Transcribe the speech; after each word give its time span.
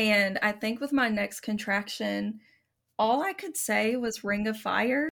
And 0.00 0.38
I 0.40 0.52
think 0.52 0.80
with 0.80 0.94
my 0.94 1.10
next 1.10 1.40
contraction, 1.40 2.40
all 2.98 3.22
I 3.22 3.34
could 3.34 3.54
say 3.54 3.96
was 3.96 4.24
ring 4.24 4.46
of 4.46 4.56
fire. 4.56 5.10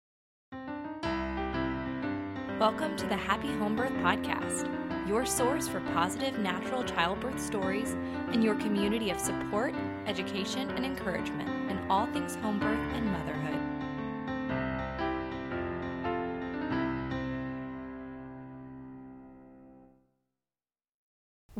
Welcome 2.58 2.96
to 2.96 3.06
the 3.06 3.14
Happy 3.14 3.48
Home 3.58 3.76
Birth 3.76 3.92
Podcast, 3.96 4.66
your 5.06 5.26
source 5.26 5.68
for 5.68 5.80
positive 5.92 6.38
natural 6.38 6.82
childbirth 6.84 7.38
stories 7.38 7.96
and 8.32 8.42
your 8.42 8.54
community 8.54 9.10
of 9.10 9.20
support, 9.20 9.74
education, 10.06 10.70
and 10.70 10.86
encouragement 10.86 11.70
in 11.70 11.78
all 11.90 12.06
things 12.06 12.36
home 12.36 12.58
birth 12.58 12.80
and 12.94 13.12
motherhood. 13.12 13.57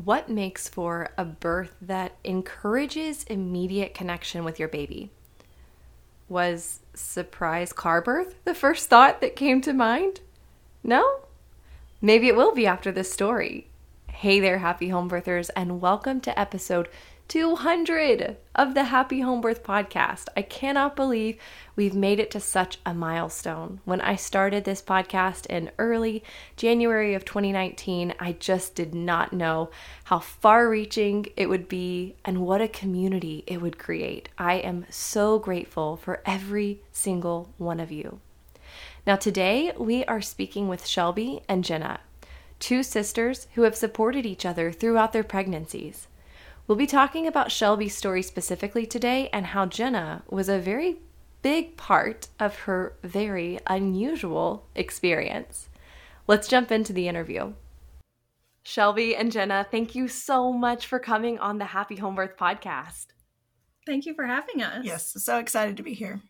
What 0.05 0.29
makes 0.29 0.69
for 0.69 1.11
a 1.19 1.25
birth 1.25 1.75
that 1.81 2.15
encourages 2.23 3.25
immediate 3.25 3.95
connection 3.95 4.45
with 4.45 4.61
your 4.61 4.69
baby? 4.69 5.11
Was 6.29 6.79
surprise 6.95 7.73
car 7.73 8.01
birth 8.01 8.37
the 8.45 8.55
first 8.55 8.89
thought 8.89 9.21
that 9.21 9.35
came 9.35 9.61
to 9.63 9.73
mind? 9.73 10.21
No? 10.85 11.23
Maybe 12.01 12.29
it 12.29 12.37
will 12.37 12.55
be 12.55 12.65
after 12.65 12.93
this 12.93 13.13
story. 13.13 13.67
Hey 14.09 14.39
there, 14.39 14.59
happy 14.59 14.91
home 14.91 15.11
birthers, 15.11 15.51
and 15.57 15.81
welcome 15.81 16.21
to 16.21 16.39
episode 16.39 16.89
200 17.29 18.39
of 18.55 18.73
the 18.73 18.85
Happy 18.85 19.21
Home 19.21 19.43
Birth 19.43 19.63
podcast. 19.63 20.29
I 20.35 20.41
cannot 20.41 20.97
believe 20.97 21.37
we've 21.77 21.95
made 21.95 22.19
it 22.19 22.31
to 22.31 22.41
such 22.41 22.79
a 22.87 22.95
milestone. 22.95 23.81
When 23.85 24.01
I 24.01 24.17
started 24.17 24.65
this 24.65 24.81
podcast 24.81 25.45
in 25.45 25.71
early 25.79 26.25
January 26.57 27.13
of 27.13 27.27
2019, 27.27 28.15
I 28.19 28.33
just 28.33 28.75
did 28.75 28.95
not 28.95 29.35
know 29.35 29.69
how 30.05 30.21
far 30.21 30.71
reaching 30.71 31.27
it 31.37 31.51
would 31.51 31.69
be 31.69 32.17
and 32.25 32.41
what 32.41 32.63
a 32.63 32.69
community 32.69 33.45
it 33.47 33.61
would 33.61 33.79
create. 33.79 34.31
I 34.39 34.55
am 34.55 34.87
so 34.89 35.39
grateful 35.39 35.99
for 35.99 36.23
every 36.25 36.81
single 36.93 37.51
one 37.59 37.79
of 37.79 37.93
you. 37.93 38.21
Now, 39.07 39.17
today 39.17 39.73
we 39.77 40.03
are 40.07 40.23
speaking 40.23 40.67
with 40.67 40.87
Shelby 40.87 41.43
and 41.47 41.63
Jenna, 41.63 42.01
two 42.59 42.83
sisters 42.83 43.49
who 43.55 43.63
have 43.63 43.77
supported 43.77 44.25
each 44.25 44.47
other 44.47 44.73
throughout 44.73 45.13
their 45.13 45.25
pregnancies. 45.25 46.09
We'll 46.69 46.77
be 46.77 46.87
talking 46.87 47.27
about 47.27 47.51
Shelby's 47.51 47.97
story 47.97 48.21
specifically 48.21 48.85
today 48.85 49.31
and 49.33 49.47
how 49.47 49.65
Jenna 49.65 50.23
was 50.29 50.51
a 50.51 50.59
very 50.59 50.99
big 51.41 51.79
part 51.79 52.29
of 52.39 52.57
her 52.61 52.95
very 53.03 53.59
unusual 53.67 54.67
experience. 54.75 55.71
Let's 56.27 56.47
jump 56.47 56.71
into 56.71 56.93
the 56.93 57.09
interview. 57.09 57.55
Shelby 58.65 59.17
and 59.17 59.33
Jenna, 59.33 59.67
thank 59.71 59.95
you 59.95 60.09
so 60.09 60.53
much 60.53 60.87
for 60.87 60.99
coming 60.99 61.39
on 61.39 61.57
the 61.57 61.65
Happy 61.65 61.97
Home 61.97 62.15
Birth 62.15 62.37
podcast. 62.37 63.07
Thank 63.87 64.05
you 64.05 64.13
for 64.13 64.27
having 64.27 64.61
us. 64.61 64.85
Yes, 64.85 65.15
so 65.17 65.39
excited 65.39 65.79
to 65.79 65.83
be 65.83 65.95
here. 65.95 66.21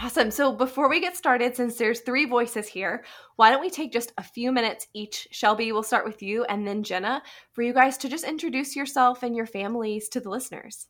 Awesome. 0.00 0.30
So 0.30 0.52
before 0.52 0.88
we 0.88 1.00
get 1.00 1.16
started, 1.16 1.54
since 1.54 1.76
there's 1.76 2.00
three 2.00 2.24
voices 2.24 2.66
here, 2.66 3.04
why 3.36 3.50
don't 3.50 3.60
we 3.60 3.68
take 3.68 3.92
just 3.92 4.12
a 4.16 4.22
few 4.22 4.50
minutes 4.50 4.86
each? 4.94 5.28
Shelby, 5.30 5.70
we'll 5.70 5.82
start 5.82 6.06
with 6.06 6.22
you, 6.22 6.44
and 6.44 6.66
then 6.66 6.82
Jenna, 6.82 7.22
for 7.52 7.62
you 7.62 7.74
guys 7.74 7.98
to 7.98 8.08
just 8.08 8.24
introduce 8.24 8.74
yourself 8.74 9.22
and 9.22 9.36
your 9.36 9.46
families 9.46 10.08
to 10.10 10.20
the 10.20 10.30
listeners. 10.30 10.88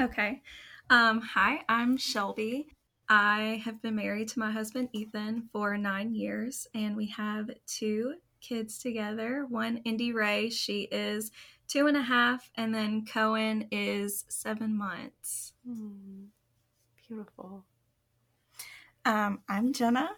Okay. 0.00 0.42
Um, 0.90 1.20
hi, 1.20 1.62
I'm 1.68 1.96
Shelby. 1.96 2.68
I 3.08 3.60
have 3.64 3.82
been 3.82 3.96
married 3.96 4.28
to 4.28 4.38
my 4.38 4.52
husband 4.52 4.90
Ethan 4.92 5.48
for 5.52 5.76
nine 5.76 6.14
years, 6.14 6.68
and 6.74 6.96
we 6.96 7.06
have 7.08 7.50
two 7.66 8.14
kids 8.40 8.78
together. 8.78 9.44
One, 9.48 9.78
Indy 9.78 10.12
Ray, 10.12 10.50
she 10.50 10.82
is 10.82 11.32
two 11.66 11.88
and 11.88 11.96
a 11.96 12.02
half, 12.02 12.48
and 12.54 12.72
then 12.72 13.06
Cohen 13.06 13.66
is 13.72 14.24
seven 14.28 14.78
months. 14.78 15.52
Hmm. 15.66 16.26
Beautiful. 17.08 17.64
Um, 19.04 19.40
I'm 19.48 19.72
Jenna. 19.72 20.10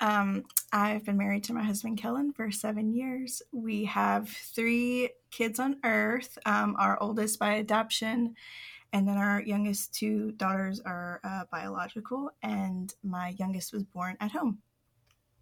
Um, 0.00 0.44
I've 0.72 1.04
been 1.04 1.16
married 1.16 1.44
to 1.44 1.54
my 1.54 1.62
husband 1.62 1.98
Kellen 1.98 2.32
for 2.32 2.50
seven 2.50 2.92
years. 2.92 3.42
We 3.52 3.84
have 3.86 4.28
three 4.28 5.10
kids 5.30 5.58
on 5.58 5.76
Earth. 5.84 6.36
Um, 6.44 6.76
our 6.78 7.00
oldest 7.00 7.38
by 7.38 7.54
adoption, 7.54 8.34
and 8.92 9.08
then 9.08 9.16
our 9.16 9.42
youngest 9.42 9.94
two 9.94 10.32
daughters 10.32 10.80
are 10.80 11.20
uh, 11.24 11.44
biological, 11.50 12.30
and 12.42 12.92
my 13.02 13.34
youngest 13.38 13.72
was 13.72 13.84
born 13.84 14.16
at 14.20 14.32
home. 14.32 14.58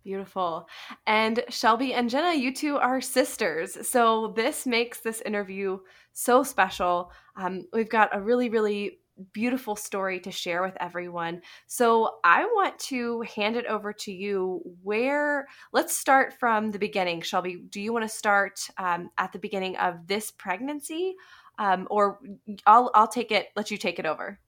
Beautiful. 0.04 0.68
And 1.06 1.42
Shelby 1.48 1.94
and 1.94 2.10
Jenna, 2.10 2.34
you 2.34 2.54
two 2.54 2.76
are 2.76 3.00
sisters. 3.00 3.88
So 3.88 4.34
this 4.36 4.66
makes 4.66 5.00
this 5.00 5.22
interview 5.22 5.78
so 6.12 6.42
special. 6.42 7.10
Um, 7.36 7.64
we've 7.72 7.88
got 7.88 8.14
a 8.14 8.20
really, 8.20 8.50
really 8.50 9.00
beautiful 9.32 9.76
story 9.76 10.20
to 10.20 10.30
share 10.30 10.62
with 10.62 10.76
everyone. 10.80 11.42
So 11.66 12.16
I 12.24 12.44
want 12.44 12.78
to 12.80 13.22
hand 13.36 13.56
it 13.56 13.66
over 13.66 13.92
to 13.92 14.12
you. 14.12 14.60
Where 14.82 15.46
let's 15.72 15.96
start 15.96 16.34
from 16.34 16.70
the 16.70 16.78
beginning. 16.78 17.22
Shelby, 17.22 17.64
do 17.68 17.80
you 17.80 17.92
want 17.92 18.04
to 18.04 18.08
start 18.08 18.60
um, 18.78 19.10
at 19.18 19.32
the 19.32 19.38
beginning 19.38 19.76
of 19.76 20.06
this 20.06 20.30
pregnancy, 20.30 21.14
um, 21.58 21.86
or 21.90 22.18
I'll 22.66 22.90
I'll 22.94 23.08
take 23.08 23.30
it. 23.30 23.48
Let 23.56 23.70
you 23.70 23.76
take 23.76 23.98
it 23.98 24.06
over. 24.06 24.38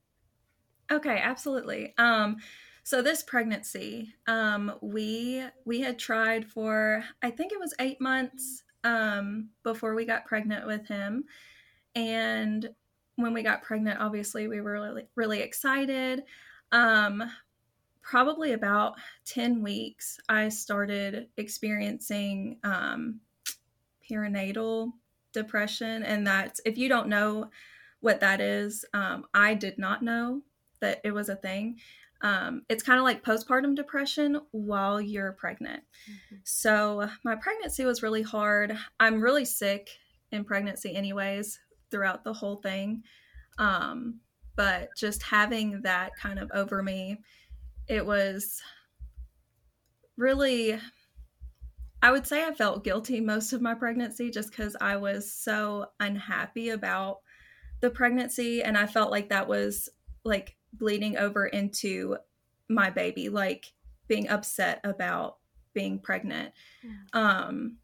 Okay, 0.91 1.19
absolutely. 1.23 1.95
Um, 1.99 2.37
so 2.83 3.03
this 3.03 3.23
pregnancy, 3.23 4.15
um, 4.27 4.73
we 4.81 5.45
we 5.65 5.81
had 5.81 5.99
tried 5.99 6.49
for 6.49 7.05
I 7.23 7.31
think 7.31 7.53
it 7.53 7.61
was 7.61 7.75
eight 7.81 8.01
months 8.01 8.63
um, 8.85 9.51
before 9.65 9.95
we 9.95 10.05
got 10.05 10.27
pregnant 10.27 10.67
with 10.67 10.87
him, 10.87 11.25
and 11.95 12.69
when 13.17 13.33
we 13.33 13.43
got 13.43 13.63
pregnant, 13.63 14.01
obviously 14.01 14.47
we 14.47 14.61
were 14.61 14.73
really, 14.73 15.09
really 15.15 15.41
excited. 15.41 16.23
Um, 16.71 17.25
probably 18.03 18.53
about 18.53 18.95
10 19.25 19.63
weeks, 19.63 20.21
I 20.29 20.49
started 20.49 21.29
experiencing 21.37 22.59
um, 22.63 23.21
perinatal 24.09 24.93
depression. 25.33 26.03
And 26.05 26.27
that's, 26.27 26.61
if 26.65 26.79
you 26.79 26.89
don't 26.89 27.09
know 27.09 27.51
what 28.01 28.21
that 28.21 28.41
is, 28.41 28.85
um, 28.95 29.25
I 29.35 29.55
did 29.55 29.79
not 29.79 30.03
know 30.03 30.43
that 30.81 31.01
it 31.03 31.13
was 31.13 31.29
a 31.29 31.37
thing. 31.37 31.79
Um, 32.21 32.63
it's 32.69 32.83
kind 32.83 32.99
of 32.99 33.05
like 33.05 33.25
postpartum 33.25 33.75
depression 33.75 34.41
while 34.53 35.01
you're 35.01 35.33
pregnant. 35.33 35.83
Mm-hmm. 36.11 36.37
So, 36.45 37.09
my 37.25 37.35
pregnancy 37.35 37.85
was 37.85 38.03
really 38.03 38.23
hard. 38.23 38.77
I'm 38.99 39.21
really 39.21 39.45
sick 39.45 39.91
in 40.33 40.45
pregnancy, 40.45 40.95
anyways 40.95 41.59
throughout 41.91 42.25
the 42.25 42.33
whole 42.33 42.57
thing. 42.57 43.03
Um, 43.59 44.21
but 44.57 44.89
just 44.97 45.23
having 45.23 45.83
that 45.83 46.17
kind 46.17 46.39
of 46.39 46.51
over 46.55 46.83
me, 46.83 47.19
it 47.89 48.05
was 48.05 48.63
really, 50.17 50.79
I 52.03 52.11
would 52.11 52.27
say 52.27 52.45
I 52.45 52.53
felt 52.53 52.85
guilty 52.85 53.21
most 53.21 53.53
of 53.53 53.61
my 53.61 53.75
pregnancy 53.75 54.31
just 54.31 54.51
because 54.51 54.77
I 54.81 54.97
was 54.97 55.31
so 55.33 55.87
unhappy 56.01 56.71
about 56.71 57.21
the 57.81 57.91
pregnancy. 57.91 58.63
And 58.63 58.77
I 58.79 58.87
felt 58.87 59.11
like 59.11 59.29
that 59.29 59.47
was 59.49 59.89
like 60.25 60.57
bleeding 60.73 61.17
over 61.17 61.47
into 61.47 62.17
my 62.69 62.91
baby, 62.91 63.29
like 63.29 63.73
being 64.09 64.29
upset 64.29 64.81
about 64.85 65.37
being 65.75 65.99
pregnant. 65.99 66.53
Um, 67.13 67.77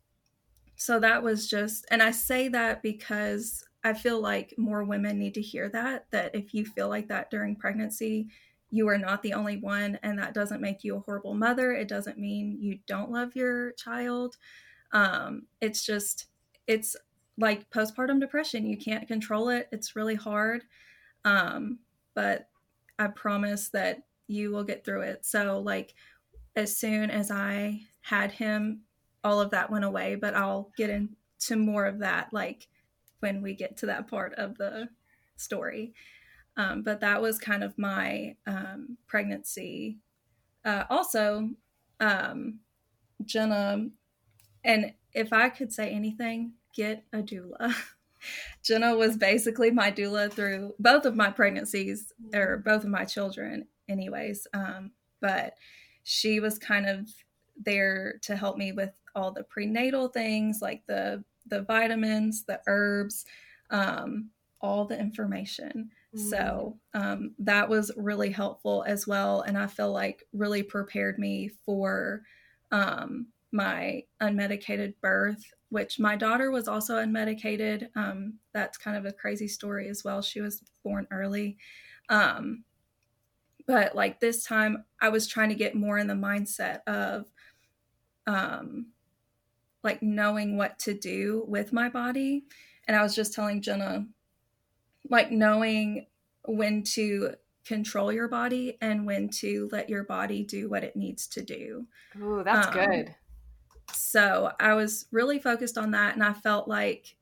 so 0.76 0.98
that 1.00 1.22
was 1.22 1.48
just, 1.48 1.84
and 1.90 2.02
I 2.02 2.10
say 2.10 2.48
that 2.48 2.82
because 2.82 3.64
I 3.84 3.94
feel 3.94 4.20
like 4.20 4.54
more 4.56 4.84
women 4.84 5.18
need 5.18 5.34
to 5.34 5.42
hear 5.42 5.68
that 5.70 6.06
that 6.10 6.34
if 6.34 6.54
you 6.54 6.64
feel 6.64 6.88
like 6.88 7.08
that 7.08 7.30
during 7.30 7.56
pregnancy, 7.56 8.28
you 8.70 8.88
are 8.88 8.98
not 8.98 9.22
the 9.22 9.34
only 9.34 9.58
one 9.58 9.98
and 10.02 10.18
that 10.18 10.34
doesn't 10.34 10.60
make 10.60 10.84
you 10.84 10.96
a 10.96 11.00
horrible 11.00 11.34
mother. 11.34 11.72
It 11.72 11.88
doesn't 11.88 12.18
mean 12.18 12.58
you 12.60 12.78
don't 12.86 13.10
love 13.10 13.36
your 13.36 13.72
child. 13.72 14.36
Um, 14.92 15.42
it's 15.60 15.84
just 15.84 16.26
it's 16.66 16.96
like 17.38 17.70
postpartum 17.70 18.20
depression. 18.20 18.66
You 18.66 18.76
can't 18.76 19.08
control 19.08 19.48
it. 19.48 19.68
It's 19.72 19.96
really 19.96 20.14
hard. 20.14 20.62
Um, 21.24 21.78
but 22.14 22.48
I 22.98 23.08
promise 23.08 23.68
that 23.70 24.02
you 24.26 24.52
will 24.52 24.64
get 24.64 24.84
through 24.84 25.02
it. 25.02 25.24
So 25.24 25.60
like 25.60 25.94
as 26.56 26.76
soon 26.76 27.10
as 27.10 27.30
I 27.30 27.82
had 28.00 28.32
him, 28.32 28.82
all 29.24 29.40
of 29.40 29.50
that 29.50 29.70
went 29.70 29.84
away, 29.84 30.14
but 30.14 30.34
I'll 30.34 30.70
get 30.76 30.90
into 30.90 31.56
more 31.56 31.86
of 31.86 31.98
that 32.00 32.32
like 32.32 32.68
when 33.22 33.40
we 33.40 33.54
get 33.54 33.76
to 33.78 33.86
that 33.86 34.08
part 34.08 34.34
of 34.34 34.58
the 34.58 34.88
story. 35.36 35.94
Um, 36.56 36.82
but 36.82 37.00
that 37.00 37.22
was 37.22 37.38
kind 37.38 37.62
of 37.62 37.78
my 37.78 38.36
um, 38.46 38.98
pregnancy. 39.06 39.98
Uh, 40.64 40.84
also, 40.90 41.50
um, 42.00 42.58
Jenna, 43.24 43.86
and 44.64 44.92
if 45.14 45.32
I 45.32 45.48
could 45.48 45.72
say 45.72 45.90
anything, 45.90 46.52
get 46.74 47.04
a 47.12 47.18
doula. 47.18 47.74
Jenna 48.62 48.96
was 48.96 49.16
basically 49.16 49.70
my 49.70 49.90
doula 49.90 50.30
through 50.30 50.74
both 50.78 51.06
of 51.06 51.16
my 51.16 51.30
pregnancies, 51.30 52.12
or 52.34 52.58
both 52.58 52.84
of 52.84 52.90
my 52.90 53.04
children, 53.04 53.66
anyways. 53.88 54.46
Um, 54.52 54.92
but 55.20 55.54
she 56.02 56.40
was 56.40 56.58
kind 56.58 56.86
of 56.86 57.08
there 57.56 58.18
to 58.22 58.36
help 58.36 58.56
me 58.56 58.72
with 58.72 58.90
all 59.14 59.32
the 59.32 59.44
prenatal 59.44 60.08
things, 60.08 60.60
like 60.60 60.82
the 60.86 61.24
the 61.46 61.62
vitamins, 61.62 62.44
the 62.44 62.60
herbs, 62.66 63.24
um, 63.70 64.30
all 64.60 64.84
the 64.84 64.98
information. 64.98 65.90
Mm-hmm. 66.14 66.28
So 66.28 66.78
um, 66.94 67.32
that 67.38 67.68
was 67.68 67.90
really 67.96 68.30
helpful 68.30 68.84
as 68.86 69.06
well. 69.06 69.42
And 69.42 69.58
I 69.58 69.66
feel 69.66 69.92
like 69.92 70.26
really 70.32 70.62
prepared 70.62 71.18
me 71.18 71.50
for 71.64 72.22
um, 72.70 73.26
my 73.50 74.04
unmedicated 74.20 74.94
birth, 75.00 75.44
which 75.70 75.98
my 75.98 76.16
daughter 76.16 76.50
was 76.50 76.68
also 76.68 76.96
unmedicated. 76.96 77.88
Um, 77.96 78.34
that's 78.52 78.78
kind 78.78 78.96
of 78.96 79.06
a 79.06 79.12
crazy 79.12 79.48
story 79.48 79.88
as 79.88 80.04
well. 80.04 80.22
She 80.22 80.40
was 80.40 80.62
born 80.84 81.06
early. 81.10 81.56
Um, 82.08 82.64
but 83.66 83.94
like 83.94 84.20
this 84.20 84.44
time, 84.44 84.84
I 85.00 85.08
was 85.08 85.26
trying 85.26 85.48
to 85.50 85.54
get 85.54 85.74
more 85.74 85.98
in 85.98 86.06
the 86.06 86.14
mindset 86.14 86.80
of 86.86 87.26
um, 88.26 88.91
like 89.82 90.02
knowing 90.02 90.56
what 90.56 90.78
to 90.80 90.94
do 90.94 91.44
with 91.46 91.72
my 91.72 91.88
body. 91.88 92.44
And 92.86 92.96
I 92.96 93.02
was 93.02 93.14
just 93.14 93.32
telling 93.32 93.62
Jenna, 93.62 94.06
like 95.08 95.30
knowing 95.30 96.06
when 96.44 96.82
to 96.82 97.34
control 97.64 98.12
your 98.12 98.28
body 98.28 98.76
and 98.80 99.06
when 99.06 99.28
to 99.28 99.68
let 99.72 99.88
your 99.88 100.04
body 100.04 100.44
do 100.44 100.68
what 100.68 100.84
it 100.84 100.96
needs 100.96 101.26
to 101.28 101.42
do. 101.42 101.86
Oh, 102.20 102.42
that's 102.42 102.68
um, 102.68 102.72
good. 102.72 103.14
So 103.92 104.52
I 104.58 104.74
was 104.74 105.06
really 105.10 105.38
focused 105.38 105.78
on 105.78 105.92
that, 105.92 106.14
and 106.14 106.24
I 106.24 106.32
felt 106.32 106.68
like 106.68 107.16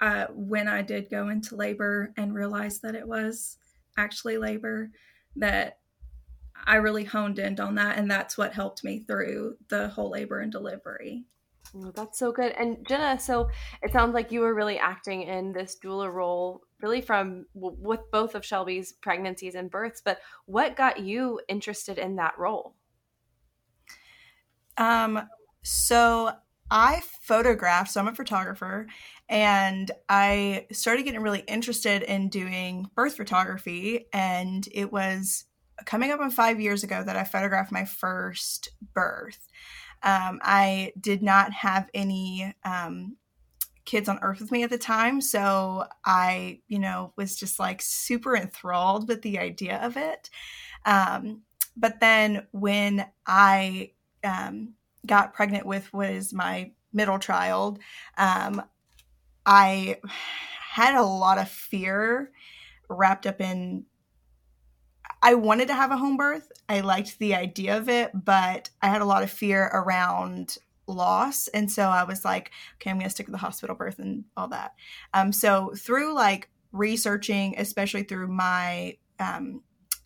uh, 0.00 0.26
when 0.30 0.68
I 0.68 0.82
did 0.82 1.10
go 1.10 1.28
into 1.28 1.56
labor 1.56 2.12
and 2.16 2.34
realized 2.34 2.82
that 2.82 2.94
it 2.94 3.06
was 3.06 3.58
actually 3.96 4.38
labor, 4.38 4.90
that 5.36 5.78
I 6.64 6.76
really 6.76 7.04
honed 7.04 7.38
in 7.38 7.58
on 7.60 7.74
that, 7.76 7.98
and 7.98 8.10
that's 8.10 8.38
what 8.38 8.52
helped 8.52 8.84
me 8.84 9.00
through 9.00 9.56
the 9.68 9.88
whole 9.88 10.10
labor 10.10 10.40
and 10.40 10.52
delivery. 10.52 11.24
Oh, 11.74 11.90
that's 11.94 12.18
so 12.18 12.32
good. 12.32 12.52
And 12.52 12.86
Jenna, 12.86 13.18
so 13.18 13.48
it 13.82 13.92
sounds 13.92 14.12
like 14.12 14.30
you 14.30 14.40
were 14.40 14.54
really 14.54 14.78
acting 14.78 15.22
in 15.22 15.52
this 15.52 15.78
doula 15.82 16.12
role, 16.12 16.62
really 16.82 17.00
from 17.00 17.46
with 17.54 18.00
both 18.10 18.34
of 18.34 18.44
Shelby's 18.44 18.92
pregnancies 18.92 19.54
and 19.54 19.70
births. 19.70 20.02
But 20.04 20.18
what 20.44 20.76
got 20.76 21.00
you 21.00 21.40
interested 21.48 21.98
in 21.98 22.16
that 22.16 22.38
role? 22.38 22.74
Um, 24.76 25.28
so 25.62 26.32
I 26.70 27.02
photographed, 27.22 27.90
so 27.90 28.00
I'm 28.00 28.08
a 28.08 28.14
photographer, 28.14 28.86
and 29.28 29.90
I 30.08 30.66
started 30.72 31.04
getting 31.04 31.22
really 31.22 31.44
interested 31.46 32.02
in 32.02 32.28
doing 32.28 32.90
birth 32.94 33.16
photography. 33.16 34.08
And 34.12 34.68
it 34.72 34.92
was 34.92 35.44
coming 35.86 36.10
up 36.10 36.20
on 36.20 36.30
five 36.30 36.60
years 36.60 36.84
ago 36.84 37.02
that 37.02 37.16
I 37.16 37.24
photographed 37.24 37.72
my 37.72 37.86
first 37.86 38.68
birth. 38.94 39.48
Um, 40.02 40.40
I 40.42 40.92
did 41.00 41.22
not 41.22 41.52
have 41.52 41.88
any 41.94 42.54
um, 42.64 43.16
kids 43.84 44.08
on 44.08 44.18
earth 44.22 44.40
with 44.40 44.52
me 44.52 44.62
at 44.62 44.70
the 44.70 44.78
time. 44.78 45.20
So 45.20 45.84
I, 46.04 46.60
you 46.68 46.78
know, 46.78 47.12
was 47.16 47.36
just 47.36 47.58
like 47.58 47.80
super 47.82 48.36
enthralled 48.36 49.08
with 49.08 49.22
the 49.22 49.38
idea 49.38 49.78
of 49.78 49.96
it. 49.96 50.30
Um, 50.84 51.42
but 51.76 52.00
then 52.00 52.46
when 52.52 53.06
I 53.26 53.92
um, 54.24 54.74
got 55.06 55.34
pregnant 55.34 55.66
with 55.66 55.92
was 55.92 56.32
my 56.32 56.72
middle 56.92 57.18
child, 57.18 57.78
um, 58.18 58.62
I 59.46 59.98
had 60.72 60.94
a 60.94 61.02
lot 61.02 61.38
of 61.38 61.48
fear 61.48 62.30
wrapped 62.88 63.26
up 63.26 63.40
in 63.40 63.84
I 65.22 65.34
wanted 65.34 65.68
to 65.68 65.74
have 65.74 65.92
a 65.92 65.96
home 65.96 66.16
birth. 66.16 66.50
I 66.68 66.80
liked 66.80 67.18
the 67.18 67.34
idea 67.34 67.76
of 67.76 67.88
it, 67.88 68.10
but 68.12 68.70
I 68.82 68.88
had 68.88 69.02
a 69.02 69.06
lot 69.06 69.22
of 69.22 69.30
fear 69.30 69.70
around 69.72 70.58
loss. 70.86 71.48
And 71.48 71.70
so 71.70 71.84
I 71.84 72.04
was 72.04 72.24
like, 72.24 72.50
okay, 72.76 72.90
I'm 72.90 72.96
going 72.96 73.06
to 73.06 73.10
stick 73.10 73.26
with 73.26 73.32
the 73.32 73.38
hospital 73.38 73.76
birth 73.76 73.98
and 73.98 74.24
all 74.36 74.48
that. 74.48 74.74
Um, 75.14 75.32
so 75.32 75.72
through 75.76 76.14
like 76.14 76.48
researching, 76.72 77.54
especially 77.58 78.02
through 78.02 78.28
my 78.28 78.96
um, 79.20 79.62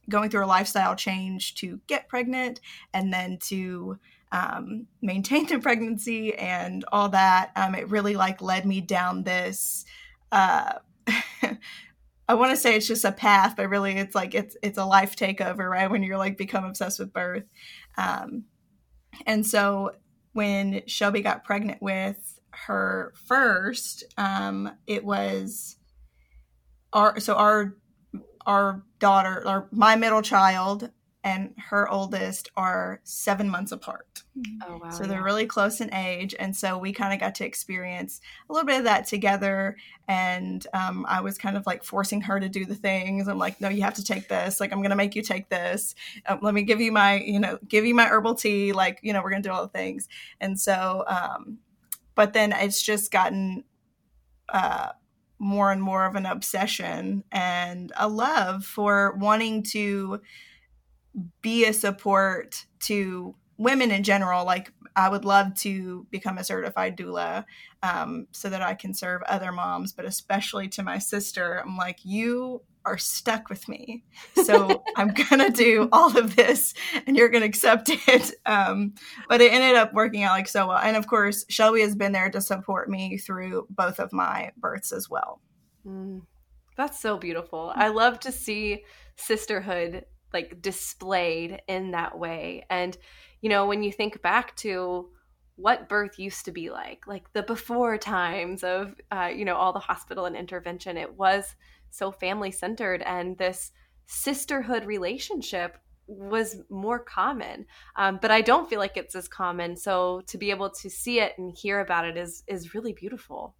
going 0.09 0.31
through 0.31 0.45
a 0.45 0.47
lifestyle 0.47 0.95
change 0.95 1.55
to 1.57 1.81
get 1.87 2.09
pregnant 2.09 2.61
and 2.93 3.13
then 3.13 3.39
to 3.39 3.99
um, 4.33 4.87
maintain 5.01 5.47
the 5.47 5.59
pregnancy 5.59 6.35
and 6.35 6.85
all 6.93 7.09
that, 7.09 7.53
um, 7.57 7.75
it 7.75 7.89
really 7.89 8.15
like 8.15 8.43
led 8.43 8.67
me 8.67 8.81
down 8.81 9.23
this. 9.23 9.85
Uh, 10.31 10.75
I 12.28 12.34
want 12.34 12.50
to 12.50 12.56
say 12.56 12.76
it's 12.76 12.88
just 12.88 13.05
a 13.05 13.12
path, 13.12 13.55
but 13.56 13.69
really 13.69 13.93
it's 13.93 14.14
like 14.14 14.34
it's 14.34 14.56
it's 14.62 14.78
a 14.78 14.84
life 14.84 15.17
takeover, 15.17 15.70
right? 15.70 15.90
When 15.90 16.02
you're 16.02 16.19
like 16.19 16.37
become 16.37 16.64
obsessed 16.64 16.99
with 16.99 17.12
birth. 17.12 17.44
Um, 17.96 18.44
and 19.26 19.46
so 19.46 19.93
when 20.32 20.82
Shelby 20.87 21.23
got 21.23 21.44
pregnant 21.44 21.81
with 21.81 22.38
her 22.50 23.12
first, 23.26 24.05
um, 24.19 24.70
it 24.87 25.05
was 25.05 25.76
our 26.93 27.20
so 27.20 27.34
our 27.34 27.76
our 28.44 28.82
daughter 28.99 29.43
or 29.46 29.69
my 29.70 29.96
middle 29.96 30.22
child 30.22 30.90
and 31.26 31.52
her 31.58 31.90
oldest 31.90 32.52
are 32.56 33.00
seven 33.02 33.49
months 33.49 33.73
apart. 33.73 34.23
Oh, 34.64 34.78
wow. 34.81 34.90
So 34.90 35.02
they're 35.02 35.19
yeah. 35.19 35.25
really 35.25 35.44
close 35.44 35.81
in 35.81 35.93
age. 35.93 36.37
And 36.38 36.55
so 36.55 36.78
we 36.78 36.93
kind 36.93 37.12
of 37.12 37.19
got 37.19 37.34
to 37.37 37.44
experience 37.44 38.20
a 38.49 38.52
little 38.52 38.64
bit 38.64 38.78
of 38.78 38.84
that 38.84 39.08
together. 39.08 39.76
And 40.06 40.64
um, 40.73 41.05
I 41.08 41.20
was 41.23 41.37
kind 41.37 41.56
of 41.56 41.67
like 41.67 41.82
forcing 41.82 42.20
her 42.20 42.38
to 42.38 42.49
do 42.49 42.64
the 42.64 42.76
things. 42.76 43.26
I'm 43.26 43.38
like, 43.38 43.61
no, 43.61 43.69
you 43.69 43.82
have 43.82 43.94
to 43.94 44.05
take 44.05 44.28
this. 44.28 44.61
Like, 44.61 44.70
I'm 44.70 44.78
going 44.78 44.90
to 44.90 44.96
make 44.96 45.17
you 45.17 45.23
take 45.23 45.49
this. 45.49 45.96
Um, 46.26 46.38
let 46.43 46.55
me 46.55 46.62
give 46.62 46.81
you 46.81 46.93
my, 46.93 47.19
you 47.19 47.40
know, 47.40 47.58
give 47.67 47.84
you 47.84 47.94
my 47.96 48.06
herbal 48.06 48.37
tea. 48.37 48.72
Like, 48.72 49.00
you 49.02 49.12
know, 49.12 49.20
we're 49.20 49.31
going 49.31 49.43
to 49.43 49.49
do 49.49 49.52
all 49.52 49.62
the 49.62 49.69
things. 49.69 50.08
And 50.40 50.61
so, 50.61 51.02
um, 51.08 51.58
but 52.14 52.34
then 52.34 52.52
it's 52.52 52.81
just 52.81 53.11
gotten, 53.11 53.64
uh, 54.49 54.90
more 55.38 55.72
and 55.72 55.82
more 55.82 56.06
of 56.06 56.14
an 56.14 56.25
obsession 56.25 57.25
and 57.32 57.93
a 57.96 58.08
love 58.08 58.64
for 58.64 59.17
wanting 59.19 59.62
to 59.62 60.20
be 61.43 61.65
a 61.65 61.73
support 61.73 62.67
to 62.81 63.35
women 63.59 63.91
in 63.91 64.03
general. 64.03 64.45
Like, 64.45 64.73
I 64.95 65.09
would 65.11 65.25
love 65.25 65.55
to 65.57 66.07
become 66.11 66.39
a 66.39 66.45
certified 66.45 66.97
doula 66.97 67.45
um, 67.83 68.27
so 68.33 68.49
that 68.49 68.63
I 68.63 68.75
can 68.75 68.95
serve 68.95 69.23
other 69.25 69.53
moms, 69.53 69.93
but 69.93 70.07
especially 70.07 70.69
to 70.69 70.83
my 70.83 70.99
sister. 70.99 71.63
I'm 71.63 71.77
like, 71.77 71.99
you 72.03 72.63
are 72.87 72.97
stuck 72.97 73.51
with 73.51 73.69
me. 73.69 74.05
So 74.45 74.83
I'm 74.97 75.09
going 75.09 75.41
to 75.41 75.51
do 75.51 75.89
all 75.93 76.17
of 76.17 76.37
this 76.37 76.73
and 77.07 77.17
you're 77.17 77.29
going 77.29 77.43
to 77.43 77.49
accept 77.49 77.91
it. 77.91 78.33
Um, 78.47 78.95
but 79.29 79.41
it 79.41 79.53
ended 79.53 79.75
up 79.75 79.93
working 79.93 80.23
out 80.23 80.33
like 80.33 80.49
so 80.49 80.69
well. 80.69 80.79
And 80.79 80.97
of 80.97 81.07
course, 81.07 81.45
Shelby 81.49 81.83
has 81.83 81.95
been 81.95 82.13
there 82.13 82.31
to 82.31 82.41
support 82.41 82.89
me 82.89 83.19
through 83.19 83.67
both 83.69 83.99
of 83.99 84.13
my 84.13 84.53
births 84.57 84.93
as 84.93 85.11
well. 85.11 85.41
Mm, 85.87 86.23
that's 86.77 87.01
so 87.01 87.19
beautiful. 87.19 87.73
I 87.75 87.89
love 87.89 88.21
to 88.21 88.33
see 88.33 88.85
sisterhood 89.17 90.06
like 90.33 90.61
displayed 90.61 91.63
in 91.69 91.93
that 91.93 92.19
way. 92.19 92.65
And, 92.71 92.97
you 93.41 93.49
know, 93.49 93.67
when 93.67 93.83
you 93.83 93.93
think 93.93 94.23
back 94.23 94.56
to 94.56 95.11
what 95.56 95.89
birth 95.89 96.19
used 96.19 96.45
to 96.45 96.53
be 96.53 96.71
like, 96.71 97.06
like 97.06 97.33
the 97.33 97.43
before 97.43 97.97
times 97.97 98.63
of, 98.63 98.95
uh, 99.11 99.31
you 99.35 99.45
know, 99.45 99.56
all 99.56 99.73
the 99.73 99.79
hospital 99.79 100.27
and 100.27 100.37
intervention, 100.37 100.97
it 100.97 101.15
was 101.15 101.55
so 101.91 102.13
family 102.13 102.51
centered. 102.51 103.03
And 103.03 103.39
this 103.39 103.73
sisterhood 104.06 104.85
relationship 104.85 105.79
was 106.06 106.63
more 106.71 107.01
common 107.01 107.67
um, 107.97 108.19
but 108.23 108.31
i 108.31 108.41
don't 108.41 108.69
feel 108.71 108.79
like 108.79 108.97
it's 108.97 109.15
as 109.15 109.27
common 109.27 109.77
so 109.77 110.23
to 110.27 110.39
be 110.39 110.51
able 110.51 110.71
to 110.71 110.89
see 110.89 111.19
it 111.19 111.33
and 111.37 111.56
hear 111.56 111.81
about 111.81 112.05
it 112.05 112.17
is 112.17 112.45
is 112.47 112.75
really 112.75 112.93
beautiful 112.93 113.56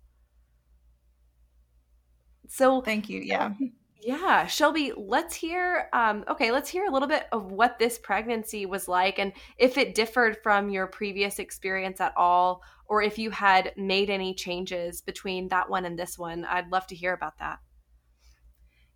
so 2.47 2.81
thank 2.81 3.09
you 3.09 3.21
yeah 3.21 3.53
yeah, 4.00 4.47
Shelby, 4.47 4.93
let's 4.97 5.35
hear 5.35 5.88
um 5.93 6.25
okay, 6.29 6.53
let's 6.53 6.69
hear 6.69 6.85
a 6.87 6.91
little 6.91 7.09
bit 7.09 7.26
of 7.33 7.50
what 7.50 7.79
this 7.79 7.99
pregnancy 7.99 8.67
was 8.67 8.88
like 8.88 9.19
and 9.19 9.33
if 9.59 9.79
it 9.79 9.95
differed 9.95 10.38
from 10.43 10.69
your 10.71 10.87
previous 10.87 11.38
experience 11.38 12.00
at 12.00 12.12
all 12.17 12.62
or 12.87 13.03
if 13.03 13.19
you 13.19 13.31
had 13.31 13.73
made 13.76 14.11
any 14.11 14.33
changes 14.35 15.00
between 15.00 15.49
that 15.49 15.69
one 15.69 15.85
and 15.85 15.99
this 15.99 16.17
one. 16.19 16.45
I'd 16.45 16.71
love 16.71 16.87
to 16.88 16.95
hear 16.95 17.12
about 17.12 17.38
that. 17.38 17.59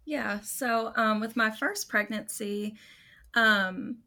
Yeah, 0.04 0.40
so 0.40 0.92
um 0.96 1.20
with 1.20 1.36
my 1.36 1.50
first 1.50 1.88
pregnancy, 1.88 2.74
um 3.34 3.98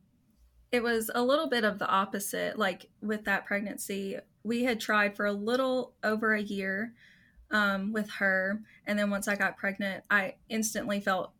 it 0.72 0.82
was 0.82 1.12
a 1.14 1.22
little 1.22 1.48
bit 1.48 1.64
of 1.64 1.80
the 1.80 1.88
opposite 1.88 2.58
like 2.58 2.90
with 3.02 3.26
that 3.26 3.46
pregnancy. 3.46 4.18
We 4.44 4.64
had 4.64 4.80
tried 4.80 5.16
for 5.16 5.26
a 5.26 5.34
little 5.34 5.96
over 6.04 6.34
a 6.34 6.42
year 6.42 6.94
um, 7.54 7.94
with 7.94 8.10
her. 8.10 8.62
And 8.86 9.00
then 9.00 9.10
once 9.10 9.28
I 9.28 9.36
got 9.36 9.58
pregnant, 9.58 10.04
I 10.10 10.36
instantly 10.50 11.00
felt 11.00 11.32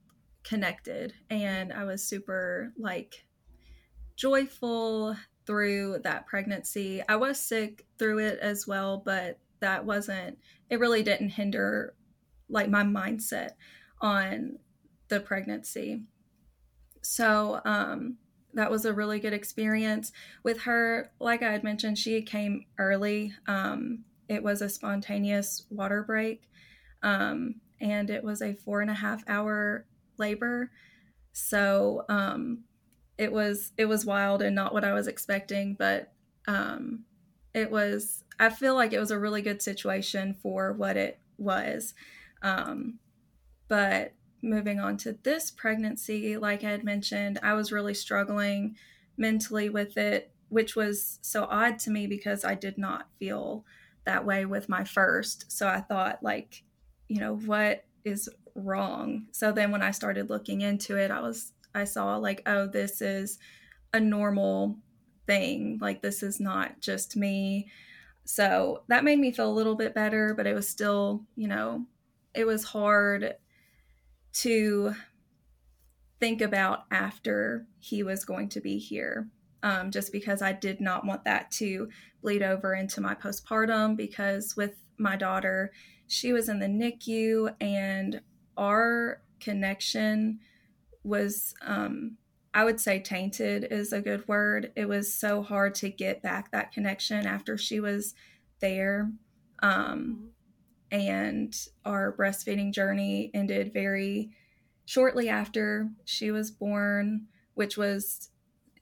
connected 0.44 1.14
and 1.30 1.74
I 1.74 1.86
was 1.86 2.04
super 2.04 2.74
like 2.78 3.26
joyful 4.16 5.16
through 5.46 6.00
that 6.04 6.28
pregnancy. 6.28 7.04
I 7.10 7.16
was 7.16 7.40
sick 7.40 7.86
through 7.98 8.20
it 8.20 8.40
as 8.40 8.68
well, 8.68 9.02
but 9.04 9.40
that 9.60 9.86
wasn't, 9.86 10.38
it 10.70 10.80
really 10.80 11.04
didn't 11.04 11.30
hinder 11.30 11.96
like 12.48 12.70
my 12.70 12.84
mindset 12.84 13.52
on 14.00 14.60
the 15.08 15.20
pregnancy. 15.20 16.04
So, 17.02 17.60
um, 17.66 18.18
that 18.54 18.70
was 18.70 18.86
a 18.86 18.94
really 18.94 19.20
good 19.20 19.34
experience 19.34 20.12
with 20.44 20.62
her. 20.62 21.12
Like 21.20 21.42
I 21.42 21.52
had 21.52 21.64
mentioned, 21.64 21.98
she 21.98 22.22
came 22.22 22.66
early. 22.78 23.34
Um, 23.48 24.04
it 24.30 24.44
was 24.44 24.62
a 24.62 24.70
spontaneous 24.70 25.66
water 25.70 26.04
break. 26.04 26.50
Um, 27.02 27.56
and 27.82 28.10
it 28.10 28.24
was 28.24 28.42
a 28.42 28.54
four 28.54 28.82
and 28.82 28.90
a 28.90 28.96
half 28.96 29.24
hour 29.28 29.86
labor. 30.18 30.72
So 31.34 32.06
um, 32.10 32.64
it 33.18 33.32
was 33.32 33.74
it 33.78 33.86
was 33.86 34.06
wild 34.06 34.42
and 34.42 34.56
not 34.56 34.74
what 34.74 34.84
I 34.84 34.94
was 34.94 35.08
expecting, 35.08 35.76
but 35.78 36.14
um, 36.48 37.04
it 37.54 37.72
was. 37.72 38.24
I 38.40 38.50
feel 38.50 38.76
like 38.76 38.94
it 38.94 39.00
was 39.00 39.12
a 39.12 39.20
really 39.20 39.42
good 39.42 39.62
situation 39.62 40.34
for 40.34 40.74
what 40.74 40.98
it 40.98 41.20
was. 41.38 41.94
Um, 42.42 43.00
but 43.68 44.14
moving 44.42 44.80
on 44.80 44.98
to 44.98 45.18
this 45.24 45.52
pregnancy, 45.52 46.38
like 46.38 46.64
I 46.64 46.72
had 46.72 46.84
mentioned, 46.84 47.40
I 47.44 47.54
was 47.54 47.72
really 47.72 47.94
struggling 47.94 48.76
mentally 49.18 49.70
with 49.70 49.98
it, 49.98 50.32
which 50.50 50.76
was 50.76 51.20
so 51.22 51.48
odd 51.50 51.80
to 51.80 51.92
me 51.92 52.08
because 52.08 52.44
I 52.44 52.56
did 52.56 52.78
not 52.78 53.08
feel 53.20 53.66
that 54.06 54.26
way 54.26 54.46
with 54.46 54.70
my 54.70 54.84
first. 54.84 55.52
So 55.52 55.68
I 55.68 55.82
thought, 55.82 56.20
like, 56.22 56.64
you 57.08 57.20
know, 57.20 57.36
what 57.36 57.86
is 58.04 58.30
wrong? 58.56 59.28
So 59.32 59.52
then 59.52 59.72
when 59.72 59.82
I 59.82 59.92
started 59.92 60.30
looking 60.30 60.62
into 60.62 60.98
it, 60.98 61.12
I 61.12 61.22
was, 61.22 61.54
I 61.74 61.86
saw, 61.86 62.18
like, 62.18 62.42
oh, 62.46 62.68
this 62.68 63.02
is 63.02 63.40
a 63.94 64.00
normal 64.00 64.78
thing. 65.26 65.78
Like, 65.82 66.02
this 66.02 66.24
is 66.24 66.40
not 66.40 66.82
just 66.82 67.16
me. 67.16 67.70
So 68.26 68.84
that 68.88 69.04
made 69.04 69.20
me 69.20 69.32
feel 69.32 69.50
a 69.50 69.54
little 69.54 69.76
bit 69.76 69.94
better, 69.94 70.34
but 70.36 70.48
it 70.48 70.54
was 70.54 70.70
still, 70.70 71.26
you 71.36 71.48
know, 71.48 71.86
it 72.34 72.46
was 72.46 72.64
hard 72.64 73.36
to 74.34 74.94
think 76.20 76.42
about 76.42 76.86
after 76.90 77.68
he 77.80 78.02
was 78.02 78.26
going 78.26 78.50
to 78.50 78.62
be 78.62 78.78
here. 78.78 79.30
Um, 79.64 79.92
just 79.92 80.12
because 80.12 80.42
I 80.42 80.52
did 80.52 80.82
not 80.82 81.06
want 81.06 81.24
that 81.24 81.50
to 81.52 81.88
bleed 82.22 82.44
over 82.44 82.76
into 82.76 83.00
my 83.00 83.16
postpartum. 83.16 83.96
Because 83.96 84.56
with 84.58 84.76
my 84.98 85.16
daughter, 85.16 85.72
she 86.08 86.34
was 86.34 86.50
in 86.50 86.60
the 86.60 86.68
NICU, 86.68 87.56
and 87.62 88.22
our 88.58 89.22
connection 89.40 90.40
was, 91.04 91.54
um, 91.66 92.18
I 92.54 92.66
would 92.66 92.80
say, 92.80 93.00
tainted 93.00 93.68
is 93.72 93.94
a 93.94 94.02
good 94.02 94.28
word. 94.28 94.72
It 94.76 94.88
was 94.88 95.14
so 95.14 95.42
hard 95.42 95.76
to 95.76 95.90
get 95.90 96.22
back 96.22 96.52
that 96.52 96.72
connection 96.72 97.26
after 97.26 97.58
she 97.58 97.80
was 97.80 98.14
there. 98.60 99.12
Um, 99.62 100.30
and 100.92 101.56
our 101.86 102.16
breastfeeding 102.16 102.74
journey 102.74 103.32
ended 103.34 103.74
very 103.74 104.32
shortly 104.86 105.30
after 105.30 105.90
she 106.06 106.32
was 106.32 106.52
born, 106.52 107.28
which 107.56 107.78
was, 107.78 108.30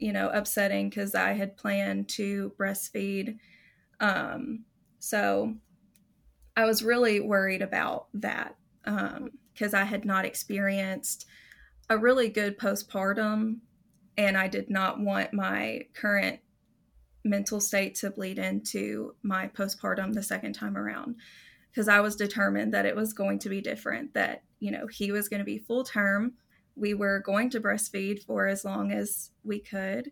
you 0.02 0.12
know, 0.12 0.30
upsetting 0.34 0.90
because 0.90 1.14
I 1.14 1.34
had 1.34 1.56
planned 1.56 2.10
to 2.10 2.52
breastfeed. 2.60 3.38
Um, 4.00 4.66
so 5.00 5.54
I 6.58 6.66
was 6.66 6.84
really 6.84 7.20
worried 7.22 7.62
about 7.62 8.08
that 8.16 8.56
because 8.84 9.74
um, 9.74 9.80
I 9.80 9.84
had 9.84 10.04
not 10.04 10.26
experienced 10.26 11.28
a 11.88 11.98
really 11.98 12.30
good 12.30 12.58
postpartum 12.58 13.60
and 14.18 14.36
I 14.36 14.48
did 14.48 14.70
not 14.72 15.00
want 15.00 15.34
my 15.34 15.86
current 15.94 16.40
mental 17.24 17.60
state 17.60 17.94
to 17.96 18.10
bleed 18.10 18.40
into 18.40 19.14
my 19.22 19.50
postpartum 19.50 20.14
the 20.14 20.24
second 20.24 20.54
time 20.54 20.76
around 20.76 21.16
because 21.70 21.88
I 21.88 22.00
was 22.00 22.16
determined 22.16 22.74
that 22.74 22.88
it 22.88 22.96
was 22.96 23.14
going 23.14 23.38
to 23.40 23.50
be 23.50 23.62
different, 23.62 24.16
that, 24.16 24.44
you 24.60 24.72
know, 24.72 24.88
he 24.88 25.12
was 25.12 25.30
going 25.30 25.40
to 25.40 25.46
be 25.46 25.60
full 25.60 25.84
term. 25.84 26.34
We 26.76 26.94
were 26.94 27.20
going 27.20 27.50
to 27.52 27.62
breastfeed 27.62 28.24
for 28.24 28.48
as 28.48 28.64
long 28.66 28.92
as 28.92 29.32
we 29.44 29.60
could, 29.60 30.12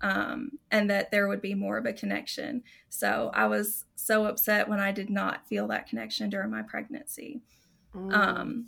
um, 0.00 0.52
and 0.70 0.90
that 0.90 1.10
there 1.10 1.28
would 1.28 1.42
be 1.42 1.54
more 1.54 1.78
of 1.78 1.86
a 1.86 1.92
connection. 1.92 2.62
So 2.88 3.30
I 3.34 3.46
was 3.46 3.84
so 3.94 4.26
upset 4.26 4.68
when 4.68 4.80
I 4.80 4.92
did 4.92 5.10
not 5.10 5.46
feel 5.48 5.68
that 5.68 5.88
connection 5.88 6.30
during 6.30 6.50
my 6.50 6.62
pregnancy. 6.62 7.42
Mm. 7.94 8.12
Um, 8.12 8.66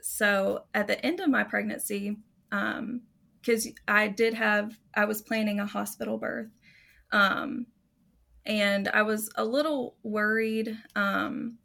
so 0.00 0.64
at 0.74 0.86
the 0.86 1.04
end 1.04 1.20
of 1.20 1.30
my 1.30 1.44
pregnancy, 1.44 2.18
because 2.50 3.66
um, 3.66 3.72
I 3.88 4.08
did 4.08 4.34
have, 4.34 4.78
I 4.94 5.06
was 5.06 5.22
planning 5.22 5.60
a 5.60 5.66
hospital 5.66 6.18
birth. 6.18 6.50
Um, 7.10 7.66
and 8.46 8.88
I 8.88 9.02
was 9.02 9.30
a 9.36 9.44
little 9.44 9.96
worried 10.02 10.76
um, 10.94 11.56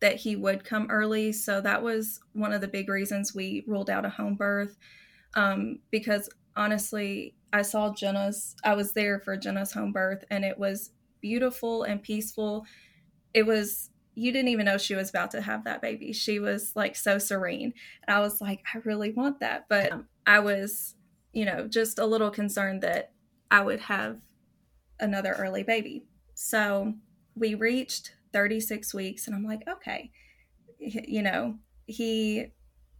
that 0.00 0.16
he 0.16 0.36
would 0.36 0.64
come 0.64 0.86
early. 0.90 1.32
So 1.32 1.60
that 1.60 1.82
was 1.82 2.20
one 2.32 2.52
of 2.52 2.60
the 2.60 2.68
big 2.68 2.88
reasons 2.88 3.34
we 3.34 3.64
ruled 3.66 3.90
out 3.90 4.04
a 4.04 4.10
home 4.10 4.34
birth 4.34 4.76
um, 5.34 5.78
because 5.90 6.28
honestly, 6.54 7.34
I 7.52 7.62
saw 7.62 7.92
Jenna's, 7.92 8.56
I 8.64 8.74
was 8.74 8.92
there 8.92 9.20
for 9.20 9.36
Jenna's 9.36 9.72
home 9.72 9.92
birth 9.92 10.24
and 10.30 10.44
it 10.44 10.58
was 10.58 10.90
beautiful 11.20 11.84
and 11.84 12.02
peaceful. 12.02 12.66
It 13.32 13.46
was, 13.46 13.90
you 14.14 14.32
didn't 14.32 14.48
even 14.48 14.66
know 14.66 14.78
she 14.78 14.94
was 14.94 15.10
about 15.10 15.30
to 15.32 15.40
have 15.42 15.64
that 15.64 15.82
baby. 15.82 16.12
She 16.12 16.38
was 16.38 16.72
like 16.74 16.96
so 16.96 17.18
serene. 17.18 17.72
And 18.06 18.16
I 18.16 18.20
was 18.20 18.40
like, 18.40 18.62
I 18.74 18.78
really 18.84 19.12
want 19.12 19.40
that. 19.40 19.66
But 19.68 19.92
um, 19.92 20.08
I 20.26 20.40
was, 20.40 20.94
you 21.32 21.44
know, 21.44 21.68
just 21.68 21.98
a 21.98 22.06
little 22.06 22.30
concerned 22.30 22.82
that 22.82 23.12
I 23.50 23.62
would 23.62 23.80
have 23.80 24.20
another 24.98 25.34
early 25.38 25.62
baby. 25.62 26.04
So 26.34 26.94
we 27.34 27.54
reached 27.54 28.12
36 28.36 28.92
weeks, 28.92 29.26
and 29.26 29.34
I'm 29.34 29.44
like, 29.44 29.62
okay, 29.66 30.10
you 30.78 31.22
know, 31.22 31.54
he 31.86 32.48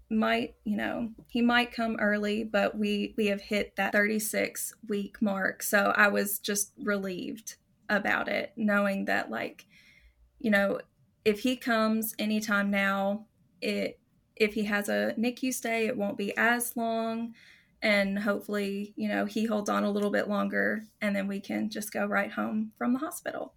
might 0.09 0.55
you 0.63 0.77
know 0.77 1.09
he 1.27 1.43
might 1.43 1.73
come 1.73 1.97
early 1.97 2.45
but 2.45 2.79
we 2.79 3.13
we 3.17 3.27
have 3.27 3.41
hit 3.41 3.75
that 3.75 3.91
36 3.91 4.73
week 4.89 5.21
mark 5.21 5.65
so 5.65 5.93
i 5.97 6.07
was 6.07 6.39
just 6.39 6.71
relieved 6.85 7.57
about 7.89 8.29
it 8.29 8.53
knowing 8.57 9.07
that 9.07 9.33
like 9.33 9.67
you 10.39 10.49
know 10.49 10.79
if 11.25 11.41
he 11.41 11.57
comes 11.57 12.15
anytime 12.21 12.71
now 12.71 13.27
it 13.61 13.99
if 14.37 14.55
he 14.55 14.63
has 14.63 14.89
a 14.89 15.13
nicu 15.17 15.51
stay 15.51 15.89
it 15.89 15.97
won't 15.97 16.17
be 16.17 16.33
as 16.37 16.77
long 16.77 17.35
and 17.83 18.19
hopefully, 18.19 18.95
you 18.97 19.09
know, 19.09 19.27
he 19.27 19.45
holds 19.45 19.69
on 19.69 19.85
a 19.85 19.91
little 19.91 20.11
bit 20.11 20.29
longer 20.29 20.83
and 21.01 21.15
then 21.15 21.29
we 21.29 21.41
can 21.41 21.71
just 21.71 21.93
go 21.93 22.07
right 22.07 22.33
home 22.33 22.73
from 22.79 22.93
the 22.93 22.99
hospital. 22.99 23.55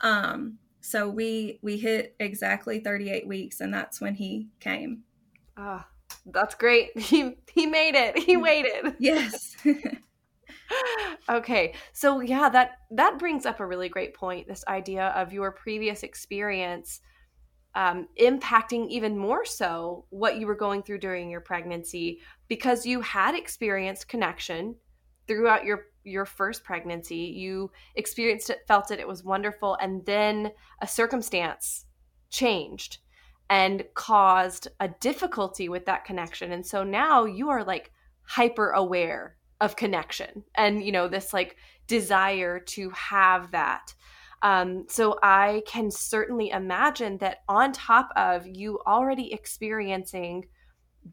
Um, 0.00 0.58
so 0.80 1.08
we 1.08 1.58
we 1.62 1.76
hit 1.76 2.14
exactly 2.20 2.80
38 2.80 3.26
weeks 3.26 3.60
and 3.60 3.72
that's 3.72 4.00
when 4.00 4.14
he 4.14 4.48
came. 4.60 5.02
Ah, 5.56 5.86
oh, 5.86 6.14
that's 6.26 6.54
great. 6.54 6.90
He 6.98 7.36
he 7.52 7.66
made 7.66 7.94
it. 7.94 8.18
He 8.18 8.36
waited. 8.36 8.96
Yes. 8.98 9.56
okay. 11.28 11.74
So 11.92 12.20
yeah, 12.20 12.48
that 12.50 12.78
that 12.92 13.18
brings 13.18 13.46
up 13.46 13.60
a 13.60 13.66
really 13.66 13.88
great 13.88 14.14
point. 14.14 14.46
This 14.46 14.64
idea 14.68 15.08
of 15.08 15.32
your 15.32 15.52
previous 15.52 16.02
experience 16.02 17.00
um, 17.74 18.08
impacting 18.20 18.88
even 18.88 19.16
more 19.16 19.44
so 19.44 20.06
what 20.10 20.38
you 20.38 20.46
were 20.46 20.56
going 20.56 20.82
through 20.82 20.98
during 20.98 21.30
your 21.30 21.40
pregnancy 21.40 22.20
because 22.48 22.86
you 22.86 23.00
had 23.00 23.34
experienced 23.34 24.08
connection 24.08 24.74
throughout 25.28 25.64
your 25.64 25.84
your 26.08 26.24
first 26.24 26.64
pregnancy 26.64 27.16
you 27.16 27.70
experienced 27.94 28.50
it 28.50 28.66
felt 28.66 28.90
it 28.90 29.00
it 29.00 29.08
was 29.08 29.24
wonderful 29.24 29.76
and 29.80 30.04
then 30.06 30.50
a 30.80 30.86
circumstance 30.86 31.86
changed 32.30 32.98
and 33.50 33.84
caused 33.94 34.68
a 34.80 34.88
difficulty 35.00 35.68
with 35.68 35.86
that 35.86 36.04
connection 36.04 36.52
and 36.52 36.66
so 36.66 36.84
now 36.84 37.24
you 37.24 37.48
are 37.48 37.64
like 37.64 37.92
hyper 38.22 38.70
aware 38.70 39.36
of 39.60 39.76
connection 39.76 40.44
and 40.54 40.84
you 40.84 40.92
know 40.92 41.08
this 41.08 41.32
like 41.32 41.56
desire 41.86 42.58
to 42.60 42.90
have 42.90 43.50
that 43.50 43.94
um, 44.42 44.86
so 44.88 45.18
I 45.22 45.62
can 45.66 45.90
certainly 45.90 46.50
imagine 46.50 47.18
that 47.18 47.38
on 47.48 47.72
top 47.72 48.10
of 48.14 48.46
you 48.46 48.80
already 48.86 49.32
experiencing 49.32 50.46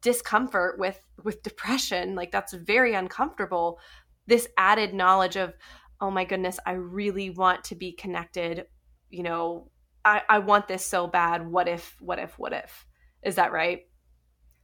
discomfort 0.02 0.78
with 0.78 1.00
with 1.24 1.42
depression, 1.44 2.16
like 2.16 2.32
that's 2.32 2.54
very 2.54 2.94
uncomfortable. 2.94 3.80
This 4.28 4.48
added 4.58 4.94
knowledge 4.94 5.36
of, 5.36 5.54
oh 6.02 6.12
my 6.12 6.26
goodness, 6.26 6.60
I 6.66 6.74
really 6.74 7.30
want 7.30 7.64
to 7.66 7.76
be 7.76 7.92
connected. 7.92 8.66
You 9.10 9.24
know, 9.24 9.72
I, 10.04 10.22
I 10.30 10.40
want 10.40 10.68
this 10.68 10.86
so 10.86 11.08
bad. 11.08 11.48
What 11.48 11.68
if? 11.68 11.96
What 12.00 12.20
if? 12.20 12.38
What 12.38 12.54
if? 12.54 12.86
Is 13.24 13.36
that 13.36 13.52
right? 13.52 13.82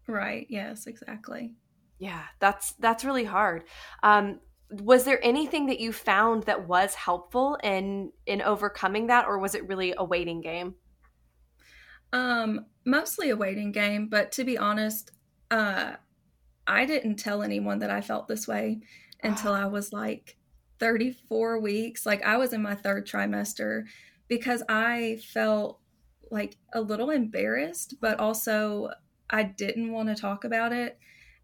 Right. 0.07 0.47
Yes. 0.49 0.87
Exactly. 0.87 1.53
Yeah, 1.99 2.23
that's 2.39 2.73
that's 2.73 3.05
really 3.05 3.25
hard. 3.25 3.63
Um, 4.01 4.39
was 4.71 5.03
there 5.03 5.23
anything 5.23 5.65
that 5.65 5.79
you 5.79 5.91
found 5.91 6.43
that 6.43 6.67
was 6.67 6.95
helpful 6.95 7.57
in 7.63 8.11
in 8.25 8.41
overcoming 8.41 9.07
that 9.07 9.25
or 9.27 9.37
was 9.37 9.53
it 9.53 9.67
really 9.67 9.93
a 9.97 10.03
waiting 10.03 10.39
game 10.41 10.75
um 12.13 12.65
mostly 12.85 13.29
a 13.29 13.35
waiting 13.35 13.71
game 13.71 14.07
but 14.07 14.31
to 14.31 14.43
be 14.43 14.57
honest 14.57 15.11
uh 15.51 15.91
i 16.67 16.85
didn't 16.85 17.17
tell 17.17 17.43
anyone 17.43 17.79
that 17.79 17.89
i 17.89 17.99
felt 17.99 18.27
this 18.27 18.47
way 18.47 18.79
until 19.23 19.53
i 19.53 19.65
was 19.65 19.93
like 19.93 20.37
34 20.79 21.59
weeks 21.59 22.05
like 22.05 22.23
i 22.23 22.37
was 22.37 22.53
in 22.53 22.61
my 22.61 22.75
third 22.75 23.07
trimester 23.07 23.83
because 24.27 24.63
i 24.69 25.19
felt 25.33 25.79
like 26.31 26.57
a 26.73 26.81
little 26.81 27.09
embarrassed 27.09 27.95
but 28.01 28.19
also 28.19 28.89
i 29.29 29.43
didn't 29.43 29.91
want 29.91 30.09
to 30.09 30.15
talk 30.15 30.43
about 30.43 30.71
it 30.71 30.97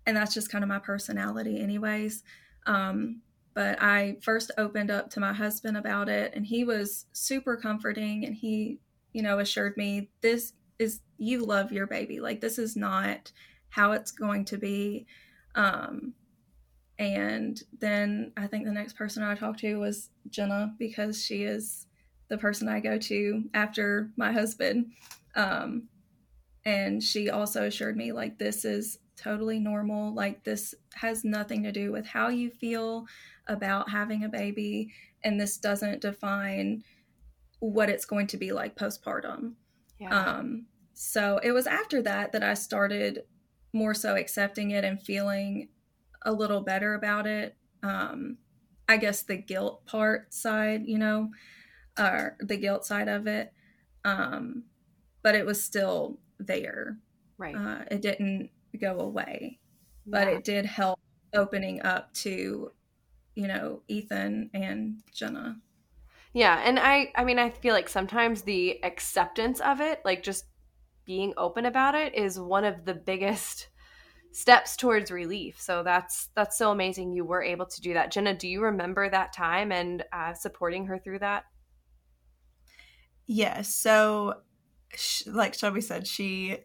and 0.06 0.16
that's 0.16 0.34
just 0.34 0.52
kind 0.52 0.64
of 0.64 0.70
my 0.70 0.80
personality 0.80 1.60
anyways 1.60 2.24
um, 2.68 3.22
but 3.58 3.82
I 3.82 4.18
first 4.22 4.52
opened 4.60 4.92
up 4.92 5.10
to 5.12 5.20
my 5.20 5.34
husband 5.34 5.78
about 5.78 6.10
it, 6.10 6.34
and 6.36 6.46
he 6.46 6.64
was 6.64 7.08
super 7.12 7.58
comforting. 7.58 8.24
And 8.24 8.36
he, 8.36 8.78
you 9.14 9.24
know, 9.24 9.40
assured 9.40 9.76
me 9.78 10.12
this 10.22 10.54
is 10.78 11.00
you 11.18 11.44
love 11.44 11.72
your 11.72 11.88
baby. 11.88 12.20
Like 12.20 12.40
this 12.40 12.60
is 12.60 12.76
not 12.76 13.32
how 13.70 13.94
it's 13.94 14.12
going 14.12 14.46
to 14.46 14.58
be. 14.58 15.08
Um, 15.56 16.14
and 17.00 17.62
then 17.80 18.32
I 18.36 18.48
think 18.48 18.66
the 18.66 18.72
next 18.72 18.94
person 18.94 19.24
I 19.24 19.36
talked 19.36 19.60
to 19.60 19.75
was 19.75 20.10
Jenna 20.30 20.74
because 20.80 21.24
she 21.24 21.44
is 21.44 21.86
the 22.30 22.38
person 22.38 22.68
I 22.68 22.80
go 22.80 22.98
to 22.98 23.44
after 23.54 24.10
my 24.18 24.32
husband. 24.32 24.94
Um, 25.36 25.89
and 26.66 27.01
she 27.01 27.30
also 27.30 27.63
assured 27.63 27.96
me, 27.96 28.12
like, 28.12 28.38
this 28.38 28.66
is 28.66 29.00
totally 29.16 29.60
normal. 29.60 30.13
Like, 30.13 30.44
this 30.44 30.74
has 30.96 31.24
nothing 31.24 31.63
to 31.63 31.72
do 31.72 31.92
with 31.92 32.06
how 32.06 32.30
you 32.30 32.50
feel 32.50 33.06
about 33.48 33.89
having 33.89 34.24
a 34.24 34.30
baby. 34.30 34.92
And 35.24 35.39
this 35.39 35.58
doesn't 35.58 36.01
define 36.01 36.84
what 37.60 37.89
it's 37.89 38.06
going 38.06 38.27
to 38.27 38.38
be 38.38 38.51
like 38.51 38.75
postpartum. 38.75 39.54
Yeah. 40.00 40.10
Um, 40.10 40.66
so 40.94 41.39
it 41.44 41.51
was 41.51 41.68
after 41.68 42.01
that 42.01 42.32
that 42.32 42.44
I 42.44 42.56
started 42.56 43.24
more 43.72 43.94
so 43.94 44.16
accepting 44.16 44.72
it 44.72 44.84
and 44.84 45.01
feeling 45.01 45.70
a 46.24 46.32
little 46.32 46.62
better 46.62 46.94
about 46.94 47.28
it. 47.28 47.56
Um, 47.84 48.38
I 48.90 48.98
guess 48.98 49.24
the 49.24 49.38
guilt 49.38 49.86
part 49.86 50.34
side, 50.34 50.84
you 50.86 50.98
know, 50.98 51.30
or 52.00 52.38
the 52.40 52.58
guilt 52.58 52.86
side 52.86 53.08
of 53.08 53.28
it. 53.28 53.52
Um, 54.06 54.64
but 55.24 55.36
it 55.36 55.46
was 55.46 55.64
still 55.64 56.20
there. 56.40 56.98
Right. 57.38 57.56
Uh, 57.56 57.84
it 57.92 58.02
didn't 58.02 58.50
go 58.80 59.00
away, 59.00 59.60
but 60.06 60.28
it 60.28 60.44
did 60.44 60.66
help 60.66 61.00
opening 61.34 61.82
up 61.82 62.14
to, 62.14 62.72
you 63.36 63.48
know, 63.48 63.82
Ethan 63.88 64.50
and 64.54 65.02
Jenna. 65.14 65.58
Yeah, 66.34 66.62
and 66.64 66.80
I 66.80 67.12
I 67.16 67.24
mean 67.24 67.40
I 67.40 67.50
feel 67.50 67.74
like 67.74 67.90
sometimes 67.90 68.42
the 68.42 68.84
acceptance 68.84 69.60
of 69.60 69.82
it, 69.82 70.02
like 70.06 70.24
just 70.24 70.46
being 71.06 71.34
open 71.38 71.66
about 71.66 71.96
it 71.96 72.16
is 72.16 72.40
one 72.40 72.64
of 72.64 72.86
the 72.86 72.94
biggest 72.94 73.70
steps 74.38 74.75
towards 74.75 75.10
relief. 75.10 75.60
So 75.60 75.82
that's 75.82 76.29
that's 76.36 76.60
so 76.60 76.70
amazing 76.70 77.12
you 77.12 77.25
were 77.25 77.41
able 77.41 77.65
to 77.65 77.82
do 77.82 77.96
that. 77.96 78.12
Jenna, 78.12 78.36
do 78.36 78.48
you 78.48 78.62
remember 78.62 79.10
that 79.10 79.34
time 79.34 79.72
and 79.72 80.06
uh, 80.13 80.36
supporting 80.36 80.86
her 80.86 81.00
through 81.00 81.20
that? 81.20 81.46
Yes. 83.25 83.74
So, 83.74 84.36
like 85.25 85.56
Shelby 85.56 85.82
said, 85.82 86.06
she 86.06 86.58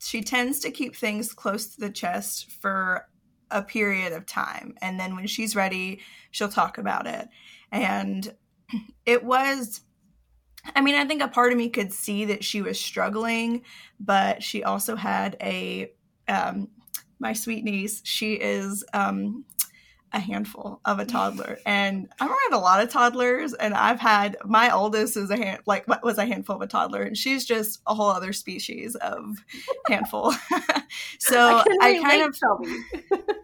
she 0.00 0.22
tends 0.22 0.58
to 0.60 0.72
keep 0.72 0.96
things 0.96 1.32
close 1.32 1.68
to 1.68 1.80
the 1.80 1.88
chest 1.88 2.50
for 2.50 3.06
a 3.48 3.62
period 3.62 4.12
of 4.12 4.26
time, 4.26 4.74
and 4.82 4.98
then 4.98 5.14
when 5.14 5.28
she's 5.28 5.54
ready, 5.54 6.00
she'll 6.32 6.48
talk 6.48 6.78
about 6.78 7.06
it. 7.06 7.28
And 7.70 8.34
it 9.06 9.22
was 9.22 9.82
I 10.74 10.80
mean, 10.80 10.96
I 10.96 11.04
think 11.04 11.22
a 11.22 11.28
part 11.28 11.52
of 11.52 11.58
me 11.58 11.68
could 11.68 11.92
see 11.92 12.24
that 12.24 12.42
she 12.42 12.60
was 12.60 12.80
struggling, 12.80 13.62
but 14.00 14.42
she 14.42 14.64
also 14.64 14.96
had 14.96 15.36
a 15.40 15.92
um, 16.28 16.68
my 17.18 17.32
sweet 17.32 17.64
niece. 17.64 18.02
She 18.04 18.34
is 18.34 18.84
um, 18.92 19.44
a 20.12 20.18
handful 20.18 20.80
of 20.84 20.98
a 20.98 21.04
toddler, 21.04 21.58
and 21.66 22.08
I'm 22.20 22.28
around 22.28 22.52
a 22.52 22.58
lot 22.58 22.82
of 22.82 22.90
toddlers, 22.90 23.54
and 23.54 23.74
I've 23.74 24.00
had 24.00 24.36
my 24.44 24.70
oldest 24.70 25.16
is 25.16 25.30
a 25.30 25.36
hand 25.36 25.60
like 25.66 25.86
was 26.02 26.18
a 26.18 26.26
handful 26.26 26.56
of 26.56 26.62
a 26.62 26.66
toddler, 26.66 27.02
and 27.02 27.16
she's 27.16 27.44
just 27.44 27.80
a 27.86 27.94
whole 27.94 28.10
other 28.10 28.32
species 28.32 28.94
of 28.96 29.36
handful. 29.88 30.32
so 31.18 31.62
I, 31.64 31.64
I 31.80 32.00
kind 32.02 32.22
of 32.22 32.36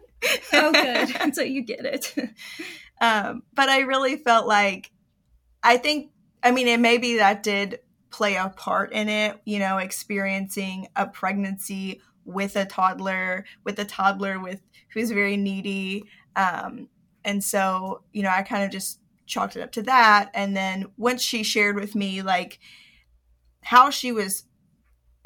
oh, 0.53 0.71
good. 0.71 1.35
so 1.35 1.41
you 1.41 1.61
get 1.63 1.85
it. 1.85 2.15
Um, 3.01 3.43
but 3.53 3.69
I 3.69 3.81
really 3.81 4.17
felt 4.17 4.47
like 4.47 4.91
I 5.61 5.77
think 5.77 6.11
I 6.43 6.51
mean, 6.51 6.67
and 6.67 6.81
maybe 6.81 7.17
that 7.17 7.41
did 7.41 7.79
play 8.09 8.35
a 8.35 8.49
part 8.49 8.91
in 8.91 9.09
it, 9.09 9.39
you 9.45 9.59
know, 9.59 9.77
experiencing 9.77 10.87
a 10.95 11.07
pregnancy 11.07 12.01
with 12.25 12.55
a 12.55 12.65
toddler, 12.65 13.45
with 13.63 13.79
a 13.79 13.85
toddler 13.85 14.39
with 14.39 14.61
who's 14.93 15.11
very 15.11 15.37
needy. 15.37 16.05
Um, 16.35 16.89
and 17.25 17.43
so, 17.43 18.03
you 18.11 18.23
know, 18.23 18.29
I 18.29 18.41
kind 18.41 18.63
of 18.63 18.71
just 18.71 18.99
chalked 19.25 19.55
it 19.55 19.61
up 19.61 19.71
to 19.73 19.83
that. 19.83 20.29
And 20.33 20.55
then 20.55 20.85
once 20.97 21.21
she 21.21 21.43
shared 21.43 21.75
with 21.75 21.95
me, 21.95 22.21
like, 22.21 22.59
how 23.61 23.89
she 23.89 24.11
was, 24.11 24.43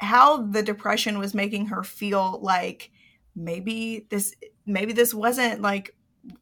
how 0.00 0.42
the 0.42 0.62
depression 0.62 1.18
was 1.18 1.34
making 1.34 1.66
her 1.66 1.82
feel 1.82 2.38
like 2.40 2.90
maybe 3.34 4.06
this, 4.10 4.34
maybe 4.64 4.92
this 4.92 5.12
wasn't 5.12 5.60
like, 5.60 5.96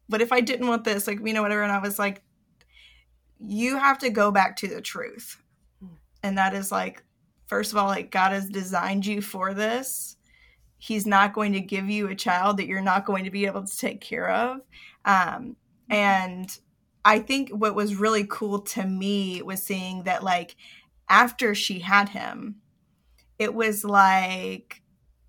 what 0.07 0.21
if 0.21 0.31
I 0.31 0.41
didn't 0.41 0.67
want 0.67 0.83
this? 0.83 1.07
Like, 1.07 1.19
you 1.25 1.33
know, 1.33 1.41
whatever. 1.41 1.63
And 1.63 1.71
I 1.71 1.79
was 1.79 1.97
like, 1.97 2.21
you 3.39 3.77
have 3.77 3.97
to 3.99 4.09
go 4.09 4.31
back 4.31 4.57
to 4.57 4.67
the 4.67 4.81
truth. 4.81 5.41
And 6.23 6.37
that 6.37 6.53
is 6.53 6.71
like, 6.71 7.03
first 7.47 7.71
of 7.71 7.77
all, 7.77 7.87
like 7.87 8.11
God 8.11 8.31
has 8.31 8.49
designed 8.49 9.05
you 9.05 9.21
for 9.21 9.53
this. 9.53 10.16
He's 10.77 11.05
not 11.05 11.33
going 11.33 11.53
to 11.53 11.61
give 11.61 11.89
you 11.89 12.07
a 12.07 12.15
child 12.15 12.57
that 12.57 12.67
you're 12.67 12.81
not 12.81 13.05
going 13.05 13.23
to 13.23 13.31
be 13.31 13.45
able 13.45 13.65
to 13.65 13.77
take 13.77 13.99
care 14.01 14.29
of. 14.29 14.61
Um, 15.05 15.55
and 15.89 16.57
I 17.03 17.19
think 17.19 17.49
what 17.49 17.75
was 17.75 17.95
really 17.95 18.25
cool 18.29 18.59
to 18.59 18.85
me 18.85 19.41
was 19.41 19.63
seeing 19.63 20.03
that, 20.03 20.23
like, 20.23 20.55
after 21.09 21.55
she 21.55 21.79
had 21.79 22.09
him, 22.09 22.57
it 23.39 23.53
was 23.53 23.83
like 23.83 24.81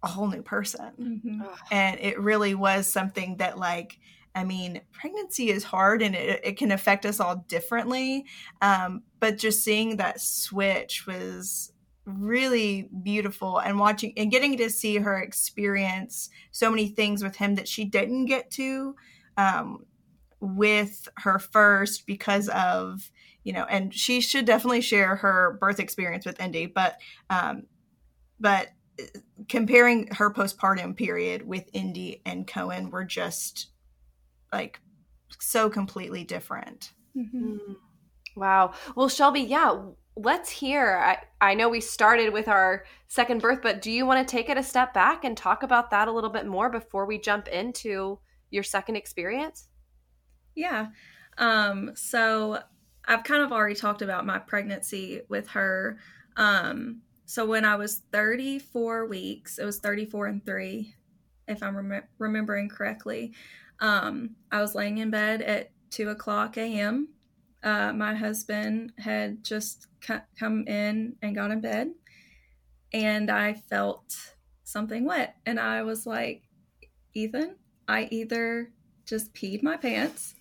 a 0.03 0.09
whole 0.09 0.29
new 0.29 0.43
person. 0.43 0.93
Mm-hmm. 1.01 1.43
And 1.71 2.01
it 2.01 2.21
really 2.21 2.55
was 2.55 2.87
something 2.87 3.37
that, 3.37 3.59
like, 3.59 3.99
I 4.35 4.45
mean, 4.45 4.81
pregnancy 4.93 5.51
is 5.51 5.65
hard 5.65 6.03
and 6.03 6.15
it, 6.15 6.41
it 6.45 6.57
can 6.57 6.73
affect 6.73 7.07
us 7.07 7.21
all 7.21 7.45
differently. 7.49 8.27
Um, 8.61 9.03
but 9.19 9.39
just 9.39 9.65
seeing 9.65 9.97
that 9.97 10.21
switch 10.21 11.07
was 11.07 11.73
really 12.09 12.89
beautiful 13.03 13.59
and 13.59 13.79
watching 13.79 14.13
and 14.17 14.31
getting 14.31 14.57
to 14.57 14.71
see 14.71 14.97
her 14.97 15.19
experience 15.19 16.31
so 16.51 16.71
many 16.71 16.89
things 16.89 17.23
with 17.23 17.37
him 17.37 17.55
that 17.55 17.69
she 17.69 17.85
didn't 17.85 18.25
get 18.27 18.51
to 18.51 18.95
um, 19.37 19.85
with 20.41 21.09
her 21.19 21.39
first 21.39 22.07
because 22.07 22.49
of 22.49 23.11
you 23.45 23.53
know 23.53 23.65
and 23.65 23.95
she 23.95 24.21
should 24.21 24.45
definitely 24.45 24.81
share 24.81 25.17
her 25.17 25.57
birth 25.61 25.81
experience 25.81 26.25
with 26.25 26.41
indy 26.41 26.67
but 26.67 26.97
um 27.31 27.65
but 28.41 28.69
uh, 29.01 29.19
comparing 29.49 30.07
her 30.15 30.31
postpartum 30.31 30.97
period 30.97 31.47
with 31.47 31.69
indy 31.73 32.23
and 32.25 32.47
cohen 32.47 32.91
were 32.91 33.05
just 33.05 33.69
like 34.53 34.81
so 35.39 35.69
completely 35.69 36.25
different. 36.25 36.93
Mm-hmm. 37.17 37.53
Mm. 37.53 37.77
Wow. 38.37 38.73
Well, 38.95 39.09
Shelby, 39.09 39.41
yeah, 39.41 39.77
let's 40.19 40.51
hear. 40.51 40.99
I, 40.99 41.19
I 41.41 41.55
know 41.55 41.69
we 41.69 41.81
started 41.81 42.33
with 42.33 42.49
our 42.49 42.85
second 43.07 43.41
birth, 43.41 43.61
but 43.63 43.81
do 43.81 43.91
you 43.91 44.05
want 44.05 44.27
to 44.27 44.31
take 44.31 44.49
it 44.49 44.59
a 44.59 44.63
step 44.63 44.93
back 44.93 45.25
and 45.25 45.37
talk 45.37 45.63
about 45.63 45.91
that 45.91 46.09
a 46.09 46.13
little 46.13 46.31
bit 46.31 46.47
more 46.47 46.69
before 46.69 47.07
we 47.07 47.19
jump 47.19 47.47
into 47.49 48.19
your 48.51 48.65
second 48.65 48.97
experience? 48.97 49.69
Yeah. 50.57 50.89
Um, 51.39 51.93
so 51.95 52.59
I've 53.07 53.23
kind 53.23 53.43
of 53.43 53.53
already 53.53 53.77
talked 53.77 54.03
about 54.03 54.27
my 54.27 54.39
pregnancy 54.39 55.23
with 55.29 55.49
her. 55.51 55.99
Um, 56.37 57.03
so 57.25 57.47
when 57.47 57.65
I 57.65 57.77
was 57.77 58.03
34 58.11 59.07
weeks, 59.07 59.59
it 59.59 59.65
was 59.65 59.79
34 59.79 60.27
and 60.27 60.45
3, 60.45 60.95
if 61.47 61.63
I'm 61.63 61.77
rem- 61.77 62.05
remembering 62.19 62.69
correctly. 62.69 63.35
Um, 63.79 64.35
I 64.51 64.61
was 64.61 64.75
laying 64.75 64.99
in 64.99 65.11
bed 65.11 65.43
at 65.43 65.71
2 65.91 66.09
o'clock 66.09 66.57
a.m. 66.57 67.09
Uh, 67.63 67.93
my 67.93 68.15
husband 68.15 68.93
had 68.99 69.43
just 69.45 69.87
come 70.39 70.67
in 70.67 71.17
and 71.23 71.35
got 71.35 71.51
in 71.51 71.61
bed, 71.61 71.91
and 72.93 73.31
I 73.31 73.55
felt 73.55 74.17
something 74.65 75.05
wet. 75.05 75.37
And 75.47 75.59
I 75.59 75.83
was 75.83 76.07
like, 76.07 76.43
Ethan, 77.15 77.57
I 77.89 78.09
either 78.11 78.71
just 79.07 79.33
peed 79.35 79.63
my 79.63 79.77
pants 79.77 80.35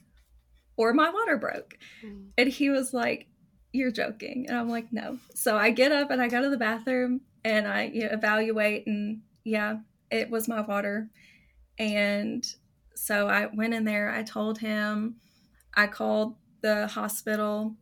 or 0.75 0.93
my 0.93 1.10
water 1.10 1.38
broke. 1.38 1.77
Mm. 2.06 2.27
And 2.38 2.49
he 2.49 2.69
was 2.69 2.93
like, 2.93 3.27
You're 3.71 3.91
joking. 3.91 4.45
And 4.47 4.58
I'm 4.58 4.69
like, 4.69 4.91
No. 4.91 5.17
So 5.34 5.58
I 5.58 5.71
get 5.71 5.91
up 5.91 6.12
and 6.12 6.21
I 6.21 6.27
go 6.27 6.41
to 6.41 6.49
the 6.49 6.58
bathroom 6.58 7.21
and 7.43 7.67
I 7.67 7.86
you 7.86 8.01
know, 8.01 8.10
evaluate, 8.12 8.86
and 8.88 9.21
yeah, 9.43 9.77
it 10.12 10.30
was 10.30 10.47
my 10.47 10.62
water. 10.62 11.10
And 11.80 12.45
so 12.95 13.27
I 13.27 13.47
went 13.47 13.73
in 13.73 13.86
there, 13.86 14.12
I 14.12 14.23
told 14.23 14.58
him, 14.58 15.15
I 15.75 15.88
called 15.88 16.36
the 16.62 16.88
hospital 16.88 17.76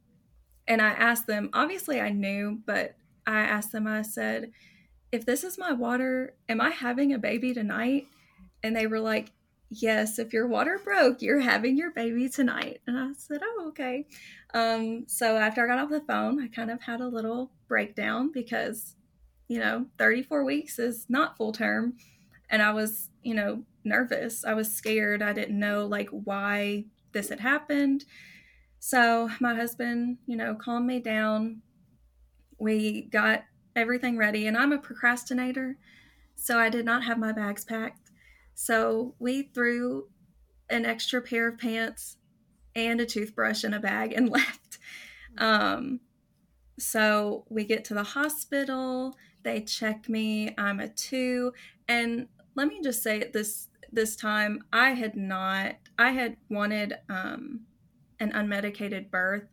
and 0.68 0.82
I 0.82 0.90
asked 0.90 1.28
them, 1.28 1.50
obviously 1.54 2.02
I 2.02 2.10
knew, 2.10 2.60
but 2.66 2.96
I 3.28 3.42
asked 3.42 3.72
them, 3.72 3.88
I 3.88 4.02
said, 4.02 4.52
if 5.12 5.26
this 5.26 5.44
is 5.44 5.58
my 5.58 5.72
water, 5.72 6.36
am 6.50 6.60
I 6.60 6.72
having 6.72 7.14
a 7.14 7.20
baby 7.20 7.54
tonight? 7.54 8.08
And 8.64 8.76
they 8.76 8.88
were 8.88 9.00
like, 9.00 9.32
yes, 9.70 10.20
if 10.20 10.34
your 10.34 10.48
water 10.48 10.80
broke, 10.84 11.22
you're 11.22 11.40
having 11.40 11.78
your 11.78 11.92
baby 11.92 12.30
tonight. 12.30 12.82
And 12.88 12.98
I 12.98 13.12
said, 13.18 13.42
oh, 13.44 13.66
okay. 13.70 14.06
Um, 14.54 15.06
so 15.08 15.38
after 15.38 15.64
I 15.64 15.68
got 15.68 15.80
off 15.80 15.90
the 15.90 16.02
phone, 16.02 16.42
I 16.42 16.48
kind 16.48 16.72
of 16.72 16.82
had 16.82 17.02
a 17.02 17.08
little 17.08 17.52
breakdown 17.68 18.32
because, 18.34 18.96
you 19.48 19.60
know, 19.60 19.86
34 19.98 20.44
weeks 20.44 20.80
is 20.80 21.06
not 21.10 21.38
full 21.38 21.52
term. 21.52 21.94
And 22.50 22.62
I 22.62 22.72
was, 22.74 23.10
you 23.22 23.34
know, 23.34 23.64
nervous. 23.84 24.44
I 24.46 24.54
was 24.54 24.74
scared. 24.74 25.22
I 25.22 25.34
didn't 25.34 25.60
know 25.60 25.86
like 25.86 26.10
why 26.10 26.86
this 27.12 27.30
had 27.30 27.40
happened. 27.40 28.06
So 28.88 29.32
my 29.40 29.56
husband, 29.56 30.20
you 30.28 30.38
know, 30.38 30.54
calmed 30.54 30.86
me 30.86 31.00
down. 31.00 31.64
We 32.60 33.02
got 33.02 33.46
everything 33.76 34.16
ready. 34.16 34.46
And 34.46 34.56
I'm 34.56 34.72
a 34.72 34.78
procrastinator, 34.78 35.80
so 36.36 36.60
I 36.60 36.70
did 36.70 36.86
not 36.86 37.04
have 37.04 37.18
my 37.18 37.32
bags 37.32 37.66
packed. 37.66 38.12
So 38.54 39.16
we 39.18 39.42
threw 39.42 40.10
an 40.70 40.86
extra 40.86 41.20
pair 41.20 41.48
of 41.48 41.58
pants 41.58 42.18
and 42.76 43.02
a 43.02 43.08
toothbrush 43.08 43.64
in 43.64 43.74
a 43.74 43.80
bag 43.80 44.14
and 44.14 44.30
left. 44.40 44.78
Um, 45.40 46.02
so 46.78 47.46
we 47.50 47.64
get 47.64 47.86
to 47.86 47.96
the 47.96 48.04
hospital, 48.04 49.18
they 49.42 49.62
check 49.62 50.08
me, 50.08 50.54
I'm 50.60 50.80
a 50.80 50.90
two. 50.90 51.54
And 51.88 52.28
let 52.54 52.68
me 52.68 52.82
just 52.84 53.02
say 53.02 53.32
this 53.34 53.68
this 53.92 54.16
time 54.16 54.64
I 54.72 54.92
had 54.92 55.16
not 55.16 55.78
I 55.98 56.12
had 56.12 56.38
wanted 56.50 57.00
um, 57.10 57.62
an 58.20 58.32
unmedicated 58.32 59.12
birth. 59.12 59.48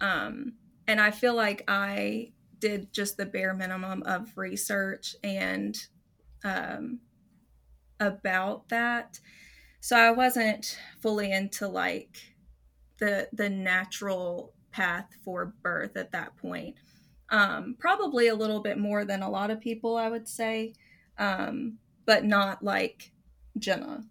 Um, 0.00 0.54
and 0.86 1.00
I 1.00 1.10
feel 1.10 1.34
like 1.34 1.64
I 1.68 2.32
did 2.58 2.92
just 2.92 3.16
the 3.16 3.26
bare 3.26 3.54
minimum 3.54 4.02
of 4.04 4.36
research 4.36 5.14
and 5.22 5.76
um, 6.44 7.00
about 8.00 8.68
that. 8.68 9.20
So 9.80 9.96
I 9.96 10.10
wasn't 10.10 10.78
fully 11.00 11.30
into 11.32 11.68
like 11.68 12.18
the 12.98 13.28
the 13.32 13.48
natural 13.48 14.52
path 14.72 15.06
for 15.24 15.54
birth 15.62 15.96
at 15.96 16.12
that 16.12 16.36
point. 16.36 16.76
Um, 17.30 17.76
probably 17.78 18.28
a 18.28 18.34
little 18.34 18.60
bit 18.60 18.78
more 18.78 19.04
than 19.04 19.22
a 19.22 19.30
lot 19.30 19.50
of 19.50 19.60
people, 19.60 19.96
I 19.96 20.08
would 20.08 20.26
say, 20.26 20.72
um, 21.18 21.78
but 22.06 22.24
not 22.24 22.62
like 22.62 23.12
Jenna, 23.58 24.04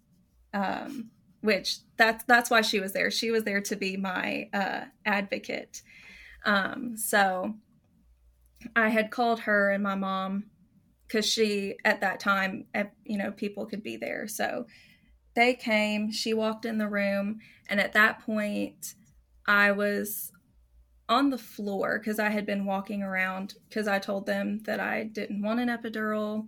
um, 0.54 1.10
which 1.40 1.78
that's 1.96 2.24
that's 2.24 2.50
why 2.50 2.60
she 2.60 2.80
was 2.80 2.92
there. 2.92 3.10
She 3.10 3.30
was 3.30 3.44
there 3.44 3.60
to 3.60 3.76
be 3.76 3.96
my 3.96 4.48
uh, 4.52 4.84
advocate. 5.04 5.82
Um, 6.44 6.96
so 6.96 7.54
I 8.74 8.88
had 8.88 9.10
called 9.10 9.40
her 9.40 9.70
and 9.70 9.82
my 9.82 9.94
mom 9.94 10.44
because 11.06 11.26
she 11.26 11.76
at 11.84 12.00
that 12.00 12.20
time, 12.20 12.66
you 13.04 13.18
know, 13.18 13.30
people 13.30 13.66
could 13.66 13.82
be 13.82 13.96
there. 13.96 14.28
So 14.28 14.66
they 15.34 15.54
came. 15.54 16.10
She 16.10 16.34
walked 16.34 16.64
in 16.64 16.78
the 16.78 16.88
room, 16.88 17.38
and 17.68 17.80
at 17.80 17.92
that 17.92 18.20
point, 18.20 18.94
I 19.46 19.72
was 19.72 20.32
on 21.08 21.30
the 21.30 21.38
floor 21.38 21.98
because 21.98 22.18
I 22.18 22.28
had 22.28 22.44
been 22.44 22.66
walking 22.66 23.02
around 23.02 23.54
because 23.68 23.88
I 23.88 23.98
told 23.98 24.26
them 24.26 24.60
that 24.64 24.80
I 24.80 25.04
didn't 25.04 25.42
want 25.42 25.60
an 25.60 25.68
epidural. 25.68 26.46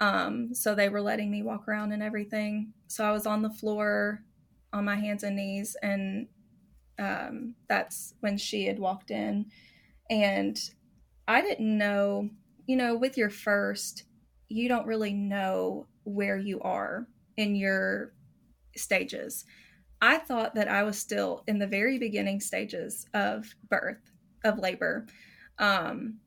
Um, 0.00 0.54
so 0.54 0.74
they 0.74 0.88
were 0.88 1.02
letting 1.02 1.30
me 1.30 1.42
walk 1.42 1.68
around 1.68 1.92
and 1.92 2.02
everything. 2.02 2.72
So 2.88 3.04
I 3.04 3.12
was 3.12 3.26
on 3.26 3.42
the 3.42 3.50
floor 3.50 4.22
on 4.72 4.84
my 4.84 4.96
hands 4.96 5.24
and 5.24 5.36
knees, 5.36 5.76
and 5.82 6.26
um, 6.98 7.54
that's 7.68 8.14
when 8.20 8.38
she 8.38 8.66
had 8.66 8.78
walked 8.78 9.10
in. 9.10 9.46
And 10.08 10.58
I 11.28 11.42
didn't 11.42 11.76
know, 11.76 12.30
you 12.66 12.76
know, 12.76 12.96
with 12.96 13.16
your 13.16 13.30
first, 13.30 14.04
you 14.48 14.68
don't 14.68 14.86
really 14.86 15.12
know 15.12 15.86
where 16.04 16.38
you 16.38 16.60
are 16.60 17.06
in 17.36 17.54
your 17.54 18.12
stages. 18.76 19.44
I 20.00 20.18
thought 20.18 20.54
that 20.54 20.68
I 20.68 20.82
was 20.82 20.98
still 20.98 21.44
in 21.46 21.58
the 21.58 21.66
very 21.66 21.98
beginning 21.98 22.40
stages 22.40 23.06
of 23.12 23.54
birth, 23.68 24.10
of 24.44 24.58
labor, 24.58 25.06
um, 25.58 26.18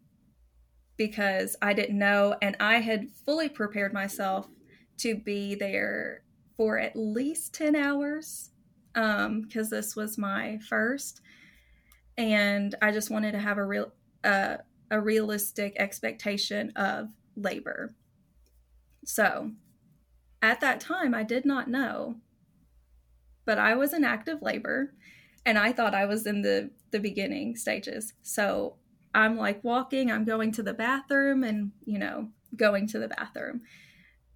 because 0.98 1.56
I 1.62 1.74
didn't 1.74 1.98
know. 1.98 2.36
And 2.42 2.56
I 2.60 2.80
had 2.80 3.10
fully 3.26 3.50
prepared 3.50 3.94
myself 3.94 4.48
to 4.98 5.16
be 5.16 5.56
there 5.56 6.24
for 6.58 6.78
at 6.78 6.96
least 6.96 7.54
10 7.56 7.76
hours 7.76 8.52
because 8.94 9.26
um, 9.26 9.70
this 9.70 9.96
was 9.96 10.18
my 10.18 10.60
first. 10.70 11.22
And 12.18 12.76
I 12.82 12.92
just 12.92 13.10
wanted 13.10 13.32
to 13.32 13.40
have 13.40 13.58
a 13.58 13.66
real, 13.66 13.92
uh, 14.24 14.58
a 14.92 15.02
realistic 15.02 15.76
expectation 15.78 16.72
of 16.76 17.10
labor. 17.36 17.96
So 19.06 19.52
at 20.42 20.62
that 20.62 20.80
time, 20.80 21.16
I 21.16 21.24
did 21.24 21.46
not 21.46 21.70
know 21.70 22.18
but 23.46 23.60
I 23.60 23.76
was 23.76 23.94
in 23.94 24.04
active 24.04 24.42
labor 24.42 24.94
and 25.46 25.58
I 25.58 25.74
thought 25.74 25.96
I 25.96 26.06
was 26.06 26.26
in 26.26 26.42
the 26.42 26.72
the 26.92 27.00
beginning 27.00 27.56
stages. 27.56 28.14
So 28.22 28.76
I'm 29.13 29.38
like 29.38 29.63
walking, 29.63 30.12
I'm 30.12 30.26
going 30.26 30.52
to 30.54 30.63
the 30.63 30.73
bathroom 30.73 31.43
and, 31.43 31.71
you 31.86 31.99
know, 31.99 32.30
going 32.56 32.88
to 32.88 32.99
the 32.99 33.08
bathroom. 33.08 33.62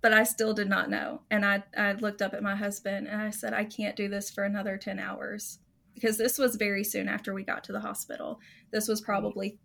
But 0.02 0.14
I 0.14 0.24
still 0.24 0.54
did 0.54 0.70
not 0.70 0.90
know. 0.90 1.22
And 1.32 1.46
I 1.46 1.64
I 1.76 1.94
looked 1.94 2.22
up 2.22 2.34
at 2.34 2.44
my 2.44 2.56
husband 2.56 3.08
and 3.08 3.22
I 3.22 3.32
said 3.32 3.54
I 3.54 3.64
can't 3.66 3.96
do 3.96 4.08
this 4.08 4.30
for 4.30 4.44
another 4.44 4.78
10 4.78 5.00
hours 5.00 5.60
because 5.96 6.18
this 6.18 6.38
was 6.38 6.56
very 6.56 6.84
soon 6.84 7.08
after 7.08 7.34
we 7.34 7.44
got 7.44 7.64
to 7.66 7.72
the 7.72 7.80
hospital. 7.80 8.40
This 8.72 8.88
was 8.88 9.02
probably 9.02 9.58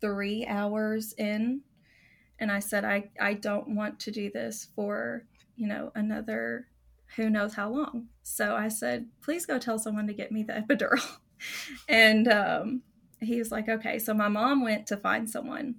3 0.00 0.46
hours 0.46 1.12
in 1.18 1.60
and 2.38 2.50
I 2.50 2.58
said 2.60 2.84
I 2.84 3.10
I 3.20 3.34
don't 3.34 3.74
want 3.76 4.00
to 4.00 4.10
do 4.10 4.30
this 4.30 4.68
for, 4.74 5.26
you 5.56 5.68
know, 5.68 5.92
another 5.94 6.66
who 7.16 7.28
knows 7.28 7.54
how 7.54 7.68
long. 7.70 8.06
So 8.22 8.54
I 8.54 8.68
said, 8.68 9.06
please 9.22 9.46
go 9.46 9.58
tell 9.58 9.78
someone 9.78 10.06
to 10.06 10.14
get 10.14 10.32
me 10.32 10.42
the 10.42 10.52
epidural. 10.54 11.04
and 11.88 12.28
um, 12.28 12.82
he 13.20 13.38
was 13.38 13.50
like, 13.50 13.68
okay. 13.68 13.98
So 13.98 14.14
my 14.14 14.28
mom 14.28 14.62
went 14.62 14.86
to 14.88 14.96
find 14.96 15.28
someone. 15.28 15.76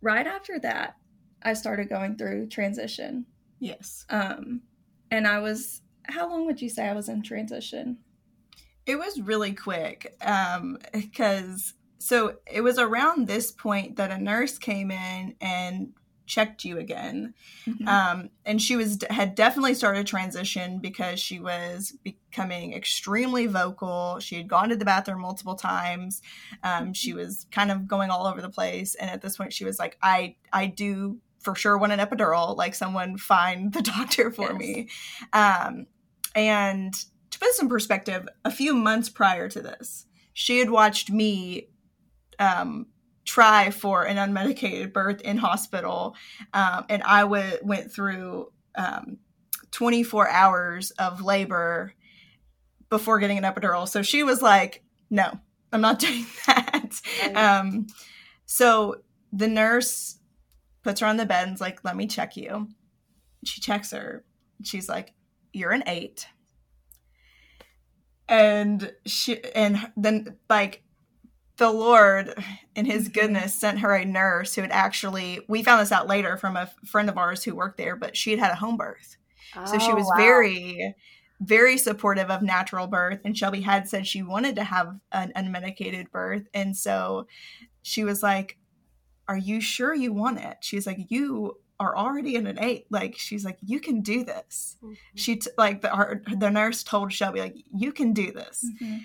Right 0.00 0.26
after 0.26 0.58
that, 0.60 0.96
I 1.42 1.54
started 1.54 1.88
going 1.88 2.16
through 2.16 2.48
transition. 2.48 3.26
Yes. 3.58 4.04
Um, 4.10 4.62
and 5.10 5.26
I 5.26 5.38
was, 5.38 5.82
how 6.04 6.28
long 6.28 6.46
would 6.46 6.60
you 6.60 6.68
say 6.68 6.86
I 6.88 6.94
was 6.94 7.08
in 7.08 7.22
transition? 7.22 7.98
It 8.86 8.96
was 8.96 9.20
really 9.20 9.54
quick 9.54 10.14
Um, 10.20 10.78
because 10.92 11.72
um, 11.72 11.78
so 11.98 12.36
it 12.46 12.60
was 12.60 12.78
around 12.78 13.26
this 13.26 13.50
point 13.50 13.96
that 13.96 14.10
a 14.10 14.18
nurse 14.18 14.58
came 14.58 14.90
in 14.90 15.36
and 15.40 15.94
checked 16.26 16.64
you 16.64 16.78
again 16.78 17.34
mm-hmm. 17.66 17.86
um, 17.86 18.30
and 18.44 18.60
she 18.60 18.76
was 18.76 18.98
had 19.10 19.34
definitely 19.34 19.74
started 19.74 20.06
transition 20.06 20.78
because 20.78 21.20
she 21.20 21.38
was 21.38 21.92
becoming 22.02 22.72
extremely 22.72 23.46
vocal 23.46 24.18
she 24.20 24.36
had 24.36 24.48
gone 24.48 24.68
to 24.68 24.76
the 24.76 24.84
bathroom 24.84 25.20
multiple 25.20 25.54
times 25.54 26.22
um, 26.62 26.92
she 26.92 27.10
mm-hmm. 27.10 27.18
was 27.18 27.46
kind 27.50 27.70
of 27.70 27.86
going 27.86 28.10
all 28.10 28.26
over 28.26 28.40
the 28.40 28.48
place 28.48 28.94
and 28.94 29.10
at 29.10 29.20
this 29.20 29.36
point 29.36 29.52
she 29.52 29.64
was 29.64 29.78
like 29.78 29.96
i 30.02 30.34
i 30.52 30.66
do 30.66 31.18
for 31.40 31.54
sure 31.54 31.76
want 31.76 31.92
an 31.92 32.00
epidural 32.00 32.56
like 32.56 32.74
someone 32.74 33.18
find 33.18 33.72
the 33.72 33.82
doctor 33.96 34.30
for 34.30 34.50
yes. 34.52 34.58
me 34.58 34.88
um, 35.32 35.86
and 36.34 36.94
to 37.30 37.38
put 37.38 37.52
some 37.52 37.68
perspective 37.68 38.26
a 38.44 38.50
few 38.50 38.74
months 38.74 39.08
prior 39.08 39.48
to 39.48 39.60
this 39.60 40.06
she 40.32 40.58
had 40.58 40.70
watched 40.70 41.10
me 41.10 41.68
um, 42.38 42.86
try 43.24 43.70
for 43.70 44.04
an 44.04 44.16
unmedicated 44.16 44.92
birth 44.92 45.20
in 45.22 45.36
hospital, 45.36 46.14
um, 46.52 46.84
and 46.88 47.02
I 47.02 47.22
w- 47.22 47.58
went 47.62 47.92
through 47.92 48.52
um, 48.76 49.18
24 49.70 50.28
hours 50.28 50.90
of 50.92 51.22
labor 51.22 51.92
before 52.90 53.18
getting 53.18 53.38
an 53.38 53.44
epidural. 53.44 53.88
So 53.88 54.02
she 54.02 54.22
was 54.22 54.40
like, 54.40 54.84
"No, 55.10 55.38
I'm 55.72 55.80
not 55.80 55.98
doing 56.00 56.26
that." 56.46 57.00
Um, 57.34 57.86
so 58.46 59.02
the 59.32 59.48
nurse 59.48 60.18
puts 60.82 61.00
her 61.00 61.06
on 61.06 61.16
the 61.16 61.26
bed 61.26 61.48
and's 61.48 61.60
like, 61.60 61.84
"Let 61.84 61.96
me 61.96 62.06
check 62.06 62.36
you." 62.36 62.68
She 63.44 63.60
checks 63.60 63.90
her. 63.90 64.24
She's 64.62 64.88
like, 64.88 65.12
"You're 65.52 65.72
an 65.72 65.84
eight. 65.86 66.26
And 68.28 68.92
she 69.04 69.42
and 69.54 69.90
then 69.96 70.36
like 70.48 70.83
the 71.56 71.70
Lord, 71.70 72.34
in 72.74 72.84
His 72.84 73.08
goodness, 73.08 73.54
sent 73.54 73.80
her 73.80 73.94
a 73.94 74.04
nurse 74.04 74.54
who 74.54 74.62
had 74.62 74.72
actually, 74.72 75.40
we 75.48 75.62
found 75.62 75.80
this 75.80 75.92
out 75.92 76.08
later 76.08 76.36
from 76.36 76.56
a 76.56 76.70
friend 76.84 77.08
of 77.08 77.18
ours 77.18 77.44
who 77.44 77.54
worked 77.54 77.78
there, 77.78 77.96
but 77.96 78.16
she 78.16 78.30
had 78.30 78.40
had 78.40 78.50
a 78.50 78.56
home 78.56 78.76
birth. 78.76 79.16
Oh, 79.56 79.64
so 79.64 79.78
she 79.78 79.92
oh, 79.92 79.94
was 79.94 80.06
wow. 80.06 80.16
very, 80.16 80.94
very 81.40 81.76
supportive 81.78 82.30
of 82.30 82.42
natural 82.42 82.86
birth. 82.86 83.20
And 83.24 83.36
Shelby 83.36 83.60
had 83.60 83.88
said 83.88 84.06
she 84.06 84.22
wanted 84.22 84.56
to 84.56 84.64
have 84.64 84.98
an 85.12 85.32
unmedicated 85.36 86.10
birth. 86.10 86.44
And 86.52 86.76
so 86.76 87.26
she 87.82 88.04
was 88.04 88.22
like, 88.22 88.58
Are 89.28 89.38
you 89.38 89.60
sure 89.60 89.94
you 89.94 90.12
want 90.12 90.40
it? 90.40 90.58
She's 90.60 90.86
like, 90.86 90.98
You 91.08 91.58
are 91.78 91.96
already 91.96 92.34
in 92.34 92.46
an 92.46 92.58
eight. 92.60 92.86
Like, 92.90 93.16
she's 93.16 93.44
like, 93.44 93.58
You 93.62 93.78
can 93.78 94.00
do 94.00 94.24
this. 94.24 94.76
Mm-hmm. 94.82 94.94
She, 95.14 95.36
t- 95.36 95.50
like, 95.56 95.82
the, 95.82 95.90
our, 95.92 96.20
the 96.36 96.50
nurse 96.50 96.82
told 96.82 97.12
Shelby, 97.12 97.40
like, 97.40 97.56
You 97.72 97.92
can 97.92 98.12
do 98.12 98.32
this. 98.32 98.64
Mm-hmm. 98.82 98.98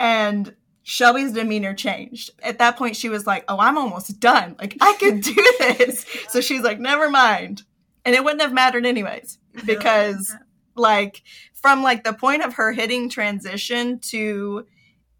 And 0.00 0.54
Shelby's 0.88 1.32
demeanor 1.32 1.74
changed. 1.74 2.30
At 2.44 2.58
that 2.58 2.76
point, 2.76 2.94
she 2.94 3.08
was 3.08 3.26
like, 3.26 3.44
Oh, 3.48 3.58
I'm 3.58 3.76
almost 3.76 4.20
done. 4.20 4.54
Like, 4.56 4.76
I 4.80 4.94
could 5.00 5.20
do 5.20 5.34
this. 5.58 6.06
so 6.28 6.40
she's 6.40 6.62
like, 6.62 6.78
Never 6.78 7.10
mind. 7.10 7.64
And 8.04 8.14
it 8.14 8.22
wouldn't 8.22 8.40
have 8.40 8.52
mattered 8.52 8.86
anyways, 8.86 9.38
because, 9.64 10.32
like, 10.76 11.24
from 11.54 11.82
like 11.82 12.04
the 12.04 12.12
point 12.12 12.44
of 12.44 12.54
her 12.54 12.70
hitting 12.70 13.08
transition 13.08 13.98
to 13.98 14.64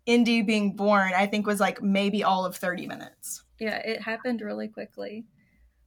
Indy 0.07 0.43
being 0.43 0.77
born, 0.77 1.11
I 1.17 1.27
think 1.27 1.49
was 1.49 1.59
like 1.59 1.83
maybe 1.83 2.23
all 2.23 2.47
of 2.47 2.55
30 2.55 2.87
minutes. 2.87 3.43
Yeah, 3.59 3.79
it 3.79 4.03
happened 4.03 4.43
really 4.43 4.69
quickly. 4.69 5.25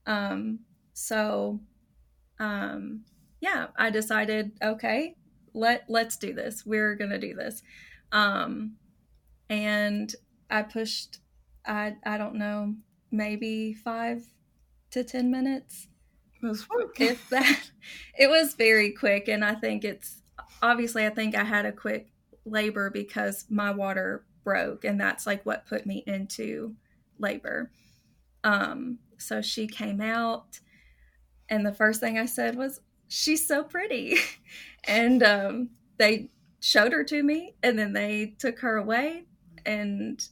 Um, 0.05 0.59
so, 0.91 1.61
um, 2.37 3.05
yeah, 3.39 3.67
I 3.77 3.91
decided, 3.91 4.51
okay, 4.61 5.15
let 5.53 5.85
let's 5.87 6.17
do 6.17 6.33
this. 6.33 6.65
We're 6.65 6.95
gonna 6.95 7.17
do 7.17 7.33
this. 7.33 7.63
Um, 8.11 8.73
and 9.49 10.13
I 10.49 10.63
pushed 10.63 11.19
I 11.65 11.95
I 12.05 12.17
don't 12.17 12.35
know 12.35 12.75
maybe 13.11 13.73
five 13.73 14.23
to 14.91 15.03
10 15.03 15.29
minutes. 15.31 15.87
If 16.99 17.29
that, 17.29 17.71
it 18.17 18.29
was 18.29 18.53
very 18.53 18.91
quick. 18.91 19.27
And 19.27 19.43
I 19.43 19.55
think 19.55 19.83
it's 19.83 20.21
obviously, 20.61 21.05
I 21.05 21.09
think 21.09 21.35
I 21.35 21.43
had 21.43 21.65
a 21.65 21.71
quick 21.71 22.11
labor 22.45 22.89
because 22.89 23.45
my 23.49 23.71
water 23.71 24.25
broke. 24.43 24.85
And 24.85 24.99
that's 24.99 25.27
like 25.27 25.45
what 25.45 25.67
put 25.67 25.85
me 25.85 26.03
into 26.07 26.75
labor. 27.17 27.71
Um, 28.43 28.99
so 29.17 29.41
she 29.41 29.67
came 29.67 29.99
out, 29.99 30.61
and 31.49 31.65
the 31.65 31.73
first 31.73 31.99
thing 31.99 32.17
I 32.17 32.25
said 32.25 32.55
was, 32.55 32.79
She's 33.11 33.45
so 33.45 33.63
pretty. 33.63 34.17
and 34.85 35.21
um, 35.23 35.71
they 35.97 36.29
showed 36.61 36.93
her 36.93 37.03
to 37.05 37.23
me, 37.23 37.55
and 37.63 37.77
then 37.77 37.91
they 37.91 38.35
took 38.37 38.59
her 38.59 38.77
away. 38.77 39.25
And 39.69 40.27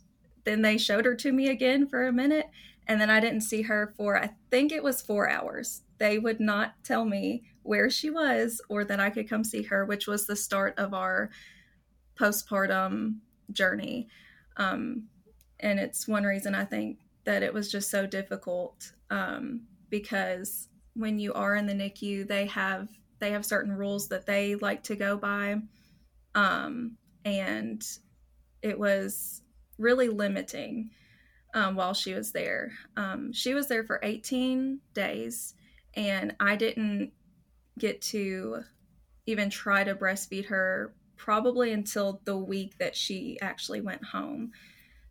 then 0.46 0.64
they 0.64 0.78
showed 0.78 1.06
her 1.06 1.14
to 1.14 1.32
me 1.32 1.50
again 1.50 1.88
for 1.88 2.08
a 2.08 2.12
minute. 2.12 2.48
And 2.88 3.00
then 3.00 3.10
I 3.10 3.20
didn't 3.20 3.42
see 3.42 3.62
her 3.64 3.94
for, 3.96 4.18
I 4.18 4.32
think 4.50 4.72
it 4.72 4.82
was 4.82 5.02
four 5.02 5.30
hours. 5.30 5.84
They 6.00 6.18
would 6.18 6.40
not 6.40 6.74
tell 6.84 7.06
me 7.06 7.44
where 7.62 7.90
she 7.90 8.10
was 8.10 8.62
or 8.68 8.84
that 8.86 9.00
I 9.00 9.12
could 9.12 9.30
come 9.30 9.44
see 9.44 9.64
her, 9.64 9.86
which 9.86 10.08
was 10.08 10.26
the 10.26 10.36
start 10.36 10.74
of 10.80 10.94
our 10.94 11.30
postpartum 12.20 13.18
journey. 13.52 14.08
Um, 14.56 15.04
and 15.60 15.80
it's 15.80 16.08
one 16.08 16.24
reason 16.24 16.56
I 16.56 16.66
think 16.66 17.00
that 17.26 17.44
it 17.44 17.54
was 17.54 17.72
just 17.72 17.92
so 17.92 18.08
difficult 18.08 18.92
um, 19.10 19.68
because 19.90 20.70
when 20.96 21.20
you 21.20 21.34
are 21.34 21.56
in 21.56 21.68
the 21.68 21.74
NICU, 21.74 22.28
they 22.28 22.48
have 22.48 22.90
they 23.20 23.32
have 23.32 23.46
certain 23.46 23.74
rules 23.74 24.08
that 24.10 24.26
they 24.26 24.56
like 24.56 24.84
to 24.84 24.96
go 24.96 25.18
by, 25.18 25.58
um, 26.36 26.98
and 27.26 27.84
it 28.62 28.78
was 28.78 29.42
really 29.78 30.10
limiting 30.10 30.90
um, 31.54 31.76
while 31.76 31.94
she 31.94 32.14
was 32.14 32.32
there. 32.32 32.72
Um, 32.96 33.32
she 33.34 33.54
was 33.54 33.68
there 33.68 33.84
for 33.84 34.00
18 34.04 34.80
days, 34.94 35.54
and 35.96 36.36
I 36.40 36.56
didn't 36.56 37.12
get 37.80 38.02
to 38.02 38.62
even 39.26 39.50
try 39.50 39.84
to 39.84 39.96
breastfeed 39.96 40.46
her 40.48 40.94
probably 41.16 41.72
until 41.72 42.22
the 42.26 42.38
week 42.38 42.78
that 42.78 42.96
she 42.96 43.38
actually 43.42 43.82
went 43.82 44.04
home. 44.04 44.52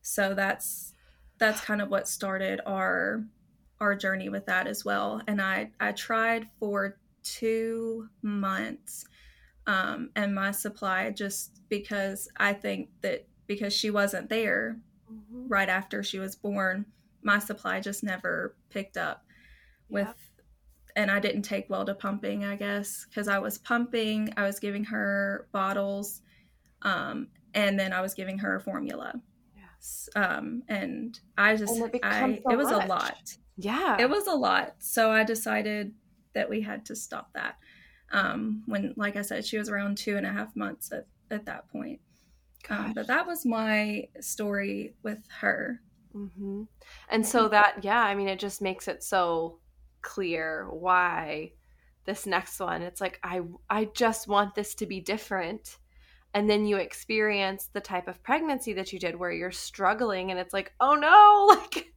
So 0.02 0.34
that's 0.34 0.92
that's 1.38 1.60
kind 1.60 1.82
of 1.82 1.90
what 1.90 2.08
started 2.08 2.60
our 2.64 3.24
our 3.80 3.94
journey 3.94 4.28
with 4.28 4.46
that 4.46 4.66
as 4.66 4.84
well. 4.84 5.20
And 5.26 5.40
I 5.40 5.70
I 5.80 5.92
tried 5.92 6.48
for 6.58 6.96
two 7.22 8.08
months, 8.22 9.04
um, 9.66 10.10
and 10.14 10.34
my 10.34 10.52
supply 10.52 11.10
just 11.10 11.60
because 11.68 12.28
I 12.36 12.52
think 12.52 12.88
that 13.02 13.26
because 13.46 13.72
she 13.72 13.90
wasn't 13.90 14.28
there 14.28 14.78
mm-hmm. 15.10 15.48
right 15.48 15.68
after 15.68 16.02
she 16.02 16.18
was 16.18 16.36
born, 16.36 16.86
my 17.22 17.38
supply 17.38 17.80
just 17.80 18.02
never 18.02 18.56
picked 18.70 18.96
up 18.96 19.24
with. 19.88 20.06
Yep. 20.06 20.16
And 20.96 21.10
I 21.10 21.20
didn't 21.20 21.42
take 21.42 21.68
well 21.68 21.84
to 21.84 21.94
pumping, 21.94 22.44
I 22.44 22.56
guess, 22.56 23.04
because 23.04 23.28
I 23.28 23.38
was 23.38 23.58
pumping, 23.58 24.32
I 24.38 24.44
was 24.44 24.58
giving 24.58 24.84
her 24.84 25.46
bottles, 25.52 26.22
um, 26.80 27.28
and 27.52 27.78
then 27.78 27.92
I 27.92 28.00
was 28.00 28.14
giving 28.14 28.38
her 28.38 28.60
formula 28.60 29.20
um, 30.14 30.62
and 30.68 31.18
I 31.36 31.56
just, 31.56 31.76
and 31.76 31.94
it, 31.94 32.00
I, 32.02 32.40
so 32.42 32.50
it 32.50 32.56
was 32.56 32.70
much. 32.70 32.84
a 32.84 32.88
lot. 32.88 33.36
Yeah. 33.56 33.96
It 34.00 34.10
was 34.10 34.26
a 34.26 34.34
lot. 34.34 34.74
So 34.78 35.10
I 35.10 35.24
decided 35.24 35.92
that 36.34 36.48
we 36.48 36.60
had 36.60 36.84
to 36.86 36.96
stop 36.96 37.30
that. 37.34 37.56
Um, 38.12 38.62
when, 38.66 38.94
like 38.96 39.16
I 39.16 39.22
said, 39.22 39.44
she 39.44 39.58
was 39.58 39.68
around 39.68 39.98
two 39.98 40.16
and 40.16 40.26
a 40.26 40.32
half 40.32 40.54
months 40.54 40.92
at, 40.92 41.06
at 41.30 41.46
that 41.46 41.68
point. 41.68 42.00
Um, 42.70 42.92
but 42.94 43.06
that 43.06 43.26
was 43.26 43.44
my 43.44 44.08
story 44.20 44.94
with 45.02 45.22
her. 45.40 45.80
Mm-hmm. 46.14 46.62
And 47.10 47.26
so 47.26 47.48
that, 47.48 47.84
yeah, 47.84 48.00
I 48.00 48.14
mean, 48.14 48.28
it 48.28 48.38
just 48.38 48.62
makes 48.62 48.88
it 48.88 49.02
so 49.02 49.58
clear 50.02 50.68
why 50.70 51.52
this 52.04 52.26
next 52.26 52.58
one, 52.60 52.82
it's 52.82 53.00
like, 53.00 53.18
I, 53.22 53.42
I 53.68 53.86
just 53.86 54.28
want 54.28 54.54
this 54.54 54.74
to 54.76 54.86
be 54.86 55.00
different. 55.00 55.78
And 56.34 56.48
then 56.48 56.66
you 56.66 56.76
experience 56.76 57.68
the 57.72 57.80
type 57.80 58.08
of 58.08 58.22
pregnancy 58.22 58.72
that 58.74 58.92
you 58.92 58.98
did 58.98 59.16
where 59.16 59.32
you're 59.32 59.50
struggling 59.50 60.30
and 60.30 60.38
it's 60.38 60.52
like 60.52 60.70
oh 60.80 60.94
no 60.94 61.46
like 61.48 61.92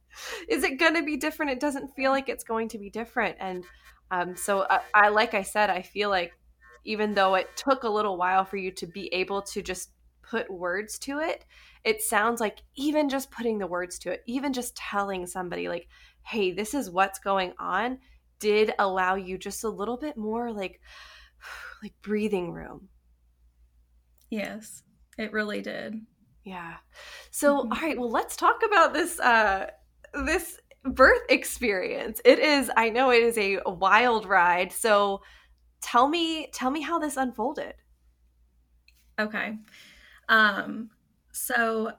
is 0.48 0.64
it 0.64 0.78
going 0.78 0.94
to 0.94 1.02
be 1.02 1.16
different? 1.16 1.52
It 1.52 1.60
doesn't 1.60 1.94
feel 1.94 2.10
like 2.10 2.28
it's 2.28 2.42
going 2.42 2.68
to 2.70 2.78
be 2.78 2.90
different. 2.90 3.36
And 3.38 3.64
um, 4.10 4.36
so 4.36 4.66
I, 4.68 4.80
I 4.94 5.08
like 5.08 5.34
i 5.34 5.42
said 5.42 5.70
i 5.70 5.82
feel 5.82 6.10
like 6.10 6.32
even 6.84 7.14
though 7.14 7.34
it 7.34 7.48
took 7.56 7.84
a 7.84 7.88
little 7.88 8.16
while 8.16 8.44
for 8.44 8.56
you 8.56 8.70
to 8.72 8.86
be 8.86 9.12
able 9.12 9.42
to 9.42 9.62
just 9.62 9.90
put 10.30 10.50
words 10.50 10.98
to 10.98 11.18
it 11.18 11.44
it 11.84 12.00
sounds 12.00 12.40
like 12.40 12.58
even 12.76 13.08
just 13.08 13.30
putting 13.30 13.58
the 13.58 13.66
words 13.66 13.98
to 13.98 14.10
it 14.10 14.22
even 14.26 14.52
just 14.52 14.76
telling 14.76 15.26
somebody 15.26 15.68
like 15.68 15.88
hey 16.22 16.52
this 16.52 16.74
is 16.74 16.90
what's 16.90 17.18
going 17.18 17.52
on 17.58 17.98
did 18.38 18.72
allow 18.78 19.14
you 19.14 19.36
just 19.36 19.64
a 19.64 19.68
little 19.68 19.96
bit 19.96 20.16
more 20.16 20.52
like 20.52 20.80
like 21.82 21.94
breathing 22.02 22.52
room 22.52 22.88
Yes, 24.30 24.84
it 25.18 25.32
really 25.32 25.60
did. 25.60 26.00
Yeah. 26.44 26.76
So, 27.30 27.58
mm-hmm. 27.58 27.72
all 27.72 27.80
right, 27.80 27.98
well, 27.98 28.10
let's 28.10 28.36
talk 28.36 28.60
about 28.64 28.94
this 28.94 29.18
uh 29.20 29.66
this 30.14 30.58
birth 30.84 31.22
experience. 31.28 32.20
It 32.24 32.38
is 32.38 32.70
I 32.76 32.90
know 32.90 33.10
it 33.10 33.22
is 33.22 33.36
a 33.36 33.60
wild 33.66 34.26
ride. 34.26 34.72
So, 34.72 35.22
tell 35.82 36.08
me 36.08 36.48
tell 36.52 36.70
me 36.70 36.80
how 36.80 36.98
this 36.98 37.16
unfolded. 37.16 37.74
Okay. 39.18 39.58
Um 40.30 40.90
so 41.32 41.92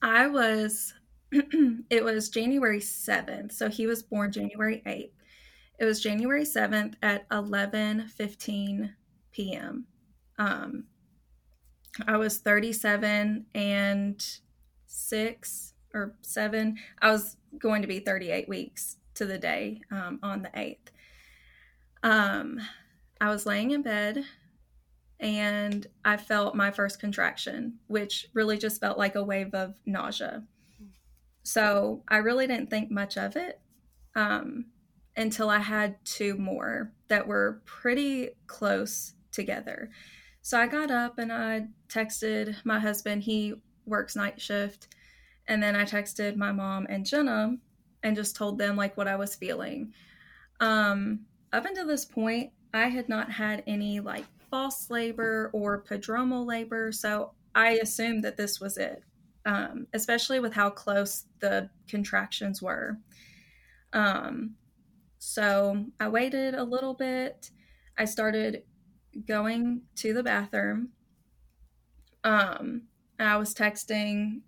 I 0.00 0.28
was 0.28 0.94
it 1.32 2.04
was 2.04 2.28
January 2.28 2.80
7th. 2.80 3.52
So 3.52 3.68
he 3.68 3.86
was 3.86 4.02
born 4.02 4.30
January 4.30 4.82
8th. 4.86 5.10
It 5.80 5.84
was 5.84 6.00
January 6.00 6.44
7th 6.44 6.94
at 7.02 7.28
11:15 7.30 8.94
p.m. 9.32 9.86
Um 10.38 10.84
I 12.06 12.16
was 12.16 12.38
37 12.38 13.46
and 13.54 14.26
six 14.86 15.74
or 15.94 16.14
seven. 16.22 16.76
I 17.00 17.10
was 17.10 17.36
going 17.58 17.82
to 17.82 17.88
be 17.88 18.00
38 18.00 18.48
weeks 18.48 18.96
to 19.14 19.26
the 19.26 19.38
day 19.38 19.80
um, 19.90 20.20
on 20.22 20.42
the 20.42 20.50
8th. 20.50 20.76
Um, 22.02 22.60
I 23.20 23.30
was 23.30 23.46
laying 23.46 23.72
in 23.72 23.82
bed 23.82 24.24
and 25.20 25.86
I 26.04 26.16
felt 26.16 26.54
my 26.54 26.70
first 26.70 27.00
contraction, 27.00 27.78
which 27.88 28.28
really 28.34 28.56
just 28.56 28.80
felt 28.80 28.98
like 28.98 29.16
a 29.16 29.24
wave 29.24 29.54
of 29.54 29.74
nausea. 29.84 30.44
So 31.42 32.04
I 32.08 32.18
really 32.18 32.46
didn't 32.46 32.70
think 32.70 32.90
much 32.90 33.16
of 33.16 33.34
it 33.36 33.60
um, 34.14 34.66
until 35.16 35.50
I 35.50 35.58
had 35.58 35.96
two 36.04 36.36
more 36.36 36.92
that 37.08 37.26
were 37.26 37.62
pretty 37.64 38.30
close 38.46 39.14
together. 39.32 39.90
So 40.42 40.58
I 40.58 40.66
got 40.66 40.90
up 40.90 41.18
and 41.18 41.32
I 41.32 41.68
texted 41.88 42.56
my 42.64 42.78
husband. 42.78 43.22
He 43.22 43.54
works 43.86 44.14
night 44.14 44.40
shift. 44.40 44.88
And 45.48 45.62
then 45.62 45.74
I 45.74 45.84
texted 45.84 46.36
my 46.36 46.52
mom 46.52 46.86
and 46.88 47.06
Jenna 47.06 47.56
and 48.02 48.14
just 48.14 48.36
told 48.36 48.58
them 48.58 48.76
like 48.76 48.96
what 48.96 49.08
I 49.08 49.16
was 49.16 49.34
feeling. 49.34 49.92
Um, 50.60 51.20
up 51.52 51.64
until 51.64 51.86
this 51.86 52.04
point, 52.04 52.52
I 52.74 52.88
had 52.88 53.08
not 53.08 53.32
had 53.32 53.64
any 53.66 54.00
like 54.00 54.26
false 54.50 54.90
labor 54.90 55.50
or 55.52 55.82
prodromal 55.82 56.46
labor. 56.46 56.92
So 56.92 57.32
I 57.54 57.72
assumed 57.82 58.24
that 58.24 58.36
this 58.36 58.60
was 58.60 58.76
it, 58.76 59.02
um, 59.44 59.86
especially 59.92 60.40
with 60.40 60.54
how 60.54 60.70
close 60.70 61.24
the 61.40 61.70
contractions 61.88 62.62
were. 62.62 62.98
Um, 63.92 64.54
so 65.18 65.86
I 65.98 66.08
waited 66.08 66.54
a 66.54 66.64
little 66.64 66.94
bit. 66.94 67.50
I 67.96 68.04
started 68.04 68.62
going 69.26 69.82
to 69.96 70.14
the 70.14 70.22
bathroom. 70.22 70.90
Um, 72.24 72.82
I 73.18 73.36
was 73.36 73.54
texting 73.54 74.42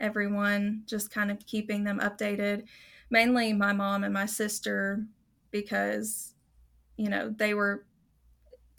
everyone, 0.00 0.82
just 0.86 1.10
kind 1.10 1.30
of 1.30 1.46
keeping 1.46 1.84
them 1.84 2.00
updated, 2.00 2.64
mainly 3.10 3.52
my 3.52 3.72
mom 3.72 4.04
and 4.04 4.12
my 4.12 4.26
sister, 4.26 5.06
because, 5.50 6.34
you 6.96 7.08
know, 7.08 7.32
they 7.34 7.54
were. 7.54 7.85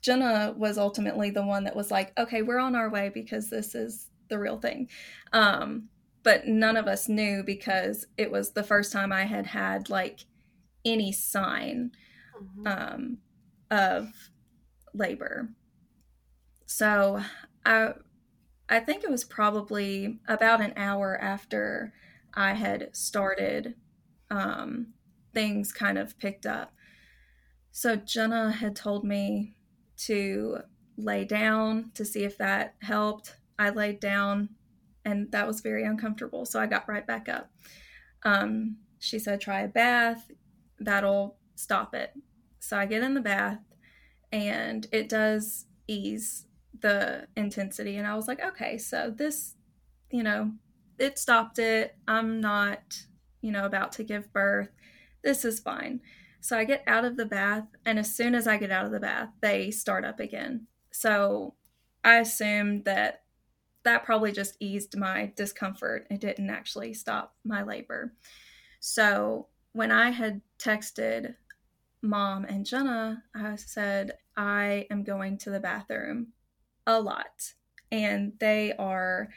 Jenna 0.01 0.53
was 0.57 0.77
ultimately 0.77 1.29
the 1.29 1.45
one 1.45 1.63
that 1.65 1.75
was 1.75 1.91
like, 1.91 2.13
okay, 2.17 2.41
we're 2.41 2.60
on 2.60 2.75
our 2.75 2.89
way 2.89 3.10
because 3.13 3.49
this 3.49 3.75
is 3.75 4.10
the 4.29 4.39
real 4.39 4.57
thing. 4.60 4.89
Um, 5.33 5.89
but 6.23 6.47
none 6.47 6.77
of 6.77 6.88
us 6.88 7.07
knew 7.07 7.43
because 7.43 8.05
it 8.17 8.31
was 8.31 8.51
the 8.51 8.63
first 8.63 8.91
time 8.91 9.12
I 9.12 9.23
had 9.23 9.47
had 9.47 9.89
like 9.89 10.25
any 10.86 11.12
sign 11.12 11.91
mm-hmm. 12.36 12.67
um, 12.67 13.17
of 13.71 14.10
labor. 14.93 15.49
So 16.65 17.21
I 17.65 17.93
I 18.69 18.81
think 18.81 19.03
it 19.03 19.10
was 19.10 19.23
probably 19.23 20.19
about 20.27 20.62
an 20.62 20.73
hour 20.75 21.17
after 21.21 21.93
I 22.33 22.53
had 22.53 22.93
started, 22.95 23.75
um, 24.29 24.88
things 25.33 25.71
kind 25.71 25.97
of 25.97 26.19
picked 26.19 26.45
up. 26.45 26.73
So 27.71 27.95
Jenna 27.95 28.51
had 28.51 28.75
told 28.75 29.05
me 29.05 29.55
to 30.05 30.60
lay 30.97 31.25
down 31.25 31.91
to 31.93 32.05
see 32.05 32.23
if 32.23 32.38
that 32.38 32.75
helped. 32.81 33.36
I 33.60 33.69
laid 33.69 33.99
down 33.99 34.49
and 35.05 35.31
that 35.31 35.47
was 35.47 35.62
very 35.62 35.86
uncomfortable. 35.86 36.45
So 36.45 36.60
I 36.60 36.65
got 36.65 36.88
right 36.88 37.05
back 37.05 37.29
up. 37.29 37.49
Um, 38.23 38.77
she 38.99 39.19
said, 39.19 39.39
try 39.39 39.62
a 39.62 39.67
bath, 39.67 40.31
that'll 40.79 41.38
stop 41.55 41.93
it. 41.93 42.13
So 42.60 42.77
I 42.77 42.86
get 42.86 43.03
in 43.03 43.13
the 43.13 43.21
bath 43.21 43.60
and 44.31 44.88
it 44.91 45.07
does 45.07 45.65
ease 45.88 46.45
the 46.81 47.27
intensity. 47.36 47.97
And 47.97 48.05
I 48.05 48.15
was 48.15 48.27
like, 48.27 48.43
okay, 48.43 48.77
so 48.77 49.13
this, 49.15 49.55
you 50.12 50.23
know, 50.23 50.51
it 50.99 51.17
stopped 51.17 51.60
it. 51.60 51.95
I'm 52.07 52.41
not, 52.41 53.03
you 53.41 53.51
know, 53.51 53.65
about 53.65 53.91
to 53.93 54.03
give 54.03 54.33
birth. 54.33 54.69
This 55.23 55.45
is 55.45 55.60
fine. 55.60 56.01
So 56.47 56.57
I 56.57 56.63
get 56.63 56.81
out 56.88 57.03
of 57.03 57.17
the 57.17 57.25
bath, 57.25 57.65
and 57.86 57.99
as 57.99 58.15
soon 58.15 58.33
as 58.33 58.47
I 58.47 58.55
get 58.55 58.71
out 58.71 58.86
of 58.86 58.93
the 58.93 59.01
bath, 59.01 59.27
they 59.41 59.69
start 59.69 60.05
up 60.05 60.21
again. 60.21 60.67
So 60.91 61.55
I 62.05 62.19
assumed 62.19 62.86
that 62.86 63.23
that 63.83 64.05
probably 64.05 64.31
just 64.31 64.55
eased 64.62 64.97
my 64.97 65.33
discomfort. 65.36 66.07
It 66.10 66.21
didn't 66.21 66.49
actually 66.49 66.93
stop 66.93 67.36
my 67.43 67.63
labor. 67.63 68.13
So 68.79 69.47
when 69.73 69.91
I 69.91 70.12
had 70.12 70.39
texted 70.57 71.36
mom 72.01 72.45
and 72.45 72.65
Jenna, 72.65 73.23
I 73.36 73.57
said, 73.57 74.13
I 74.38 74.88
am 74.89 75.03
going 75.03 75.39
to 75.39 75.49
the 75.49 75.60
bathroom 75.60 76.27
a 76.86 77.01
lot. 77.01 77.55
And 77.91 78.31
they 78.39 78.71
are 78.79 79.27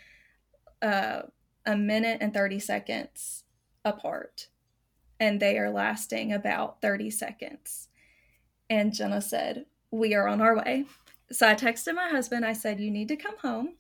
uh, 0.81 1.23
a 1.67 1.77
minute 1.77 2.19
and 2.21 2.33
30 2.33 2.61
seconds 2.61 3.43
apart. 3.85 4.47
And 5.21 5.39
they 5.39 5.59
are 5.59 5.71
lasting 5.71 6.33
about 6.33 6.81
30 6.81 7.11
seconds. 7.11 7.89
And 8.69 8.93
Jenna 8.93 9.21
said, 9.21 9.67
We 9.93 10.15
are 10.15 10.27
on 10.27 10.41
our 10.41 10.57
way. 10.57 10.87
So 11.31 11.47
I 11.47 11.55
texted 11.55 11.95
my 11.95 12.09
husband. 12.09 12.45
I 12.45 12.55
said, 12.55 12.81
You 12.81 12.91
need 12.91 13.09
to 13.09 13.17
come 13.17 13.37
home 13.39 13.75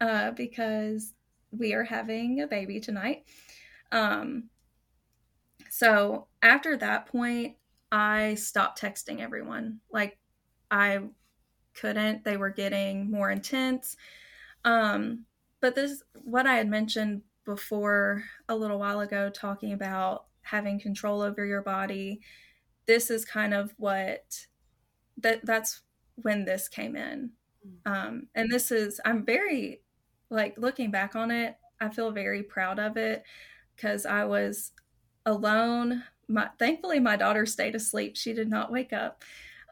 uh, 0.00 0.32
because 0.32 1.14
we 1.50 1.72
are 1.72 1.84
having 1.84 2.40
a 2.40 2.46
baby 2.46 2.80
tonight. 2.80 3.24
Um, 3.92 4.50
so 5.70 6.26
after 6.42 6.76
that 6.76 7.06
point, 7.06 7.56
I 7.92 8.34
stopped 8.34 8.80
texting 8.80 9.20
everyone. 9.20 9.80
Like, 9.90 10.18
I 10.70 11.00
couldn't. 11.74 12.24
They 12.24 12.36
were 12.36 12.50
getting 12.50 13.10
more 13.10 13.30
intense. 13.30 13.96
Um, 14.64 15.24
but 15.60 15.74
this, 15.74 16.02
what 16.24 16.46
I 16.46 16.54
had 16.54 16.68
mentioned 16.68 17.22
before 17.44 18.24
a 18.48 18.56
little 18.56 18.78
while 18.78 19.00
ago, 19.00 19.30
talking 19.30 19.72
about 19.72 20.25
having 20.46 20.80
control 20.80 21.20
over 21.20 21.44
your 21.44 21.62
body, 21.62 22.20
this 22.86 23.10
is 23.10 23.24
kind 23.24 23.52
of 23.52 23.74
what 23.78 24.46
that 25.18 25.44
that's 25.44 25.82
when 26.16 26.44
this 26.44 26.68
came 26.68 26.96
in. 26.96 27.30
Mm. 27.66 27.90
Um, 27.90 28.26
and 28.34 28.50
this 28.50 28.70
is, 28.70 29.00
I'm 29.04 29.24
very, 29.24 29.82
like, 30.30 30.56
looking 30.56 30.90
back 30.90 31.16
on 31.16 31.30
it, 31.30 31.56
I 31.80 31.88
feel 31.88 32.10
very 32.10 32.42
proud 32.42 32.78
of 32.78 32.96
it 32.96 33.24
because 33.74 34.06
I 34.06 34.24
was 34.24 34.72
alone. 35.26 36.02
My, 36.28 36.48
thankfully, 36.58 37.00
my 37.00 37.16
daughter 37.16 37.44
stayed 37.44 37.74
asleep. 37.74 38.16
She 38.16 38.32
did 38.32 38.48
not 38.48 38.72
wake 38.72 38.92
up. 38.92 39.22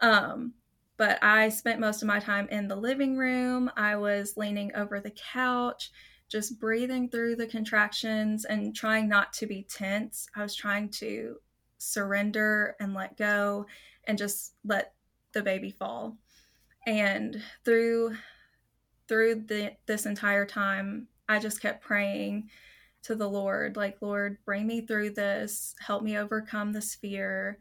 Um, 0.02 0.54
but 0.96 1.18
I 1.22 1.48
spent 1.48 1.80
most 1.80 2.02
of 2.02 2.08
my 2.08 2.20
time 2.20 2.48
in 2.50 2.68
the 2.68 2.76
living 2.76 3.16
room. 3.16 3.70
I 3.76 3.96
was 3.96 4.36
leaning 4.36 4.74
over 4.74 5.00
the 5.00 5.10
couch, 5.10 5.90
just 6.28 6.58
breathing 6.58 7.08
through 7.08 7.36
the 7.36 7.46
contractions 7.46 8.44
and 8.44 8.74
trying 8.74 9.08
not 9.08 9.32
to 9.34 9.46
be 9.46 9.66
tense. 9.68 10.26
I 10.34 10.42
was 10.42 10.54
trying 10.54 10.88
to 10.90 11.36
surrender 11.78 12.76
and 12.80 12.94
let 12.94 13.16
go 13.16 13.66
and 14.04 14.18
just 14.18 14.54
let 14.64 14.94
the 15.32 15.42
baby 15.42 15.70
fall. 15.70 16.16
And 16.86 17.40
through 17.64 18.16
through 19.06 19.34
the 19.46 19.72
this 19.86 20.06
entire 20.06 20.46
time, 20.46 21.08
I 21.28 21.38
just 21.38 21.60
kept 21.60 21.84
praying 21.84 22.48
to 23.02 23.14
the 23.14 23.28
Lord, 23.28 23.76
like, 23.76 23.98
Lord, 24.00 24.38
bring 24.46 24.66
me 24.66 24.80
through 24.80 25.10
this, 25.10 25.74
help 25.78 26.02
me 26.02 26.16
overcome 26.16 26.72
this 26.72 26.94
fear. 26.94 27.58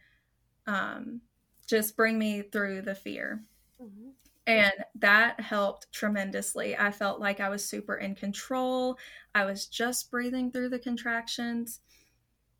Um, 0.67 1.19
just 1.67 1.97
bring 1.97 2.17
me 2.17 2.43
through 2.43 2.83
the 2.83 2.95
fear. 2.95 3.43
Mm-hmm. 3.81 4.09
And 4.45 4.73
that 4.95 5.39
helped 5.39 5.91
tremendously. 5.91 6.75
I 6.77 6.91
felt 6.91 7.19
like 7.19 7.39
I 7.39 7.49
was 7.49 7.63
super 7.63 7.95
in 7.95 8.15
control. 8.15 8.97
I 9.33 9.45
was 9.45 9.67
just 9.67 10.11
breathing 10.11 10.51
through 10.51 10.69
the 10.69 10.79
contractions. 10.79 11.79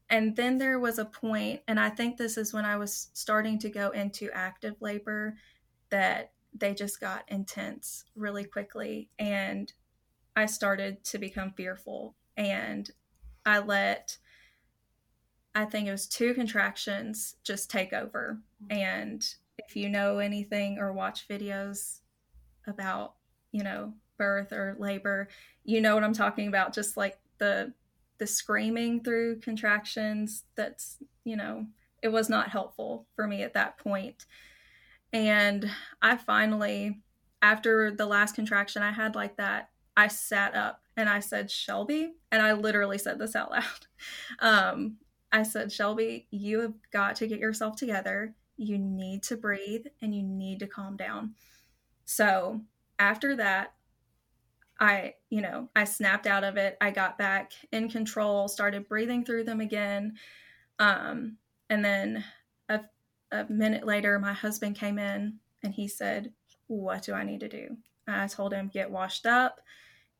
And 0.09 0.35
then 0.35 0.57
there 0.57 0.79
was 0.79 0.99
a 0.99 1.05
point, 1.05 1.61
and 1.67 1.79
I 1.79 1.89
think 1.89 2.17
this 2.17 2.37
is 2.37 2.53
when 2.53 2.65
I 2.65 2.77
was 2.77 3.09
starting 3.13 3.57
to 3.59 3.69
go 3.69 3.89
into 3.89 4.29
active 4.31 4.75
labor, 4.79 5.35
that 5.89 6.31
they 6.53 6.73
just 6.73 7.01
got 7.01 7.23
intense 7.29 8.05
really 8.15 8.43
quickly. 8.43 9.09
And 9.19 9.71
I 10.35 10.45
started 10.45 11.03
to 11.05 11.17
become 11.17 11.51
fearful. 11.51 12.15
And 12.37 12.89
I 13.45 13.59
let 13.59 14.17
I 15.55 15.65
think 15.65 15.87
it 15.87 15.91
was 15.91 16.07
two 16.07 16.33
contractions 16.33 17.35
just 17.43 17.69
take 17.69 17.93
over. 17.93 18.39
Mm-hmm. 18.63 18.77
And 18.77 19.35
if 19.67 19.75
you 19.75 19.89
know 19.89 20.19
anything 20.19 20.77
or 20.79 20.93
watch 20.93 21.27
videos 21.27 21.99
about, 22.67 23.15
you 23.51 23.63
know, 23.63 23.93
birth 24.17 24.51
or 24.51 24.75
labor, 24.79 25.27
you 25.63 25.81
know 25.81 25.95
what 25.95 26.03
I'm 26.03 26.13
talking 26.13 26.47
about. 26.47 26.73
Just 26.73 26.97
like 26.97 27.17
the 27.37 27.73
the 28.19 28.27
screaming 28.27 29.03
through 29.03 29.39
contractions, 29.39 30.43
that's, 30.55 30.97
you 31.23 31.35
know, 31.35 31.65
it 32.01 32.09
was 32.09 32.29
not 32.29 32.49
helpful 32.49 33.07
for 33.15 33.27
me 33.27 33.41
at 33.43 33.53
that 33.53 33.77
point. 33.77 34.25
And 35.11 35.69
I 36.01 36.17
finally, 36.17 37.01
after 37.41 37.91
the 37.91 38.05
last 38.05 38.35
contraction 38.35 38.81
I 38.81 38.91
had 38.91 39.15
like 39.15 39.37
that, 39.37 39.69
I 39.95 40.07
sat 40.07 40.55
up 40.55 40.81
and 40.95 41.09
I 41.09 41.19
said, 41.19 41.49
Shelby, 41.49 42.13
and 42.31 42.41
I 42.41 42.53
literally 42.53 42.97
said 42.97 43.19
this 43.19 43.35
out 43.35 43.51
loud. 43.51 43.63
Um, 44.39 44.97
I 45.31 45.43
said, 45.43 45.71
Shelby, 45.71 46.27
you 46.29 46.59
have 46.59 46.73
got 46.91 47.15
to 47.17 47.27
get 47.27 47.39
yourself 47.39 47.75
together. 47.75 48.35
You 48.57 48.77
need 48.77 49.23
to 49.23 49.37
breathe 49.37 49.85
and 50.01 50.13
you 50.13 50.23
need 50.23 50.59
to 50.59 50.67
calm 50.67 50.95
down. 50.95 51.35
So 52.05 52.61
after 52.99 53.35
that, 53.37 53.73
I, 54.79 55.13
you 55.29 55.41
know, 55.41 55.69
I 55.75 55.85
snapped 55.85 56.27
out 56.27 56.43
of 56.43 56.57
it. 56.57 56.77
I 56.81 56.91
got 56.91 57.17
back 57.17 57.53
in 57.71 57.89
control, 57.89 58.47
started 58.47 58.87
breathing 58.87 59.23
through 59.23 59.45
them 59.45 59.61
again. 59.61 60.15
Um, 60.79 61.37
and 61.69 61.83
then 61.85 62.23
a, 62.69 62.81
a 63.31 63.45
minute 63.49 63.85
later, 63.85 64.19
my 64.19 64.33
husband 64.33 64.75
came 64.75 64.99
in 64.99 65.39
and 65.63 65.73
he 65.73 65.87
said, 65.87 66.33
What 66.67 67.03
do 67.03 67.13
I 67.13 67.23
need 67.23 67.39
to 67.41 67.47
do? 67.47 67.77
I 68.07 68.27
told 68.27 68.53
him, 68.53 68.69
Get 68.73 68.91
washed 68.91 69.25
up, 69.25 69.61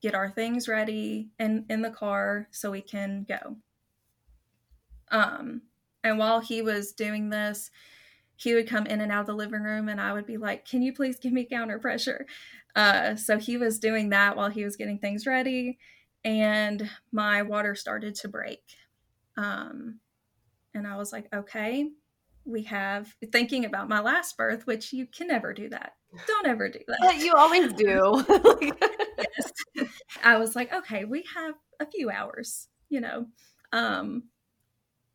get 0.01 0.15
our 0.15 0.29
things 0.29 0.67
ready 0.67 1.29
in, 1.39 1.65
in 1.69 1.81
the 1.81 1.89
car 1.89 2.47
so 2.51 2.71
we 2.71 2.81
can 2.81 3.25
go. 3.27 3.57
Um, 5.11 5.63
and 6.03 6.17
while 6.17 6.39
he 6.39 6.61
was 6.61 6.93
doing 6.93 7.29
this, 7.29 7.71
he 8.43 8.53
would 8.53 8.67
come 8.67 8.85
in 8.85 9.01
and 9.01 9.11
out 9.11 9.21
of 9.21 9.27
the 9.27 9.35
living 9.35 9.61
room, 9.61 9.89
and 9.89 10.01
I 10.01 10.13
would 10.13 10.25
be 10.25 10.37
like, 10.37 10.65
Can 10.67 10.81
you 10.81 10.93
please 10.93 11.17
give 11.17 11.33
me 11.33 11.45
counter 11.45 11.79
pressure? 11.79 12.25
Uh, 12.75 13.15
so 13.15 13.37
he 13.37 13.57
was 13.57 13.79
doing 13.79 14.09
that 14.09 14.35
while 14.35 14.49
he 14.49 14.63
was 14.63 14.75
getting 14.75 14.99
things 14.99 15.25
ready, 15.25 15.77
and 16.23 16.89
my 17.11 17.41
water 17.41 17.75
started 17.75 18.15
to 18.15 18.27
break. 18.27 18.61
Um, 19.37 19.99
and 20.73 20.87
I 20.87 20.97
was 20.97 21.11
like, 21.11 21.27
Okay, 21.33 21.89
we 22.45 22.63
have 22.63 23.13
thinking 23.31 23.65
about 23.65 23.89
my 23.89 23.99
last 23.99 24.37
birth, 24.37 24.67
which 24.67 24.91
you 24.93 25.07
can 25.07 25.27
never 25.27 25.53
do 25.53 25.69
that. 25.69 25.93
Don't 26.27 26.47
ever 26.47 26.69
do 26.69 26.79
that. 26.87 27.15
You 27.23 27.33
always 27.33 27.73
do. 27.73 28.23
yes. 29.77 29.87
I 30.23 30.37
was 30.37 30.55
like, 30.55 30.73
okay, 30.73 31.05
we 31.05 31.23
have 31.35 31.55
a 31.79 31.85
few 31.85 32.09
hours, 32.09 32.67
you 32.89 33.01
know. 33.01 33.27
Um, 33.71 34.23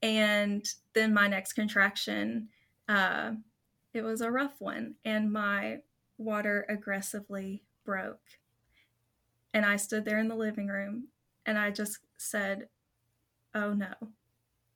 and 0.02 0.64
then 0.94 1.12
my 1.12 1.28
next 1.28 1.52
contraction, 1.52 2.48
uh, 2.88 3.32
it 3.94 4.02
was 4.02 4.20
a 4.20 4.30
rough 4.30 4.60
one, 4.60 4.94
and 5.04 5.32
my 5.32 5.78
water 6.18 6.66
aggressively 6.68 7.62
broke. 7.84 8.20
And 9.54 9.64
I 9.64 9.76
stood 9.76 10.04
there 10.04 10.18
in 10.18 10.28
the 10.28 10.34
living 10.34 10.68
room 10.68 11.08
and 11.48 11.58
I 11.58 11.70
just 11.70 11.98
said, 12.18 12.68
Oh 13.54 13.72
no, 13.72 13.94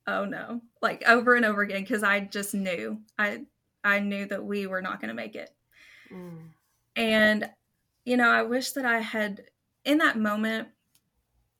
oh 0.07 0.25
no, 0.25 0.61
like 0.81 1.03
over 1.07 1.35
and 1.35 1.45
over 1.45 1.61
again, 1.61 1.81
because 1.81 2.03
I 2.03 2.21
just 2.21 2.55
knew. 2.55 2.99
I 3.19 3.43
I 3.83 3.99
knew 3.99 4.25
that 4.25 4.43
we 4.43 4.65
were 4.65 4.81
not 4.81 4.99
going 4.99 5.09
to 5.09 5.13
make 5.13 5.35
it. 5.35 5.51
Mm. 6.11 6.39
And 6.95 7.49
you 8.03 8.17
know, 8.17 8.29
I 8.29 8.41
wish 8.41 8.71
that 8.71 8.85
I 8.85 8.99
had 8.99 9.43
in 9.85 9.99
that 9.99 10.17
moment 10.17 10.69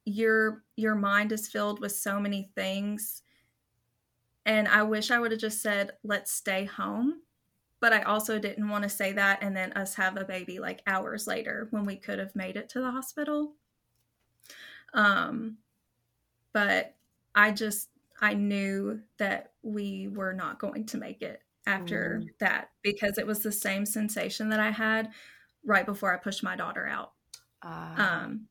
your 0.06 0.64
your 0.76 0.96
mind 0.96 1.32
is 1.32 1.48
filled 1.48 1.80
with 1.80 1.92
so 1.92 2.20
many 2.20 2.50
things 2.56 3.22
and 4.46 4.68
I 4.68 4.84
wish 4.84 5.12
I 5.12 5.20
would 5.20 5.32
have 5.32 5.40
just 5.40 5.62
said, 5.62 5.92
let's 6.04 6.32
stay 6.32 6.66
home. 6.66 7.22
But 7.80 7.94
I 7.94 8.02
also 8.04 8.40
didn't 8.40 8.70
want 8.70 8.84
to 8.84 8.90
say 8.90 9.12
that 9.14 9.40
and 9.42 9.56
then 9.56 9.74
us 9.74 9.96
have 9.96 10.16
a 10.16 10.24
baby 10.24 10.60
like 10.60 10.82
hours 10.88 11.28
later 11.28 11.68
when 11.72 11.86
we 11.86 11.98
could 11.98 12.18
have 12.18 12.36
made 12.36 12.56
it 12.56 12.70
to 12.70 12.80
the 12.80 12.92
hospital. 12.92 13.54
Um, 14.94 15.58
but 16.54 16.96
I 17.36 17.52
just, 17.52 17.90
I 18.22 18.36
knew 18.36 19.02
that 19.18 19.52
we 19.64 20.08
were 20.08 20.34
not 20.34 20.60
going 20.60 20.86
to 20.88 20.98
make 20.98 21.22
it 21.22 21.42
after 21.66 22.22
mm. 22.24 22.30
that 22.40 22.70
because 22.84 23.18
it 23.18 23.28
was 23.28 23.40
the 23.40 23.52
same 23.52 23.86
sensation 23.86 24.50
that 24.50 24.60
I 24.60 24.72
had 24.72 25.12
right 25.66 25.86
before 25.86 26.14
I 26.14 26.18
pushed 26.18 26.44
my 26.44 26.56
daughter 26.56 26.88
out. 26.88 27.12
Uh. 27.62 27.96
Um, 27.98 28.48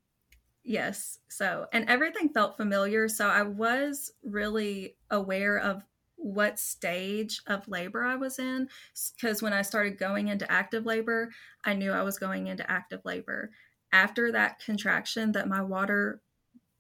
Yes. 0.65 1.19
So, 1.29 1.67
and 1.73 1.89
everything 1.89 2.29
felt 2.29 2.57
familiar. 2.57 3.09
So 3.09 3.29
I 3.29 3.43
was 3.43 4.13
really 4.23 4.97
aware 5.11 5.59
of 5.59 5.85
what 6.17 6.59
stage 6.59 7.43
of 7.49 7.67
labor 7.67 8.05
I 8.05 8.15
was 8.15 8.39
in. 8.39 8.69
Because 9.17 9.43
when 9.43 9.53
I 9.53 9.63
started 9.63 9.99
going 9.99 10.29
into 10.29 10.51
active 10.51 10.87
labor, 10.87 11.31
I 11.65 11.75
knew 11.75 11.91
I 11.91 12.03
was 12.03 12.19
going 12.19 12.47
into 12.47 12.71
active 12.71 13.01
labor. 13.05 13.51
After 13.93 14.31
that 14.33 14.61
contraction 14.61 15.33
that 15.33 15.49
my 15.49 15.63
water 15.63 16.23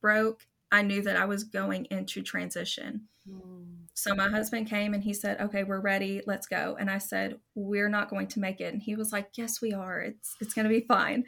broke, 0.01 0.47
I 0.70 0.83
knew 0.83 1.03
that 1.03 1.16
I 1.16 1.24
was 1.24 1.45
going 1.45 1.87
into 1.91 2.22
transition. 2.22 3.09
Mm. 3.28 3.87
So 3.95 4.14
my 4.14 4.30
husband 4.30 4.68
came 4.68 4.95
and 4.95 5.03
he 5.03 5.12
said, 5.12 5.39
"Okay, 5.39 5.64
we're 5.64 5.80
ready. 5.80 6.22
Let's 6.26 6.47
go." 6.47 6.76
And 6.80 6.91
I 6.91 6.99
said, 6.99 7.39
"We're 7.55 7.91
not 7.91 8.09
going 8.09 8.28
to 8.28 8.41
make 8.41 8.61
it." 8.61 8.72
And 8.72 8.83
he 8.83 8.97
was 8.97 9.12
like, 9.12 9.37
"Yes, 9.37 9.61
we 9.61 9.72
are. 9.74 10.01
It's 10.01 10.35
it's 10.41 10.55
going 10.55 10.64
to 10.64 10.70
be 10.70 10.87
fine." 10.87 11.24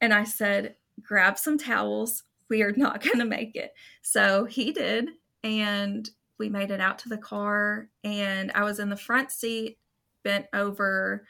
And 0.00 0.12
I 0.12 0.24
said, 0.24 0.76
"Grab 1.02 1.38
some 1.38 1.58
towels. 1.58 2.24
We 2.48 2.62
are 2.62 2.72
not 2.72 3.02
going 3.04 3.18
to 3.18 3.24
make 3.24 3.56
it." 3.56 3.72
So 4.02 4.44
he 4.44 4.72
did, 4.72 5.10
and 5.42 6.08
we 6.40 6.48
made 6.48 6.70
it 6.70 6.80
out 6.80 6.98
to 6.98 7.08
the 7.08 7.18
car 7.18 7.88
and 8.02 8.50
I 8.54 8.64
was 8.64 8.80
in 8.80 8.88
the 8.88 8.96
front 8.96 9.30
seat 9.30 9.78
bent 10.24 10.46
over 10.52 11.26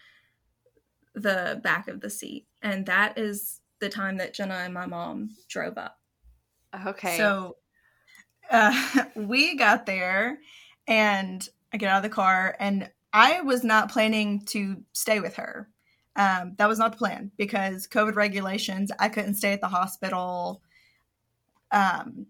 the 1.14 1.60
back 1.62 1.88
of 1.88 2.00
the 2.00 2.08
seat. 2.08 2.46
And 2.62 2.86
that 2.86 3.18
is 3.18 3.60
the 3.80 3.88
time 3.88 4.18
that 4.18 4.32
Jenna 4.32 4.54
and 4.54 4.72
my 4.72 4.86
mom 4.86 5.30
drove 5.48 5.76
up. 5.76 5.98
Okay. 6.86 7.16
So 7.16 7.56
uh, 8.50 9.04
we 9.16 9.56
got 9.56 9.84
there 9.84 10.38
and 10.86 11.46
I 11.72 11.76
get 11.76 11.90
out 11.90 11.98
of 11.98 12.02
the 12.04 12.14
car 12.14 12.56
and 12.60 12.88
I 13.12 13.40
was 13.40 13.64
not 13.64 13.90
planning 13.90 14.44
to 14.46 14.82
stay 14.92 15.18
with 15.18 15.36
her. 15.36 15.68
Um, 16.16 16.54
that 16.58 16.68
was 16.68 16.78
not 16.78 16.92
the 16.92 16.98
plan 16.98 17.30
because 17.36 17.86
COVID 17.86 18.16
regulations, 18.16 18.90
I 18.98 19.08
couldn't 19.08 19.34
stay 19.34 19.52
at 19.52 19.60
the 19.60 19.68
hospital. 19.68 20.62
Um, 21.70 22.26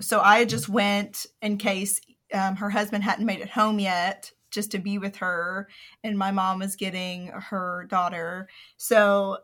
so 0.00 0.20
I 0.20 0.44
just 0.44 0.68
went 0.68 1.26
in 1.40 1.56
case 1.56 2.00
um, 2.32 2.56
her 2.56 2.70
husband 2.70 3.04
hadn't 3.04 3.26
made 3.26 3.40
it 3.40 3.50
home 3.50 3.78
yet 3.78 4.32
just 4.50 4.70
to 4.72 4.78
be 4.78 4.98
with 4.98 5.16
her 5.16 5.68
and 6.04 6.16
my 6.16 6.30
mom 6.30 6.60
was 6.60 6.76
getting 6.76 7.26
her 7.26 7.86
daughter 7.90 8.48
so 8.76 9.36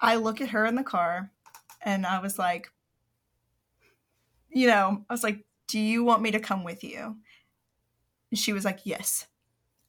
i 0.00 0.16
look 0.16 0.40
at 0.40 0.48
her 0.48 0.64
in 0.64 0.74
the 0.74 0.82
car 0.82 1.30
and 1.82 2.06
i 2.06 2.18
was 2.18 2.38
like 2.38 2.70
you 4.56 4.66
know, 4.66 5.04
I 5.10 5.12
was 5.12 5.22
like, 5.22 5.44
Do 5.68 5.78
you 5.78 6.02
want 6.02 6.22
me 6.22 6.30
to 6.30 6.40
come 6.40 6.64
with 6.64 6.82
you? 6.82 7.16
And 8.30 8.38
she 8.38 8.54
was 8.54 8.64
like, 8.64 8.80
Yes. 8.84 9.26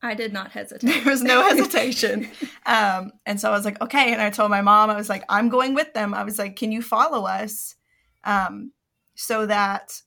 I 0.01 0.13
did 0.13 0.31
not 0.31 0.51
hesitate. 0.51 0.87
There 0.87 1.11
was 1.11 1.23
no 1.23 1.41
hesitation. 1.49 2.29
um, 2.65 3.11
and 3.25 3.39
so 3.39 3.49
I 3.49 3.55
was 3.55 3.65
like, 3.65 3.81
Okay. 3.81 4.13
And 4.13 4.21
I 4.21 4.29
told 4.29 4.51
my 4.51 4.61
mom, 4.61 4.89
I 4.89 4.95
was 4.95 5.09
like, 5.09 5.23
I'm 5.29 5.49
going 5.49 5.73
with 5.73 5.93
them. 5.93 6.13
I 6.13 6.23
was 6.23 6.37
like, 6.37 6.55
Can 6.55 6.71
you 6.71 6.81
follow 6.81 7.25
us? 7.25 7.75
Um, 8.23 8.71
so 9.15 9.45
that 9.45 10.01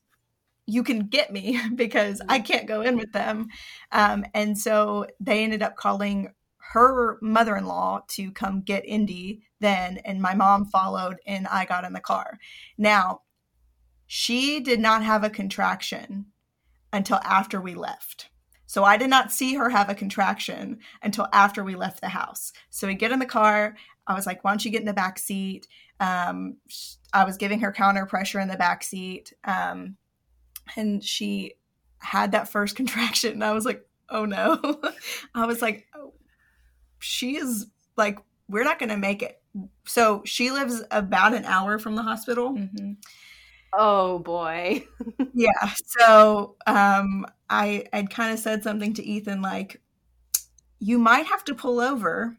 you 0.65 0.83
can 0.83 1.07
get 1.07 1.31
me 1.31 1.59
because 1.75 2.21
I 2.27 2.39
can't 2.39 2.67
go 2.67 2.81
in 2.81 2.97
with 2.97 3.11
them. 3.11 3.47
Um, 3.91 4.25
and 4.33 4.57
so 4.57 5.07
they 5.19 5.43
ended 5.43 5.61
up 5.61 5.75
calling 5.75 6.33
her 6.73 7.17
mother 7.21 7.57
in 7.57 7.65
law 7.65 8.01
to 8.07 8.31
come 8.31 8.61
get 8.61 8.85
Indy 8.85 9.43
then, 9.59 9.97
and 10.05 10.21
my 10.21 10.33
mom 10.33 10.65
followed, 10.65 11.17
and 11.27 11.45
I 11.47 11.65
got 11.65 11.83
in 11.83 11.93
the 11.93 11.99
car. 11.99 12.39
Now, 12.77 13.21
she 14.07 14.59
did 14.61 14.79
not 14.79 15.03
have 15.03 15.23
a 15.23 15.29
contraction 15.29 16.27
until 16.93 17.19
after 17.23 17.59
we 17.59 17.75
left. 17.75 18.30
So 18.71 18.85
I 18.85 18.95
did 18.95 19.09
not 19.09 19.33
see 19.33 19.55
her 19.55 19.69
have 19.69 19.89
a 19.89 19.93
contraction 19.93 20.79
until 21.03 21.27
after 21.33 21.61
we 21.61 21.75
left 21.75 21.99
the 21.99 22.07
house. 22.07 22.53
So 22.69 22.87
we 22.87 22.95
get 22.95 23.11
in 23.11 23.19
the 23.19 23.25
car. 23.25 23.75
I 24.07 24.13
was 24.13 24.25
like, 24.25 24.45
why 24.45 24.51
don't 24.51 24.63
you 24.63 24.71
get 24.71 24.79
in 24.79 24.85
the 24.85 24.93
back 24.93 25.19
seat? 25.19 25.67
Um, 25.99 26.55
I 27.11 27.25
was 27.25 27.35
giving 27.35 27.59
her 27.59 27.73
counter 27.73 28.05
pressure 28.05 28.39
in 28.39 28.47
the 28.47 28.55
back 28.55 28.85
seat. 28.85 29.33
Um, 29.43 29.97
and 30.77 31.03
she 31.03 31.55
had 31.97 32.31
that 32.31 32.47
first 32.47 32.75
contraction. 32.77 33.33
And 33.33 33.43
I 33.43 33.51
was 33.51 33.65
like, 33.65 33.85
oh 34.09 34.23
no. 34.23 34.57
I 35.35 35.45
was 35.47 35.61
like, 35.61 35.85
oh, 35.93 36.13
she 36.99 37.35
is 37.35 37.67
like, 37.97 38.19
we're 38.47 38.63
not 38.63 38.79
going 38.79 38.87
to 38.87 38.95
make 38.95 39.21
it. 39.21 39.41
So 39.85 40.21
she 40.23 40.49
lives 40.49 40.81
about 40.91 41.33
an 41.33 41.43
hour 41.43 41.77
from 41.77 41.97
the 41.97 42.03
hospital. 42.03 42.53
Mm-hmm. 42.53 42.93
Oh 43.73 44.19
boy. 44.19 44.85
yeah. 45.33 45.73
So 45.99 46.55
um 46.67 47.25
I 47.51 47.85
I'd 47.91 48.09
kind 48.09 48.33
of 48.33 48.39
said 48.39 48.63
something 48.63 48.93
to 48.93 49.03
Ethan 49.03 49.41
like 49.41 49.81
you 50.79 50.97
might 50.97 51.27
have 51.27 51.43
to 51.43 51.53
pull 51.53 51.79
over 51.79 52.37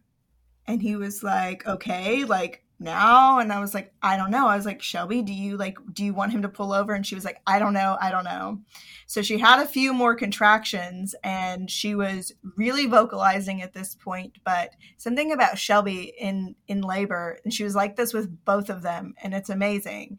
and 0.67 0.83
he 0.83 0.97
was 0.97 1.23
like 1.23 1.67
okay 1.67 2.25
like 2.25 2.65
now 2.81 3.39
and 3.39 3.53
I 3.53 3.61
was 3.61 3.75
like 3.75 3.93
I 4.03 4.17
don't 4.17 4.31
know. 4.31 4.49
I 4.49 4.57
was 4.57 4.67
like 4.67 4.83
Shelby, 4.83 5.23
do 5.23 5.33
you 5.33 5.57
like 5.57 5.77
do 5.93 6.03
you 6.05 6.15
want 6.15 6.33
him 6.33 6.43
to 6.43 6.49
pull 6.49 6.73
over 6.73 6.95
and 6.95 7.07
she 7.07 7.15
was 7.15 7.27
like 7.27 7.41
I 7.47 7.59
don't 7.59 7.75
know. 7.75 7.97
I 8.01 8.11
don't 8.11 8.25
know. 8.25 8.61
So 9.07 9.23
she 9.23 9.39
had 9.39 9.63
a 9.63 9.69
few 9.69 9.93
more 9.93 10.17
contractions 10.17 11.15
and 11.23 11.71
she 11.71 11.95
was 11.95 12.33
really 12.57 12.87
vocalizing 12.87 13.61
at 13.63 13.75
this 13.75 13.95
point, 13.95 14.39
but 14.45 14.71
something 14.97 15.31
about 15.31 15.59
Shelby 15.59 16.15
in 16.19 16.57
in 16.67 16.81
labor 16.81 17.39
and 17.45 17.53
she 17.53 17.65
was 17.65 17.77
like 17.77 17.97
this 17.97 18.15
with 18.15 18.45
both 18.45 18.71
of 18.71 18.83
them 18.83 19.15
and 19.23 19.35
it's 19.35 19.51
amazing 19.51 20.19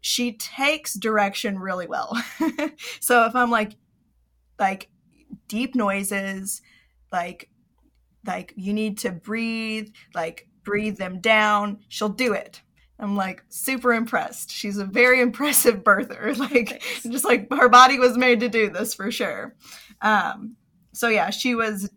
she 0.00 0.32
takes 0.32 0.94
direction 0.94 1.58
really 1.58 1.88
well. 1.88 2.16
so 3.00 3.26
if 3.26 3.34
I'm 3.34 3.50
like 3.50 3.72
like 4.58 4.88
deep 5.46 5.74
noises, 5.74 6.62
like 7.12 7.48
like 8.26 8.52
you 8.56 8.72
need 8.72 8.98
to 8.98 9.12
breathe, 9.12 9.90
like 10.14 10.48
breathe 10.64 10.98
them 10.98 11.20
down, 11.20 11.78
she'll 11.88 12.08
do 12.08 12.32
it. 12.32 12.62
I'm 13.00 13.16
like 13.16 13.44
super 13.48 13.94
impressed. 13.94 14.50
She's 14.50 14.78
a 14.78 14.84
very 14.84 15.20
impressive 15.28 15.82
birther. 15.82 16.36
Like 16.38 16.82
just 17.02 17.24
like 17.24 17.52
her 17.52 17.68
body 17.68 17.98
was 17.98 18.16
made 18.16 18.40
to 18.40 18.48
do 18.48 18.70
this 18.70 18.94
for 18.94 19.10
sure. 19.10 19.54
Um 20.02 20.56
so 20.92 21.08
yeah, 21.08 21.30
she 21.30 21.54
was 21.54 21.90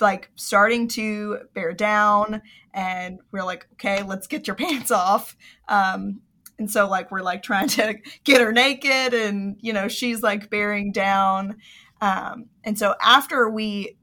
like 0.00 0.30
starting 0.34 0.88
to 0.88 1.38
bear 1.54 1.72
down 1.72 2.42
and 2.74 3.20
we're 3.30 3.44
like 3.44 3.66
okay 3.74 4.02
let's 4.02 4.26
get 4.26 4.46
your 4.46 4.56
pants 4.62 4.90
off 4.90 5.36
um, 5.68 6.20
and 6.58 6.70
so 6.70 6.88
like 6.88 7.10
we're 7.10 7.22
like 7.22 7.42
trying 7.42 7.68
to 7.68 7.96
get 8.24 8.40
her 8.40 8.52
naked 8.52 9.14
and 9.14 9.56
you 9.60 9.72
know 9.72 9.88
she's 9.88 10.22
like 10.22 10.50
bearing 10.50 10.92
down. 10.92 11.56
Um, 12.00 12.46
and 12.64 12.78
so 12.78 12.94
after 13.00 13.48
we 13.48 13.96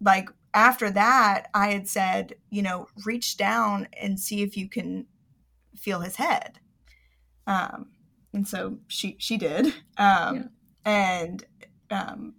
like 0.00 0.28
after 0.54 0.90
that 0.90 1.46
i 1.52 1.70
had 1.70 1.88
said 1.88 2.34
you 2.50 2.62
know 2.62 2.86
reach 3.04 3.36
down 3.36 3.88
and 4.00 4.20
see 4.20 4.42
if 4.42 4.56
you 4.56 4.68
can 4.68 5.06
feel 5.76 6.00
his 6.00 6.16
head. 6.16 6.58
Um, 7.46 7.90
and 8.32 8.46
so 8.46 8.78
she 8.88 9.16
she 9.18 9.36
did. 9.36 9.66
Um, 9.98 10.36
yeah. 10.36 10.42
and 10.84 11.46
um, 11.90 12.34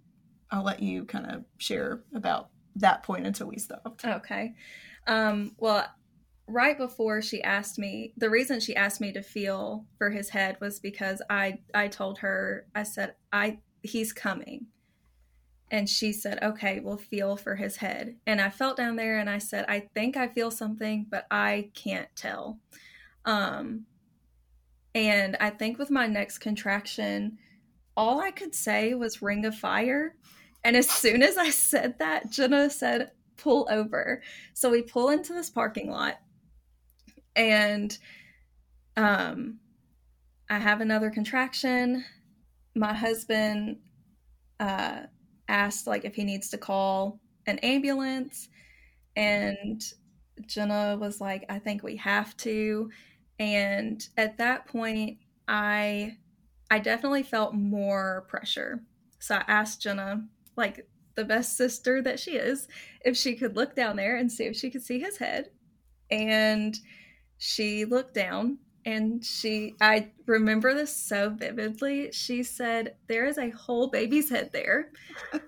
i'll 0.50 0.64
let 0.64 0.82
you 0.82 1.04
kind 1.04 1.26
of 1.26 1.44
share 1.58 2.02
about 2.14 2.50
that 2.76 3.02
point 3.02 3.26
until 3.26 3.48
we 3.48 3.58
stopped. 3.58 4.04
Okay. 4.04 4.54
Um, 5.06 5.52
well 5.58 5.86
right 6.48 6.78
before 6.78 7.20
she 7.20 7.42
asked 7.42 7.78
me 7.78 8.12
the 8.16 8.30
reason 8.30 8.60
she 8.60 8.76
asked 8.76 9.00
me 9.00 9.12
to 9.12 9.22
feel 9.22 9.84
for 9.98 10.10
his 10.10 10.28
head 10.28 10.56
was 10.60 10.78
because 10.78 11.20
i 11.28 11.58
i 11.74 11.88
told 11.88 12.18
her 12.18 12.66
i 12.74 12.82
said 12.82 13.14
i 13.32 13.58
he's 13.82 14.12
coming. 14.12 14.66
And 15.70 15.88
she 15.88 16.12
said 16.12 16.38
okay 16.42 16.78
we'll 16.80 16.96
feel 16.96 17.36
for 17.36 17.56
his 17.56 17.76
head. 17.76 18.16
And 18.26 18.40
i 18.40 18.50
felt 18.50 18.76
down 18.76 18.96
there 18.96 19.18
and 19.18 19.28
i 19.28 19.38
said 19.38 19.64
i 19.68 19.80
think 19.94 20.16
i 20.16 20.28
feel 20.28 20.50
something 20.50 21.06
but 21.10 21.26
i 21.30 21.70
can't 21.74 22.08
tell. 22.14 22.58
Um 23.24 23.86
and 24.94 25.36
i 25.40 25.50
think 25.50 25.78
with 25.78 25.90
my 25.90 26.06
next 26.06 26.38
contraction 26.38 27.38
all 27.96 28.20
i 28.20 28.30
could 28.30 28.54
say 28.54 28.94
was 28.94 29.22
ring 29.22 29.44
of 29.44 29.56
fire. 29.56 30.14
And 30.62 30.76
as 30.76 30.88
soon 30.88 31.22
as 31.22 31.36
i 31.36 31.50
said 31.50 31.98
that 31.98 32.30
jenna 32.30 32.70
said 32.70 33.10
pull 33.36 33.68
over. 33.70 34.22
So 34.54 34.70
we 34.70 34.82
pull 34.82 35.10
into 35.10 35.32
this 35.34 35.50
parking 35.50 35.90
lot 35.90 36.18
and 37.36 37.96
um 38.96 39.58
I 40.48 40.58
have 40.58 40.80
another 40.80 41.10
contraction. 41.10 42.04
My 42.74 42.94
husband 42.94 43.78
uh 44.58 45.02
asked 45.48 45.86
like 45.86 46.04
if 46.04 46.14
he 46.14 46.24
needs 46.24 46.50
to 46.50 46.58
call 46.58 47.20
an 47.46 47.58
ambulance 47.60 48.48
and 49.16 49.82
Jenna 50.46 50.96
was 51.00 51.20
like 51.20 51.44
I 51.48 51.58
think 51.58 51.82
we 51.82 51.96
have 51.96 52.36
to 52.38 52.90
and 53.38 54.06
at 54.16 54.38
that 54.38 54.66
point 54.66 55.18
I 55.48 56.16
I 56.70 56.78
definitely 56.80 57.22
felt 57.22 57.54
more 57.54 58.26
pressure. 58.28 58.80
So 59.20 59.36
I 59.36 59.44
asked 59.46 59.82
Jenna 59.82 60.26
like 60.56 60.88
the 61.14 61.24
best 61.24 61.56
sister 61.56 62.02
that 62.02 62.20
she 62.20 62.32
is 62.32 62.68
if 63.04 63.16
she 63.16 63.36
could 63.36 63.56
look 63.56 63.74
down 63.74 63.96
there 63.96 64.16
and 64.16 64.30
see 64.30 64.44
if 64.44 64.56
she 64.56 64.70
could 64.70 64.82
see 64.82 64.98
his 64.98 65.18
head 65.18 65.50
and 66.10 66.78
she 67.38 67.84
looked 67.84 68.14
down 68.14 68.58
and 68.84 69.24
she 69.24 69.74
i 69.80 70.08
remember 70.26 70.74
this 70.74 70.94
so 70.96 71.30
vividly. 71.30 72.10
She 72.12 72.42
said 72.42 72.96
there 73.08 73.26
is 73.26 73.38
a 73.38 73.50
whole 73.50 73.88
baby's 73.88 74.30
head 74.30 74.50
there. 74.52 74.90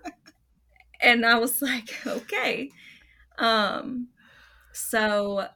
And 1.00 1.24
i 1.24 1.38
was 1.38 1.62
like 1.62 1.94
okay. 2.06 2.70
Um 3.38 4.08
so 4.72 5.48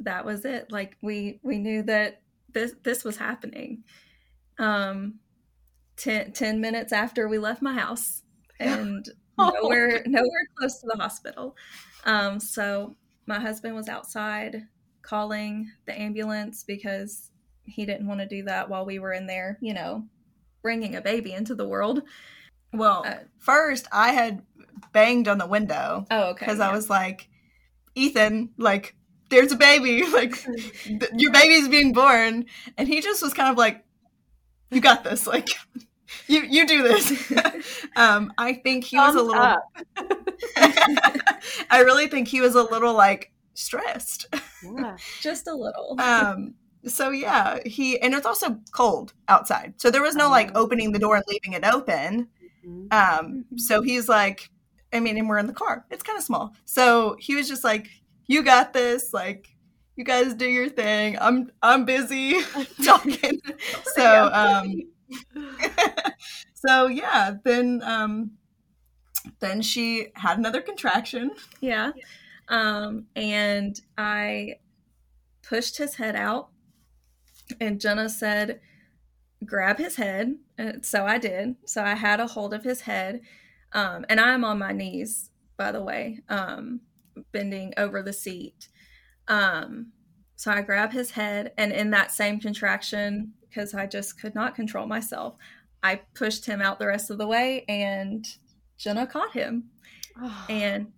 that 0.00 0.24
was 0.24 0.44
it. 0.44 0.72
Like 0.72 0.96
we 1.02 1.40
we 1.42 1.58
knew 1.58 1.82
that 1.84 2.22
this 2.52 2.74
this 2.82 3.04
was 3.04 3.16
happening. 3.16 3.84
Um, 4.58 5.20
ten, 5.96 6.32
10 6.32 6.60
minutes 6.60 6.92
after 6.92 7.28
we 7.28 7.38
left 7.38 7.62
my 7.62 7.74
house, 7.74 8.22
and 8.60 9.08
oh, 9.38 9.52
nowhere 9.62 10.02
nowhere 10.06 10.48
close 10.58 10.80
to 10.80 10.88
the 10.92 10.96
hospital. 11.02 11.56
Um, 12.04 12.40
so 12.40 12.96
my 13.26 13.40
husband 13.40 13.76
was 13.76 13.88
outside 13.88 14.66
calling 15.02 15.70
the 15.86 15.98
ambulance 15.98 16.64
because 16.64 17.30
he 17.64 17.84
didn't 17.86 18.06
want 18.06 18.20
to 18.20 18.26
do 18.26 18.44
that 18.44 18.68
while 18.68 18.84
we 18.84 18.98
were 18.98 19.12
in 19.12 19.26
there, 19.26 19.58
you 19.60 19.74
know, 19.74 20.04
bringing 20.62 20.94
a 20.94 21.00
baby 21.00 21.32
into 21.32 21.54
the 21.54 21.66
world. 21.66 22.02
Well, 22.72 23.04
uh, 23.06 23.16
first 23.38 23.86
I 23.92 24.12
had 24.12 24.42
banged 24.92 25.28
on 25.28 25.38
the 25.38 25.46
window. 25.46 26.06
Oh, 26.10 26.30
okay. 26.30 26.46
Because 26.46 26.58
yeah. 26.58 26.68
I 26.68 26.72
was 26.72 26.88
like, 26.88 27.28
Ethan, 27.94 28.50
like, 28.56 28.96
there's 29.28 29.52
a 29.52 29.56
baby. 29.56 30.04
Like, 30.12 30.34
your 31.16 31.32
baby's 31.32 31.68
being 31.68 31.92
born. 31.92 32.46
And 32.76 32.88
he 32.88 33.00
just 33.00 33.22
was 33.22 33.34
kind 33.34 33.50
of 33.50 33.56
like, 33.56 33.84
you 34.70 34.80
got 34.80 35.04
this. 35.04 35.26
Like, 35.26 35.48
you 36.26 36.42
you 36.42 36.66
do 36.66 36.82
this. 36.82 37.32
um, 37.96 38.32
I 38.38 38.54
think 38.54 38.84
he 38.84 38.96
Thumbs 38.96 39.14
was 39.14 39.22
a 39.22 39.26
little. 39.26 39.56
I 41.70 41.80
really 41.80 42.08
think 42.08 42.28
he 42.28 42.40
was 42.40 42.54
a 42.54 42.62
little 42.62 42.94
like 42.94 43.31
stressed. 43.54 44.26
Yeah, 44.64 44.96
just 45.20 45.46
a 45.46 45.54
little. 45.54 45.96
um. 46.00 46.54
So 46.84 47.10
yeah, 47.10 47.60
he 47.64 48.00
and 48.00 48.12
it's 48.12 48.26
also 48.26 48.58
cold 48.72 49.12
outside, 49.28 49.74
so 49.76 49.90
there 49.90 50.02
was 50.02 50.16
no 50.16 50.28
like 50.28 50.50
oh. 50.54 50.62
opening 50.62 50.92
the 50.92 50.98
door 50.98 51.16
and 51.16 51.24
leaving 51.28 51.52
it 51.52 51.64
open. 51.64 52.28
Mm-hmm. 52.66 52.86
Um. 52.90 53.44
So 53.56 53.82
he's 53.82 54.08
like, 54.08 54.50
I 54.92 55.00
mean, 55.00 55.16
and 55.16 55.28
we're 55.28 55.38
in 55.38 55.46
the 55.46 55.52
car. 55.52 55.86
It's 55.90 56.02
kind 56.02 56.18
of 56.18 56.24
small, 56.24 56.54
so 56.64 57.16
he 57.20 57.36
was 57.36 57.48
just 57.48 57.62
like, 57.62 57.88
"You 58.26 58.42
got 58.42 58.72
this." 58.72 59.14
Like, 59.14 59.46
you 59.94 60.04
guys 60.04 60.34
do 60.34 60.46
your 60.46 60.68
thing. 60.68 61.16
I'm 61.20 61.52
I'm 61.62 61.84
busy 61.84 62.40
talking. 62.84 63.40
so 63.94 64.30
um 64.32 64.74
so 66.54 66.86
yeah, 66.86 67.34
then 67.44 67.82
um, 67.84 68.32
then 69.40 69.62
she 69.62 70.08
had 70.14 70.38
another 70.38 70.60
contraction. 70.60 71.32
Yeah. 71.60 71.92
Um, 72.48 73.06
and 73.16 73.80
I 73.96 74.56
pushed 75.42 75.78
his 75.78 75.96
head 75.96 76.16
out, 76.16 76.50
and 77.60 77.80
Jenna 77.80 78.08
said, 78.08 78.60
"Grab 79.44 79.78
his 79.78 79.96
head." 79.96 80.36
And 80.58 80.84
so 80.84 81.06
I 81.06 81.18
did. 81.18 81.56
So 81.66 81.82
I 81.82 81.94
had 81.94 82.20
a 82.20 82.26
hold 82.26 82.54
of 82.54 82.64
his 82.64 82.82
head, 82.82 83.20
um, 83.72 84.04
and 84.08 84.20
I'm 84.20 84.44
on 84.44 84.58
my 84.58 84.72
knees, 84.72 85.30
by 85.56 85.72
the 85.72 85.82
way, 85.82 86.20
um, 86.28 86.80
bending 87.32 87.72
over 87.76 88.02
the 88.02 88.12
seat. 88.12 88.68
Um, 89.28 89.92
so 90.36 90.50
I 90.50 90.62
grab 90.62 90.92
his 90.92 91.12
head, 91.12 91.52
and 91.56 91.72
in 91.72 91.90
that 91.90 92.10
same 92.10 92.40
contraction, 92.40 93.34
because 93.48 93.74
I 93.74 93.86
just 93.86 94.20
could 94.20 94.34
not 94.34 94.54
control 94.54 94.86
myself. 94.86 95.36
I 95.82 96.00
pushed 96.14 96.46
him 96.46 96.60
out 96.60 96.78
the 96.78 96.86
rest 96.86 97.10
of 97.10 97.18
the 97.18 97.26
way, 97.26 97.64
and 97.68 98.26
Jenna 98.78 99.06
caught 99.06 99.32
him 99.32 99.70
oh. 100.20 100.46
and 100.48 100.92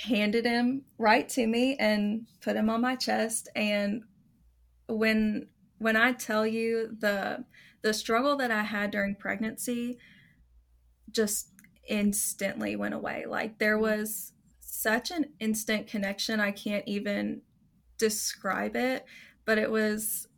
handed 0.00 0.44
him 0.44 0.82
right 0.98 1.28
to 1.30 1.46
me 1.46 1.76
and 1.78 2.26
put 2.40 2.56
him 2.56 2.70
on 2.70 2.80
my 2.80 2.96
chest. 2.96 3.48
And 3.54 4.02
when 4.88 5.48
when 5.78 5.96
I 5.96 6.12
tell 6.12 6.46
you 6.46 6.96
the 6.98 7.44
the 7.82 7.94
struggle 7.94 8.36
that 8.36 8.50
I 8.50 8.62
had 8.62 8.90
during 8.90 9.14
pregnancy, 9.14 9.98
just 11.10 11.48
instantly 11.88 12.76
went 12.76 12.94
away. 12.94 13.24
Like 13.26 13.58
there 13.58 13.78
mm. 13.78 13.82
was 13.82 14.32
such 14.60 15.10
an 15.10 15.26
instant 15.40 15.86
connection. 15.86 16.40
I 16.40 16.52
can't 16.52 16.86
even 16.86 17.42
describe 17.98 18.76
it, 18.76 19.04
but 19.44 19.58
it 19.58 19.70
was 19.70 20.28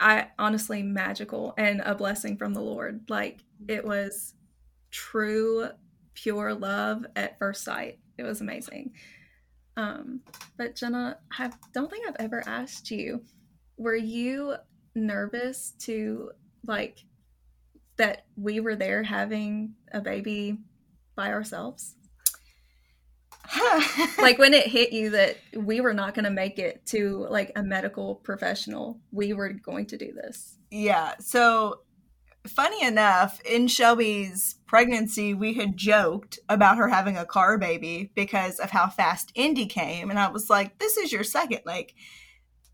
I 0.00 0.28
honestly 0.38 0.82
magical 0.82 1.54
and 1.56 1.80
a 1.84 1.94
blessing 1.94 2.36
from 2.36 2.54
the 2.54 2.60
Lord. 2.60 3.02
Like 3.08 3.40
it 3.68 3.84
was 3.84 4.34
true, 4.90 5.68
pure 6.14 6.54
love 6.54 7.06
at 7.14 7.38
first 7.38 7.62
sight. 7.62 7.98
It 8.22 8.28
was 8.28 8.40
amazing. 8.40 8.92
Um, 9.76 10.20
but 10.56 10.76
Jenna, 10.76 11.18
I 11.36 11.50
don't 11.72 11.90
think 11.90 12.06
I've 12.06 12.24
ever 12.24 12.42
asked 12.46 12.90
you, 12.90 13.22
were 13.76 13.96
you 13.96 14.54
nervous 14.94 15.72
to 15.80 16.30
like 16.66 16.98
that 17.96 18.26
we 18.36 18.60
were 18.60 18.76
there 18.76 19.02
having 19.02 19.74
a 19.92 20.00
baby 20.00 20.58
by 21.16 21.32
ourselves? 21.32 21.96
like 24.18 24.38
when 24.38 24.54
it 24.54 24.68
hit 24.68 24.92
you 24.92 25.10
that 25.10 25.36
we 25.56 25.80
were 25.80 25.94
not 25.94 26.14
going 26.14 26.24
to 26.24 26.30
make 26.30 26.60
it 26.60 26.86
to 26.86 27.26
like 27.28 27.50
a 27.56 27.62
medical 27.62 28.16
professional, 28.16 29.00
we 29.10 29.32
were 29.32 29.52
going 29.52 29.86
to 29.86 29.96
do 29.96 30.12
this. 30.12 30.58
Yeah. 30.70 31.14
So 31.18 31.80
funny 32.46 32.84
enough, 32.84 33.40
in 33.42 33.68
Shelby's 33.68 34.56
pregnancy, 34.66 35.34
we 35.34 35.54
had 35.54 35.76
joked 35.76 36.38
about 36.48 36.78
her 36.78 36.88
having 36.88 37.16
a 37.16 37.24
car 37.24 37.58
baby 37.58 38.10
because 38.14 38.58
of 38.58 38.70
how 38.70 38.88
fast 38.88 39.32
Indy 39.34 39.66
came. 39.66 40.10
And 40.10 40.18
I 40.18 40.28
was 40.28 40.50
like, 40.50 40.78
this 40.78 40.96
is 40.96 41.12
your 41.12 41.24
second. 41.24 41.60
Like, 41.64 41.94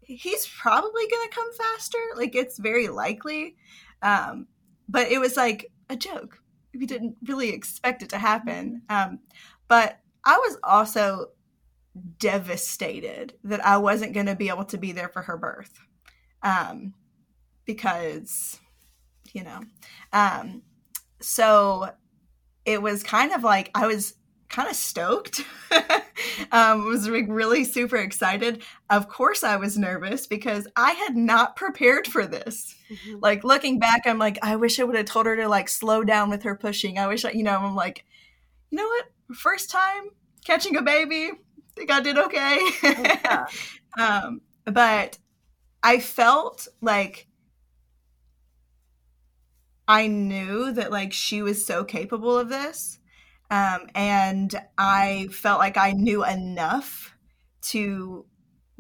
he's 0.00 0.46
probably 0.46 1.06
going 1.08 1.28
to 1.28 1.34
come 1.34 1.52
faster. 1.52 1.98
Like, 2.16 2.34
it's 2.34 2.58
very 2.58 2.88
likely. 2.88 3.56
Um, 4.02 4.46
but 4.88 5.10
it 5.10 5.18
was 5.18 5.36
like 5.36 5.70
a 5.90 5.96
joke. 5.96 6.38
We 6.74 6.86
didn't 6.86 7.16
really 7.26 7.50
expect 7.50 8.02
it 8.02 8.10
to 8.10 8.18
happen. 8.18 8.82
Um, 8.88 9.20
but 9.66 9.98
I 10.24 10.38
was 10.38 10.56
also 10.62 11.28
devastated 12.18 13.34
that 13.44 13.64
I 13.64 13.78
wasn't 13.78 14.14
going 14.14 14.26
to 14.26 14.36
be 14.36 14.48
able 14.48 14.64
to 14.66 14.78
be 14.78 14.92
there 14.92 15.08
for 15.08 15.22
her 15.22 15.36
birth. 15.36 15.78
Um, 16.42 16.94
because, 17.64 18.60
you 19.38 19.44
know, 19.44 19.60
um, 20.12 20.62
so 21.20 21.90
it 22.64 22.82
was 22.82 23.04
kind 23.04 23.32
of 23.32 23.44
like 23.44 23.70
I 23.72 23.86
was 23.86 24.14
kind 24.48 24.68
of 24.68 24.74
stoked. 24.74 25.42
um, 26.52 26.86
was 26.86 27.08
like 27.08 27.26
really 27.28 27.64
super 27.64 27.96
excited. 27.96 28.62
Of 28.90 29.08
course, 29.08 29.44
I 29.44 29.56
was 29.56 29.78
nervous 29.78 30.26
because 30.26 30.66
I 30.74 30.92
had 30.92 31.16
not 31.16 31.54
prepared 31.54 32.08
for 32.08 32.26
this. 32.26 32.74
Mm-hmm. 32.90 33.20
Like 33.20 33.44
looking 33.44 33.78
back, 33.78 34.02
I'm 34.06 34.18
like, 34.18 34.38
I 34.42 34.56
wish 34.56 34.80
I 34.80 34.84
would 34.84 34.96
have 34.96 35.06
told 35.06 35.26
her 35.26 35.36
to 35.36 35.48
like 35.48 35.68
slow 35.68 36.02
down 36.02 36.30
with 36.30 36.42
her 36.42 36.56
pushing. 36.56 36.98
I 36.98 37.06
wish, 37.06 37.24
I, 37.24 37.30
you 37.30 37.44
know, 37.44 37.58
I'm 37.58 37.76
like, 37.76 38.04
you 38.70 38.78
know 38.78 38.86
what? 38.86 39.06
First 39.36 39.70
time 39.70 40.10
catching 40.44 40.76
a 40.76 40.82
baby. 40.82 41.30
I 41.30 41.72
think 41.76 41.92
I 41.92 42.00
did 42.00 42.18
okay. 42.18 42.58
Yeah. 42.82 43.46
um, 43.98 44.40
but 44.64 45.16
I 45.82 46.00
felt 46.00 46.66
like 46.80 47.27
I 49.88 50.06
knew 50.06 50.70
that 50.72 50.92
like 50.92 51.12
she 51.12 51.42
was 51.42 51.64
so 51.64 51.82
capable 51.82 52.38
of 52.38 52.50
this. 52.50 52.98
Um, 53.50 53.88
and 53.94 54.54
I 54.76 55.28
felt 55.32 55.58
like 55.58 55.78
I 55.78 55.92
knew 55.92 56.24
enough 56.24 57.14
to 57.62 58.26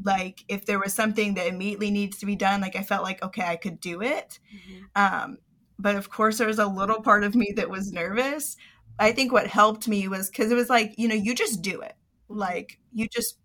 like 0.04 0.44
if 0.48 0.66
there 0.66 0.78
was 0.78 0.94
something 0.94 1.34
that 1.34 1.46
immediately 1.48 1.90
needs 1.90 2.18
to 2.18 2.26
be 2.26 2.36
done, 2.36 2.60
like 2.60 2.76
I 2.76 2.82
felt 2.82 3.02
like 3.02 3.22
okay, 3.22 3.42
I 3.42 3.56
could 3.56 3.80
do 3.80 4.02
it. 4.02 4.38
Mm-hmm. 4.54 4.84
Um, 4.94 5.38
but 5.78 5.96
of 5.96 6.10
course, 6.10 6.38
there 6.38 6.46
was 6.46 6.58
a 6.58 6.66
little 6.66 7.00
part 7.00 7.24
of 7.24 7.34
me 7.34 7.52
that 7.56 7.70
was 7.70 7.92
nervous. 7.92 8.56
I 8.98 9.12
think 9.12 9.32
what 9.32 9.46
helped 9.46 9.88
me 9.88 10.08
was 10.08 10.28
because 10.28 10.50
it 10.50 10.56
was 10.56 10.68
like, 10.68 10.94
you 10.98 11.08
know, 11.08 11.14
you 11.14 11.34
just 11.34 11.62
do 11.62 11.80
it. 11.80 11.94
Like, 12.28 12.78
you 12.92 13.06
just 13.08 13.38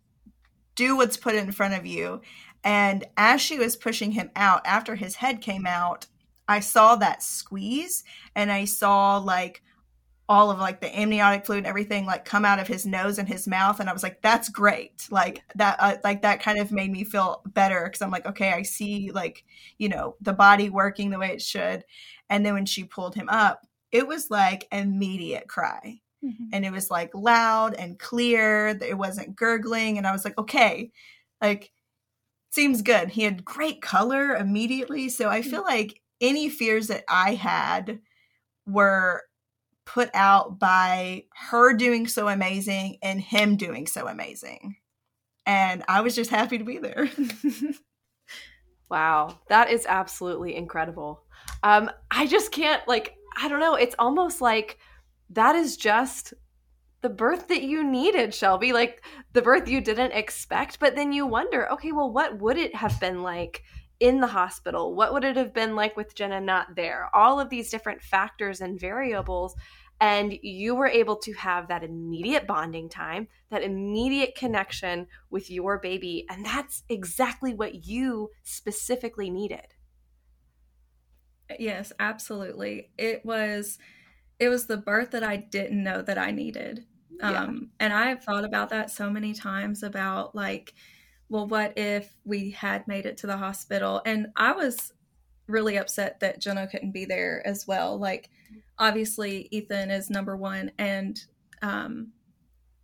do 0.76 0.98
what's 0.98 1.18
put 1.18 1.36
in 1.36 1.52
front 1.52 1.76
of 1.76 1.86
you. 1.86 2.22
And 2.64 3.06
as 3.18 3.42
she 3.42 3.60
was 3.60 3.76
pushing 3.76 4.12
him 4.12 4.32
out, 4.36 4.66
after 4.66 4.96
his 4.96 5.16
head 5.16 5.42
came 5.42 5.66
out, 5.68 6.08
I 6.48 6.60
saw 6.60 6.96
that 6.98 7.24
squeeze 7.24 8.04
and 8.36 8.52
I 8.52 8.66
saw 8.66 9.18
like 9.18 9.62
all 10.30 10.50
of 10.50 10.58
like 10.58 10.80
the 10.80 10.98
amniotic 10.98 11.46
fluid 11.46 11.60
and 11.60 11.68
everything 11.68 12.06
like 12.06 12.24
come 12.24 12.46
out 12.46 12.60
of 12.60 12.68
his 12.68 12.86
nose 12.86 13.18
and 13.20 13.28
his 13.28 13.46
mouth 13.46 13.82
and 13.82 13.90
i 13.90 13.94
was 13.94 14.04
like 14.04 14.22
that's 14.22 14.48
great 14.48 15.06
like 15.12 15.44
that 15.54 15.76
uh, 15.80 15.98
like 16.06 16.22
that 16.22 16.42
kind 16.42 16.58
of 16.58 16.72
made 16.72 16.90
me 16.90 17.04
feel 17.04 17.42
better 17.48 17.84
because 17.84 18.02
i'm 18.02 18.10
like 18.10 18.26
okay 18.26 18.54
i 18.54 18.62
see 18.62 19.12
like 19.12 19.44
you 19.80 19.90
know 19.90 20.16
the 20.22 20.32
body 20.32 20.70
working 20.70 21.10
the 21.10 21.20
way 21.20 21.28
it 21.28 21.42
should 21.42 21.84
and 22.30 22.46
then 22.46 22.54
when 22.54 22.66
she 22.66 22.86
pulled 22.86 23.14
him 23.14 23.28
up 23.28 23.68
it 23.94 24.08
was 24.08 24.30
like 24.30 24.68
immediate 24.72 25.48
cry. 25.48 26.02
Mm-hmm. 26.26 26.46
And 26.52 26.66
it 26.66 26.72
was 26.72 26.90
like 26.90 27.12
loud 27.14 27.76
and 27.76 27.98
clear. 28.00 28.68
It 28.68 28.98
wasn't 28.98 29.36
gurgling. 29.36 29.98
And 29.98 30.08
I 30.08 30.12
was 30.12 30.26
like, 30.26 30.38
okay, 30.38 30.92
like, 31.42 31.72
seems 32.50 32.82
good. 32.82 33.10
He 33.10 33.24
had 33.24 33.46
great 33.46 33.82
color 33.82 34.36
immediately. 34.36 35.10
So 35.10 35.30
I 35.30 35.42
feel 35.44 35.62
like 35.64 36.02
any 36.24 36.50
fears 36.50 36.88
that 36.88 37.04
I 37.08 37.36
had 37.36 38.00
were 38.66 39.22
put 39.86 40.10
out 40.14 40.58
by 40.58 41.26
her 41.50 41.74
doing 41.74 42.08
so 42.08 42.30
amazing 42.30 42.98
and 43.04 43.22
him 43.22 43.58
doing 43.58 43.86
so 43.86 44.08
amazing. 44.08 44.78
And 45.46 45.84
I 45.90 46.02
was 46.02 46.16
just 46.16 46.30
happy 46.30 46.58
to 46.58 46.64
be 46.64 46.78
there. 46.78 47.10
wow, 48.90 49.38
that 49.50 49.70
is 49.70 49.86
absolutely 49.88 50.56
incredible. 50.56 51.24
Um, 51.62 51.92
I 52.10 52.26
just 52.26 52.52
can't 52.52 52.88
like 52.88 53.16
I 53.36 53.48
don't 53.50 53.60
know, 53.60 53.76
it's 53.76 53.96
almost 54.00 54.42
like 54.42 54.78
that 55.32 55.56
is 55.56 55.76
just 55.76 56.34
the 57.02 57.10
birth 57.10 57.50
that 57.50 57.64
you 57.64 57.84
needed, 57.84 58.34
Shelby, 58.34 58.72
like 58.72 59.04
the 59.34 59.42
birth 59.42 59.68
you 59.68 59.82
didn't 59.82 60.14
expect, 60.14 60.80
but 60.80 60.96
then 60.96 61.12
you 61.12 61.28
wonder, 61.28 61.70
okay, 61.74 61.92
well, 61.92 62.12
what 62.12 62.40
would 62.40 62.58
it 62.58 62.74
have 62.76 63.00
been 63.00 63.24
like 63.24 63.64
in 64.00 64.20
the 64.20 64.28
hospital? 64.28 64.96
What 64.96 65.14
would 65.14 65.24
it 65.24 65.38
have 65.38 65.54
been 65.54 65.76
like 65.76 65.96
with 65.96 66.16
Jenna 66.16 66.42
not 66.42 66.76
there? 66.76 67.10
All 67.14 67.40
of 67.40 67.50
these 67.50 67.70
different 67.70 68.02
factors 68.02 68.62
and 68.62 68.80
variables. 68.80 69.56
And 70.02 70.34
you 70.42 70.76
were 70.76 70.88
able 70.88 71.16
to 71.18 71.34
have 71.34 71.68
that 71.70 71.84
immediate 71.84 72.46
bonding 72.46 72.90
time, 72.90 73.28
that 73.52 73.64
immediate 73.64 74.36
connection 74.36 75.08
with 75.30 75.50
your 75.50 75.80
baby. 75.80 76.26
And 76.30 76.46
that's 76.46 76.84
exactly 76.90 77.54
what 77.54 77.86
you 77.86 78.30
specifically 78.44 79.30
needed. 79.30 79.68
Yes, 81.60 81.94
absolutely. 82.00 82.92
It 82.98 83.26
was 83.26 83.78
it 84.40 84.50
was 84.50 84.66
the 84.66 84.78
birth 84.78 85.12
that 85.12 85.24
I 85.24 85.38
didn't 85.38 85.84
know 85.84 86.02
that 86.02 86.18
I 86.18 86.32
needed. 86.32 86.86
Yeah. 87.20 87.44
Um 87.44 87.70
and 87.80 87.94
I 87.94 88.08
have 88.08 88.24
thought 88.24 88.44
about 88.44 88.70
that 88.70 88.92
so 88.92 89.10
many 89.10 89.34
times 89.34 89.84
about 89.84 90.36
like 90.36 90.74
well, 91.30 91.48
what 91.48 91.74
if 91.78 92.16
we 92.26 92.52
had 92.52 92.88
made 92.88 93.06
it 93.06 93.18
to 93.18 93.28
the 93.28 93.38
hospital? 93.38 94.02
And 94.06 94.28
I 94.36 94.52
was 94.52 94.94
really 95.48 95.78
upset 95.78 96.20
that 96.20 96.40
Jenna 96.40 96.68
couldn't 96.68 96.92
be 96.92 97.06
there 97.06 97.46
as 97.46 97.68
well. 97.68 97.98
Like, 97.98 98.30
obviously, 98.78 99.48
Ethan 99.52 99.92
is 99.92 100.10
number 100.10 100.38
one. 100.38 100.72
And 100.78 101.20
um, 101.62 102.12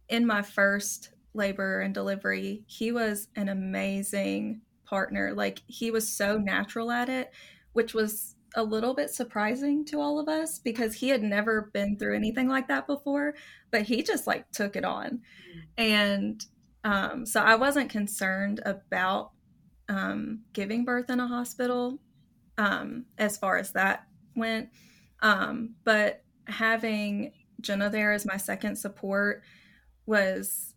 in 0.08 0.26
my 0.26 0.42
first 0.42 1.12
labor 1.34 1.82
and 1.82 1.94
delivery, 1.94 2.64
he 2.68 2.92
was 2.92 3.28
an 3.36 3.50
amazing 3.50 4.62
partner. 4.86 5.34
Like, 5.34 5.62
he 5.68 5.92
was 5.92 6.08
so 6.08 6.38
natural 6.38 6.92
at 6.92 7.10
it, 7.10 7.32
which 7.74 7.94
was 7.94 8.36
a 8.56 8.64
little 8.64 8.94
bit 8.94 9.12
surprising 9.12 9.86
to 9.86 10.02
all 10.02 10.20
of 10.20 10.28
us 10.28 10.60
because 10.60 10.96
he 10.96 11.10
had 11.10 11.22
never 11.22 11.70
been 11.74 11.98
through 11.98 12.16
anything 12.16 12.48
like 12.48 12.68
that 12.68 12.88
before, 12.88 13.36
but 13.72 13.84
he 13.84 14.02
just 14.02 14.26
like 14.26 14.50
took 14.52 14.76
it 14.76 14.84
on. 14.84 15.06
Mm-hmm. 15.12 15.60
And 15.78 16.46
um, 16.84 17.26
so 17.26 17.42
I 17.42 17.56
wasn't 17.56 17.90
concerned 17.90 18.62
about 18.66 19.32
um, 19.90 20.42
giving 20.54 20.86
birth 20.86 21.10
in 21.10 21.20
a 21.20 21.28
hospital 21.28 22.00
um, 22.58 23.06
as 23.18 23.38
far 23.38 23.58
as 23.58 23.72
that 23.74 24.06
went. 24.36 24.70
Um, 25.22 25.76
but 25.84 26.24
having 26.48 27.34
Jenna 27.62 27.90
there 27.90 28.14
as 28.14 28.26
my 28.26 28.38
second 28.38 28.78
support 28.78 29.44
was 30.06 30.74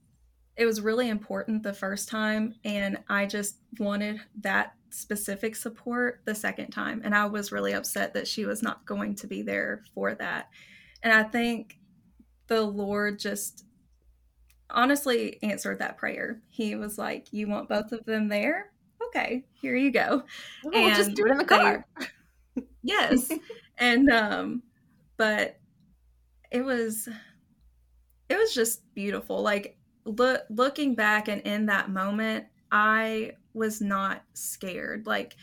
it 0.56 0.66
was 0.66 0.80
really 0.80 1.08
important 1.08 1.62
the 1.62 1.72
first 1.72 2.08
time 2.08 2.54
and 2.64 2.98
I 3.08 3.24
just 3.24 3.56
wanted 3.78 4.20
that 4.40 4.74
specific 4.90 5.56
support 5.56 6.20
the 6.26 6.34
second 6.34 6.70
time 6.70 7.00
and 7.04 7.14
I 7.14 7.24
was 7.24 7.52
really 7.52 7.72
upset 7.72 8.12
that 8.14 8.28
she 8.28 8.44
was 8.44 8.62
not 8.62 8.84
going 8.84 9.14
to 9.16 9.26
be 9.26 9.40
there 9.42 9.82
for 9.94 10.14
that. 10.14 10.48
And 11.02 11.12
I 11.12 11.22
think 11.22 11.78
the 12.48 12.62
Lord 12.62 13.18
just 13.18 13.64
honestly 14.72 15.38
answered 15.42 15.78
that 15.78 15.98
prayer. 15.98 16.40
He 16.50 16.74
was 16.74 16.98
like, 16.98 17.32
You 17.32 17.48
want 17.48 17.68
both 17.68 17.92
of 17.92 18.04
them 18.04 18.28
there? 18.28 18.72
Okay, 19.08 19.44
here 19.52 19.76
you 19.76 19.90
go. 19.90 20.22
Oh, 20.64 20.70
and 20.72 20.84
we'll 20.84 20.94
just 20.94 21.14
do 21.14 21.26
it 21.26 21.32
in 21.32 21.38
the 21.38 21.44
car. 21.44 21.86
They, 21.98 22.62
yes. 22.82 23.30
and 23.78 24.10
um, 24.10 24.62
but 25.16 25.58
it 26.50 26.64
was 26.64 27.08
it 28.28 28.36
was 28.36 28.54
just 28.54 28.82
beautiful. 28.94 29.42
Like 29.42 29.76
look 30.04 30.42
looking 30.50 30.94
back 30.94 31.28
and 31.28 31.42
in 31.42 31.66
that 31.66 31.90
moment, 31.90 32.46
I 32.70 33.32
was 33.54 33.80
not 33.80 34.22
scared. 34.34 35.06
Like 35.06 35.36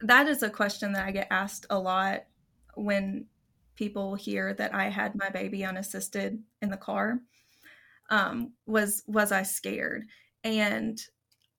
that 0.00 0.26
is 0.26 0.42
a 0.42 0.50
question 0.50 0.92
that 0.92 1.06
I 1.06 1.12
get 1.12 1.28
asked 1.30 1.66
a 1.70 1.78
lot 1.78 2.24
when 2.74 3.26
people 3.76 4.14
hear 4.14 4.54
that 4.54 4.74
I 4.74 4.88
had 4.88 5.14
my 5.14 5.30
baby 5.30 5.64
unassisted 5.64 6.42
in 6.60 6.70
the 6.70 6.76
car 6.76 7.20
um, 8.10 8.52
was 8.66 9.02
was 9.06 9.32
I 9.32 9.42
scared? 9.42 10.04
And 10.44 11.00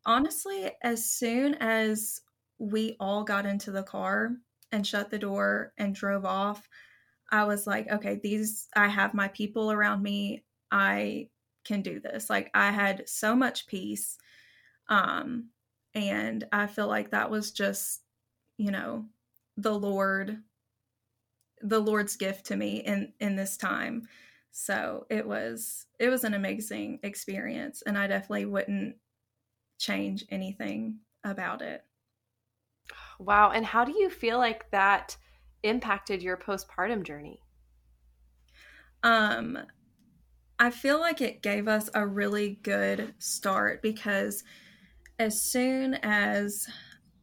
honestly, 0.06 0.72
as 0.84 1.10
soon 1.10 1.56
as 1.56 2.22
we 2.60 2.96
all 3.00 3.24
got 3.24 3.46
into 3.46 3.72
the 3.72 3.84
car 3.84 4.32
and 4.72 4.86
shut 4.86 5.10
the 5.10 5.20
door 5.20 5.74
and 5.78 5.96
drove 5.96 6.26
off, 6.26 6.68
I 7.32 7.46
was 7.46 7.68
like, 7.68 7.90
okay, 7.92 8.20
these 8.22 8.68
I 8.76 8.88
have 8.88 9.14
my 9.14 9.28
people 9.30 9.72
around 9.72 10.04
me. 10.04 10.46
I 10.72 11.30
can 11.66 11.82
do 11.82 12.00
this. 12.00 12.30
Like 12.30 12.52
I 12.54 12.72
had 12.72 13.08
so 13.10 13.36
much 13.36 13.68
peace. 13.68 14.18
Um 14.90 15.50
and 15.96 16.46
I 16.52 16.68
feel 16.68 16.88
like 16.88 17.12
that 17.12 17.30
was 17.32 17.52
just, 17.52 18.02
you 18.58 18.72
know, 18.72 19.08
the 19.58 19.74
Lord 19.78 20.44
the 21.62 21.80
Lord's 21.80 22.16
gift 22.16 22.46
to 22.48 22.56
me 22.56 22.78
in 22.78 23.14
in 23.20 23.36
this 23.36 23.58
time 23.58 24.08
so 24.54 25.06
it 25.10 25.28
was 25.28 25.88
it 26.00 26.10
was 26.10 26.24
an 26.24 26.36
amazing 26.36 27.00
experience 27.04 27.82
and 27.82 27.98
I 27.98 28.08
definitely 28.08 28.46
wouldn't 28.46 28.98
change 29.80 30.26
anything 30.30 31.02
about 31.24 31.62
it. 31.62 31.86
Wow, 33.18 33.50
and 33.50 33.66
how 33.66 33.86
do 33.86 33.92
you 33.92 34.10
feel 34.10 34.38
like 34.38 34.70
that 34.72 35.18
impacted 35.64 36.22
your 36.22 36.38
postpartum 36.38 37.04
journey? 37.04 37.42
Um 39.02 39.58
I 40.60 40.72
feel 40.72 41.00
like 41.00 41.22
it 41.22 41.42
gave 41.42 41.68
us 41.68 41.90
a 41.94 42.08
really 42.08 42.56
good 42.64 43.16
start 43.20 43.82
because 43.82 44.44
as 45.20 45.42
soon 45.42 45.96
as 45.96 46.70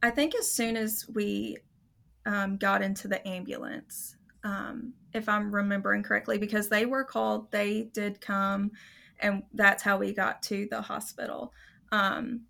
I 0.02 0.10
think 0.10 0.34
as 0.34 0.50
soon 0.50 0.76
as 0.76 1.08
we 1.08 1.58
um, 2.26 2.58
got 2.58 2.82
into 2.82 3.08
the 3.08 3.26
ambulance, 3.26 4.16
um, 4.44 4.92
if 5.12 5.28
I'm 5.28 5.54
remembering 5.54 6.02
correctly, 6.02 6.38
because 6.38 6.68
they 6.68 6.86
were 6.86 7.04
called, 7.04 7.50
they 7.50 7.90
did 7.92 8.20
come, 8.20 8.70
and 9.20 9.42
that's 9.54 9.82
how 9.82 9.98
we 9.98 10.12
got 10.12 10.42
to 10.44 10.66
the 10.70 10.80
hospital. 10.80 11.52
Um, 11.92 12.42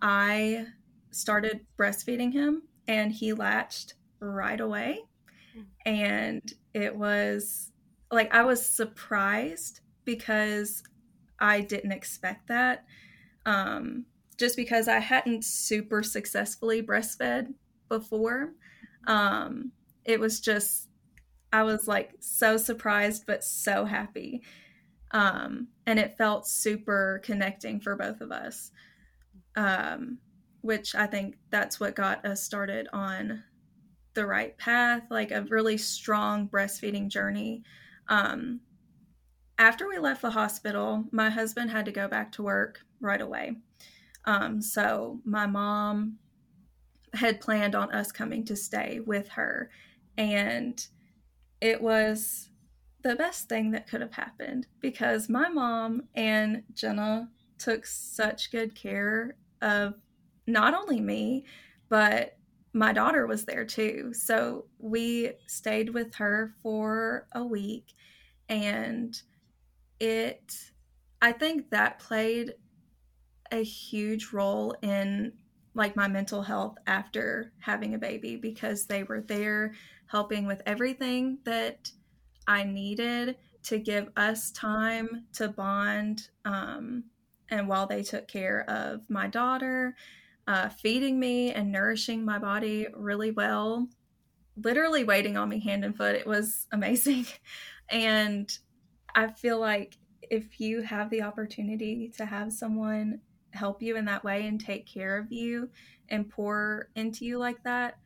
I 0.00 0.66
started 1.10 1.66
breastfeeding 1.78 2.32
him, 2.32 2.62
and 2.86 3.12
he 3.12 3.32
latched 3.32 3.94
right 4.20 4.60
away. 4.60 5.00
And 5.84 6.52
it 6.74 6.94
was 6.94 7.72
like 8.12 8.32
I 8.34 8.42
was 8.42 8.64
surprised 8.64 9.80
because 10.04 10.82
I 11.40 11.60
didn't 11.62 11.92
expect 11.92 12.48
that. 12.48 12.84
Um, 13.46 14.04
just 14.36 14.56
because 14.56 14.86
I 14.86 14.98
hadn't 14.98 15.44
super 15.44 16.02
successfully 16.02 16.82
breastfed 16.82 17.52
before. 17.88 18.52
Um, 19.06 19.72
it 20.04 20.20
was 20.20 20.40
just 20.40 20.87
I 21.52 21.62
was 21.62 21.88
like 21.88 22.14
so 22.20 22.56
surprised 22.56 23.24
but 23.26 23.44
so 23.44 23.84
happy. 23.84 24.42
Um, 25.12 25.68
and 25.86 25.98
it 25.98 26.18
felt 26.18 26.46
super 26.46 27.20
connecting 27.24 27.80
for 27.80 27.96
both 27.96 28.20
of 28.20 28.30
us. 28.30 28.70
Um, 29.56 30.18
which 30.60 30.94
I 30.94 31.06
think 31.06 31.36
that's 31.50 31.80
what 31.80 31.94
got 31.94 32.24
us 32.24 32.42
started 32.42 32.88
on 32.92 33.42
the 34.14 34.26
right 34.26 34.56
path, 34.58 35.04
like 35.10 35.30
a 35.30 35.42
really 35.42 35.78
strong 35.78 36.48
breastfeeding 36.48 37.08
journey. 37.08 37.62
Um, 38.08 38.60
after 39.58 39.88
we 39.88 39.98
left 39.98 40.22
the 40.22 40.30
hospital, 40.30 41.04
my 41.12 41.30
husband 41.30 41.70
had 41.70 41.84
to 41.86 41.92
go 41.92 42.08
back 42.08 42.32
to 42.32 42.42
work 42.42 42.80
right 43.00 43.20
away. 43.20 43.56
Um, 44.24 44.60
so 44.60 45.20
my 45.24 45.46
mom 45.46 46.18
had 47.14 47.40
planned 47.40 47.74
on 47.74 47.92
us 47.92 48.12
coming 48.12 48.44
to 48.46 48.56
stay 48.56 49.00
with 49.04 49.28
her. 49.28 49.70
And 50.16 50.84
it 51.60 51.80
was 51.80 52.50
the 53.02 53.16
best 53.16 53.48
thing 53.48 53.70
that 53.70 53.88
could 53.88 54.00
have 54.00 54.12
happened 54.12 54.66
because 54.80 55.28
my 55.28 55.48
mom 55.48 56.02
and 56.14 56.62
Jenna 56.74 57.28
took 57.58 57.86
such 57.86 58.50
good 58.50 58.74
care 58.74 59.36
of 59.62 59.94
not 60.46 60.74
only 60.74 61.00
me, 61.00 61.44
but 61.88 62.36
my 62.72 62.92
daughter 62.92 63.26
was 63.26 63.44
there 63.44 63.64
too. 63.64 64.12
So 64.12 64.66
we 64.78 65.32
stayed 65.46 65.90
with 65.90 66.14
her 66.16 66.54
for 66.62 67.26
a 67.32 67.44
week 67.44 67.94
and 68.48 69.20
it 70.00 70.54
I 71.20 71.32
think 71.32 71.70
that 71.70 71.98
played 71.98 72.54
a 73.50 73.62
huge 73.62 74.32
role 74.32 74.74
in 74.82 75.32
like 75.74 75.96
my 75.96 76.08
mental 76.08 76.42
health 76.42 76.76
after 76.86 77.52
having 77.58 77.94
a 77.94 77.98
baby 77.98 78.36
because 78.36 78.86
they 78.86 79.02
were 79.02 79.20
there 79.20 79.74
helping 80.08 80.46
with 80.46 80.62
everything 80.66 81.38
that 81.44 81.90
I 82.46 82.64
needed 82.64 83.36
to 83.64 83.78
give 83.78 84.08
us 84.16 84.50
time 84.50 85.26
to 85.34 85.48
bond. 85.48 86.28
Um, 86.44 87.04
and 87.50 87.68
while 87.68 87.86
they 87.86 88.02
took 88.02 88.26
care 88.26 88.64
of 88.68 89.08
my 89.08 89.28
daughter, 89.28 89.94
uh, 90.46 90.70
feeding 90.70 91.20
me 91.20 91.52
and 91.52 91.70
nourishing 91.70 92.24
my 92.24 92.38
body 92.38 92.86
really 92.94 93.30
well, 93.30 93.86
literally 94.56 95.04
waiting 95.04 95.36
on 95.36 95.48
me 95.48 95.60
hand 95.60 95.84
and 95.84 95.96
foot, 95.96 96.14
it 96.14 96.26
was 96.26 96.66
amazing. 96.72 97.26
and 97.90 98.58
I 99.14 99.28
feel 99.28 99.58
like 99.60 99.98
if 100.22 100.60
you 100.60 100.82
have 100.82 101.10
the 101.10 101.22
opportunity 101.22 102.12
to 102.16 102.24
have 102.24 102.52
someone 102.52 103.20
help 103.52 103.82
you 103.82 103.96
in 103.96 104.04
that 104.06 104.24
way 104.24 104.46
and 104.46 104.60
take 104.60 104.86
care 104.86 105.18
of 105.18 105.32
you 105.32 105.70
and 106.08 106.28
pour 106.28 106.88
into 106.94 107.24
you 107.24 107.38
like 107.38 107.62
that, 107.64 107.98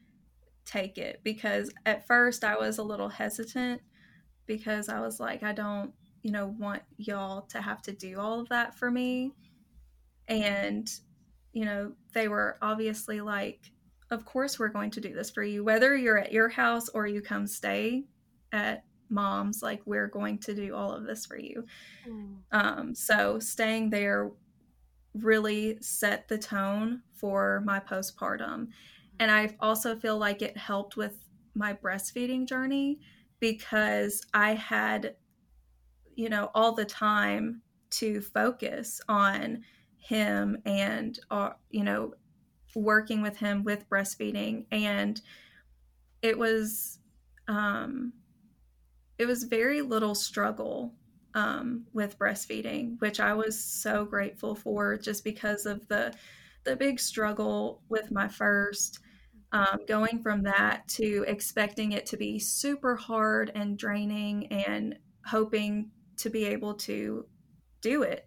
take 0.64 0.98
it 0.98 1.20
because 1.24 1.70
at 1.86 2.06
first 2.06 2.44
I 2.44 2.56
was 2.56 2.78
a 2.78 2.82
little 2.82 3.08
hesitant 3.08 3.80
because 4.46 4.88
I 4.88 5.00
was 5.00 5.20
like, 5.20 5.42
I 5.42 5.52
don't, 5.52 5.92
you 6.22 6.30
know, 6.30 6.54
want 6.58 6.82
y'all 6.96 7.42
to 7.42 7.60
have 7.60 7.82
to 7.82 7.92
do 7.92 8.18
all 8.18 8.40
of 8.40 8.48
that 8.50 8.78
for 8.78 8.90
me. 8.90 9.32
And, 10.28 10.88
you 11.52 11.64
know, 11.64 11.92
they 12.14 12.28
were 12.28 12.58
obviously 12.62 13.20
like 13.20 13.72
of 14.12 14.26
course 14.26 14.58
we're 14.58 14.68
going 14.68 14.90
to 14.90 15.00
do 15.00 15.12
this 15.14 15.30
for 15.30 15.42
you 15.42 15.64
whether 15.64 15.96
you're 15.96 16.18
at 16.18 16.32
your 16.32 16.48
house 16.48 16.88
or 16.90 17.06
you 17.06 17.20
come 17.20 17.46
stay 17.46 18.04
at 18.52 18.84
mom's 19.08 19.62
like 19.62 19.80
we're 19.86 20.06
going 20.06 20.38
to 20.38 20.54
do 20.54 20.74
all 20.74 20.92
of 20.92 21.04
this 21.04 21.24
for 21.24 21.38
you 21.38 21.64
mm. 22.06 22.36
um, 22.52 22.94
so 22.94 23.38
staying 23.38 23.88
there 23.90 24.30
really 25.14 25.78
set 25.80 26.28
the 26.28 26.38
tone 26.38 27.02
for 27.14 27.62
my 27.64 27.80
postpartum 27.80 28.68
and 29.22 29.30
i 29.30 29.48
also 29.60 29.94
feel 29.96 30.18
like 30.18 30.42
it 30.42 30.56
helped 30.56 30.96
with 30.96 31.28
my 31.54 31.72
breastfeeding 31.72 32.46
journey 32.46 32.98
because 33.40 34.22
i 34.34 34.54
had 34.54 35.14
you 36.14 36.28
know 36.28 36.50
all 36.54 36.72
the 36.72 36.84
time 36.84 37.62
to 37.90 38.20
focus 38.20 39.00
on 39.08 39.62
him 39.96 40.56
and 40.66 41.20
uh, 41.30 41.50
you 41.70 41.84
know 41.84 42.12
working 42.74 43.22
with 43.22 43.36
him 43.36 43.62
with 43.62 43.88
breastfeeding 43.88 44.66
and 44.72 45.20
it 46.22 46.36
was 46.36 46.98
um 47.46 48.12
it 49.18 49.26
was 49.26 49.44
very 49.44 49.82
little 49.82 50.16
struggle 50.16 50.94
um, 51.34 51.86
with 51.92 52.18
breastfeeding, 52.18 53.00
which 53.00 53.20
I 53.20 53.34
was 53.34 53.62
so 53.62 54.04
grateful 54.04 54.54
for 54.54 54.96
just 54.96 55.24
because 55.24 55.64
of 55.66 55.86
the 55.88 56.12
the 56.64 56.76
big 56.76 57.00
struggle 57.00 57.82
with 57.88 58.10
my 58.10 58.28
first. 58.28 59.00
Um, 59.52 59.80
going 59.86 60.22
from 60.22 60.44
that 60.44 60.88
to 60.88 61.26
expecting 61.28 61.92
it 61.92 62.06
to 62.06 62.16
be 62.16 62.38
super 62.38 62.96
hard 62.96 63.52
and 63.54 63.76
draining 63.76 64.46
and 64.46 64.98
hoping 65.26 65.90
to 66.16 66.30
be 66.30 66.46
able 66.46 66.72
to 66.74 67.26
do 67.82 68.02
it 68.02 68.26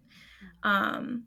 um, 0.62 1.24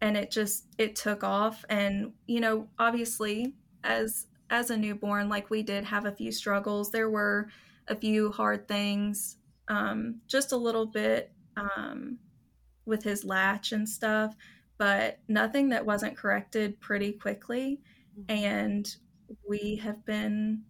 and 0.00 0.16
it 0.16 0.32
just 0.32 0.66
it 0.76 0.96
took 0.96 1.22
off 1.22 1.64
and 1.68 2.12
you 2.26 2.40
know 2.40 2.66
obviously 2.80 3.54
as 3.84 4.26
as 4.50 4.70
a 4.70 4.76
newborn 4.76 5.28
like 5.28 5.50
we 5.50 5.62
did 5.62 5.84
have 5.84 6.04
a 6.04 6.12
few 6.12 6.32
struggles 6.32 6.90
there 6.90 7.08
were 7.08 7.48
a 7.88 7.96
few 7.96 8.30
hard 8.30 8.68
things, 8.68 9.36
um, 9.68 10.20
just 10.26 10.52
a 10.52 10.56
little 10.56 10.86
bit 10.86 11.32
um, 11.56 12.18
with 12.86 13.02
his 13.02 13.24
latch 13.24 13.72
and 13.72 13.88
stuff, 13.88 14.34
but 14.78 15.18
nothing 15.28 15.68
that 15.70 15.86
wasn't 15.86 16.16
corrected 16.16 16.80
pretty 16.80 17.12
quickly. 17.12 17.80
Mm-hmm. 18.18 18.44
And 18.44 18.96
we 19.48 19.76
have 19.82 20.04
been 20.04 20.64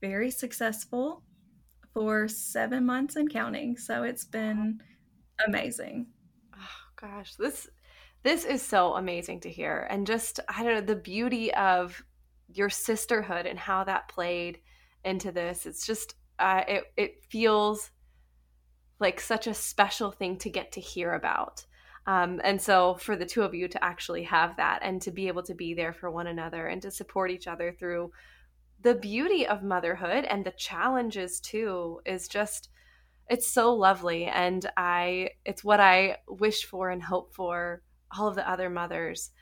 very 0.00 0.30
successful 0.30 1.22
for 1.92 2.28
seven 2.28 2.86
months 2.86 3.16
and 3.16 3.30
counting. 3.30 3.76
So 3.76 4.02
it's 4.02 4.24
been 4.24 4.80
amazing. 5.46 6.06
Oh 6.54 7.00
gosh, 7.00 7.34
this 7.36 7.68
this 8.22 8.44
is 8.44 8.62
so 8.62 8.94
amazing 8.94 9.40
to 9.40 9.50
hear. 9.50 9.86
And 9.90 10.06
just 10.06 10.40
I 10.48 10.62
don't 10.62 10.74
know, 10.74 10.80
the 10.80 10.96
beauty 10.96 11.52
of 11.54 12.02
your 12.52 12.70
sisterhood 12.70 13.46
and 13.46 13.58
how 13.58 13.84
that 13.84 14.08
played 14.08 14.58
into 15.04 15.32
this. 15.32 15.66
It's 15.66 15.86
just 15.86 16.14
uh, 16.38 16.62
it 16.66 16.84
it 16.96 17.24
feels 17.28 17.90
like 18.98 19.20
such 19.20 19.46
a 19.46 19.54
special 19.54 20.10
thing 20.10 20.36
to 20.38 20.50
get 20.50 20.72
to 20.72 20.80
hear 20.80 21.12
about. 21.12 21.64
Um, 22.06 22.40
and 22.42 22.60
so 22.60 22.94
for 22.94 23.14
the 23.14 23.26
two 23.26 23.42
of 23.42 23.54
you 23.54 23.68
to 23.68 23.84
actually 23.84 24.24
have 24.24 24.56
that 24.56 24.80
and 24.82 25.00
to 25.02 25.10
be 25.10 25.28
able 25.28 25.42
to 25.44 25.54
be 25.54 25.74
there 25.74 25.92
for 25.92 26.10
one 26.10 26.26
another 26.26 26.66
and 26.66 26.80
to 26.82 26.90
support 26.90 27.30
each 27.30 27.46
other 27.46 27.72
through 27.78 28.10
the 28.82 28.94
beauty 28.94 29.46
of 29.46 29.62
motherhood 29.62 30.24
and 30.24 30.44
the 30.44 30.52
challenges 30.52 31.38
too 31.40 32.00
is 32.06 32.26
just 32.26 32.70
it's 33.28 33.46
so 33.46 33.74
lovely 33.74 34.24
and 34.24 34.70
i 34.78 35.28
it's 35.44 35.62
what 35.62 35.80
i 35.80 36.16
wish 36.26 36.64
for 36.64 36.88
and 36.88 37.02
hope 37.02 37.34
for 37.34 37.82
all 38.16 38.26
of 38.26 38.34
the 38.34 38.50
other 38.50 38.70
mothers 38.70 39.32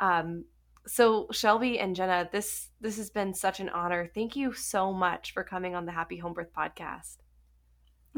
um, 0.00 0.44
so 0.88 1.26
Shelby 1.30 1.78
and 1.78 1.94
Jenna, 1.94 2.28
this 2.32 2.70
this 2.80 2.96
has 2.96 3.10
been 3.10 3.34
such 3.34 3.60
an 3.60 3.68
honor. 3.68 4.10
Thank 4.14 4.36
you 4.36 4.52
so 4.52 4.92
much 4.92 5.32
for 5.32 5.44
coming 5.44 5.74
on 5.74 5.86
the 5.86 5.92
Happy 5.92 6.16
Home 6.16 6.32
Birth 6.32 6.52
podcast. 6.56 7.18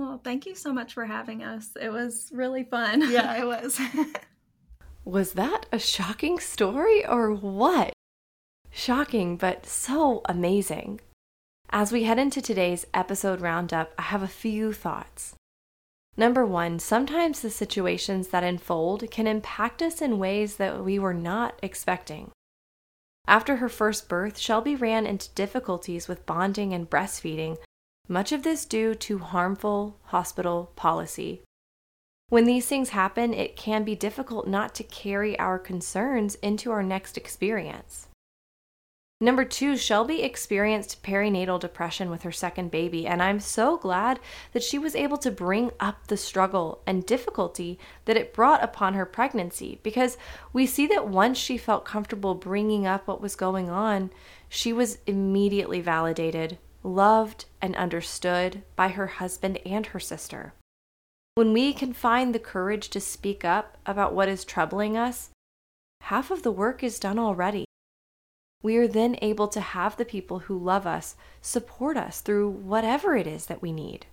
Well, 0.01 0.19
thank 0.25 0.47
you 0.47 0.55
so 0.55 0.73
much 0.73 0.95
for 0.95 1.05
having 1.05 1.43
us. 1.43 1.73
It 1.79 1.93
was 1.93 2.31
really 2.33 2.65
fun. 2.65 3.03
Yeah, 3.11 3.37
it 3.37 3.47
was. 3.47 3.79
was 5.05 5.35
that 5.35 5.67
a 5.71 5.79
shocking 5.79 6.39
story 6.39 7.05
or 7.05 7.31
what? 7.35 7.93
Shocking, 8.71 9.37
but 9.37 9.67
so 9.67 10.23
amazing. 10.25 11.03
As 11.69 11.93
we 11.93 12.05
head 12.05 12.19
into 12.19 12.41
today's 12.41 12.87
episode 12.95 13.43
roundup, 13.43 13.93
I 13.99 14.03
have 14.03 14.23
a 14.23 14.29
few 14.29 14.73
thoughts. 14.73 15.35
Number 16.17 16.47
one, 16.47 16.79
sometimes 16.79 17.41
the 17.41 17.51
situations 17.51 18.29
that 18.29 18.43
unfold 18.43 19.11
can 19.11 19.27
impact 19.27 19.83
us 19.83 20.01
in 20.01 20.19
ways 20.19 20.57
that 20.57 20.83
we 20.83 20.99
were 20.99 21.15
not 21.15 21.59
expecting. 21.63 22.31
After 23.27 23.57
her 23.57 23.69
first 23.69 24.09
birth, 24.09 24.39
Shelby 24.39 24.77
ran 24.77 25.07
into 25.07 25.29
difficulties 25.35 26.09
with 26.09 26.25
bonding 26.25 26.73
and 26.73 26.89
breastfeeding, 26.89 27.59
much 28.11 28.33
of 28.33 28.43
this 28.43 28.65
due 28.65 28.95
to 28.97 29.19
harmful 29.19 29.97
hospital 30.07 30.73
policy. 30.75 31.41
When 32.29 32.45
these 32.45 32.67
things 32.67 32.91
happen, 32.91 33.33
it 33.33 33.57
can 33.57 33.85
be 33.85 33.95
difficult 33.95 34.49
not 34.49 34.75
to 34.75 34.85
carry 34.85 35.39
our 35.39 35.59
concerns 35.59 36.35
into 36.37 36.73
our 36.73 36.83
next 36.83 37.17
experience. 37.17 38.09
Number 39.23 39.45
two, 39.45 39.77
Shelby 39.77 40.23
experienced 40.23 41.03
perinatal 41.03 41.61
depression 41.61 42.09
with 42.09 42.23
her 42.23 42.33
second 42.33 42.71
baby, 42.71 43.07
and 43.07 43.23
I'm 43.23 43.39
so 43.39 43.77
glad 43.77 44.19
that 44.53 44.63
she 44.63 44.79
was 44.79 44.97
able 44.97 45.19
to 45.19 45.31
bring 45.31 45.73
up 45.79 46.07
the 46.07 46.17
struggle 46.17 46.81
and 46.87 47.05
difficulty 47.05 47.79
that 48.07 48.17
it 48.17 48.33
brought 48.33 48.65
upon 48.65 48.95
her 48.95 49.05
pregnancy 49.05 49.79
because 49.83 50.17
we 50.55 50.67
see 50.67 50.87
that 50.87 51.07
once 51.07 51.37
she 51.37 51.59
felt 51.59 51.85
comfortable 51.85 52.35
bringing 52.35 52.87
up 52.87 53.07
what 53.07 53.21
was 53.21 53.37
going 53.37 53.69
on, 53.69 54.11
she 54.49 54.73
was 54.73 54.99
immediately 55.07 55.83
validated, 55.83 56.57
loved, 56.83 57.47
and 57.61 57.77
understood 57.77 58.63
by 58.77 58.89
her 58.89 59.07
husband 59.07 59.59
and 59.67 59.87
her 59.87 60.01
sister. 60.01 60.55
When 61.35 61.53
we 61.53 61.73
can 61.73 61.93
find 61.93 62.35
the 62.35 62.39
courage 62.39 62.89
to 62.91 63.01
speak 63.01 63.45
up 63.45 63.79
about 63.87 64.15
what 64.15 64.29
is 64.29 64.45
troubling 64.45 64.97
us, 64.97 65.31
half 66.03 66.31
of 66.31 66.43
the 66.43 66.53
work 66.53 66.83
is 66.83 66.99
done 66.99 67.19
already 67.19 67.65
we 68.63 68.77
are 68.77 68.89
then 68.89 69.17
able 69.23 69.49
to 69.49 69.61
have 69.61 69.97
the 69.97 70.05
people 70.05 70.41
who 70.41 70.59
love 70.59 70.87
us 70.87 71.17
support 71.41 71.97
us 71.97 72.21
through 72.21 72.51
whatever 72.51 73.17
it 73.17 73.27
is 73.27 73.47
that 73.47 73.63
we 73.63 73.73
need. 73.73 74.07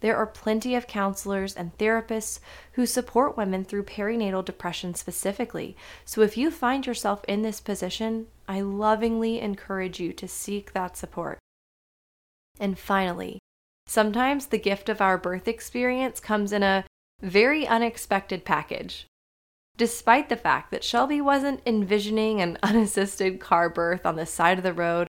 There 0.00 0.16
are 0.16 0.26
plenty 0.26 0.74
of 0.74 0.86
counselors 0.86 1.54
and 1.54 1.76
therapists 1.76 2.40
who 2.72 2.86
support 2.86 3.36
women 3.36 3.64
through 3.64 3.82
perinatal 3.84 4.44
depression 4.44 4.94
specifically. 4.94 5.76
So 6.06 6.22
if 6.22 6.38
you 6.38 6.50
find 6.50 6.86
yourself 6.86 7.22
in 7.28 7.42
this 7.42 7.60
position, 7.60 8.28
I 8.48 8.62
lovingly 8.62 9.40
encourage 9.40 10.00
you 10.00 10.12
to 10.14 10.26
seek 10.26 10.72
that 10.72 10.96
support. 10.96 11.38
And 12.60 12.78
finally, 12.78 13.40
sometimes 13.88 14.46
the 14.46 14.58
gift 14.58 14.88
of 14.88 15.00
our 15.00 15.18
birth 15.18 15.48
experience 15.48 16.20
comes 16.20 16.52
in 16.52 16.62
a 16.62 16.84
very 17.20 17.66
unexpected 17.66 18.44
package 18.44 19.08
despite 19.80 20.28
the 20.28 20.36
fact 20.36 20.70
that 20.70 20.84
Shelby 20.84 21.22
wasn't 21.22 21.62
envisioning 21.64 22.42
an 22.42 22.58
unassisted 22.62 23.40
car 23.40 23.70
birth 23.70 24.04
on 24.04 24.14
the 24.14 24.26
side 24.26 24.58
of 24.58 24.62
the 24.62 24.74
road. 24.74 25.08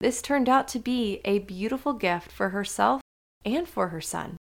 This 0.00 0.20
turned 0.20 0.48
out 0.48 0.66
to 0.68 0.80
be 0.80 1.20
a 1.24 1.38
beautiful 1.38 1.92
gift 1.92 2.32
for 2.32 2.48
herself 2.48 3.00
and 3.44 3.68
for 3.68 3.90
her 3.90 4.00
son. 4.00 4.36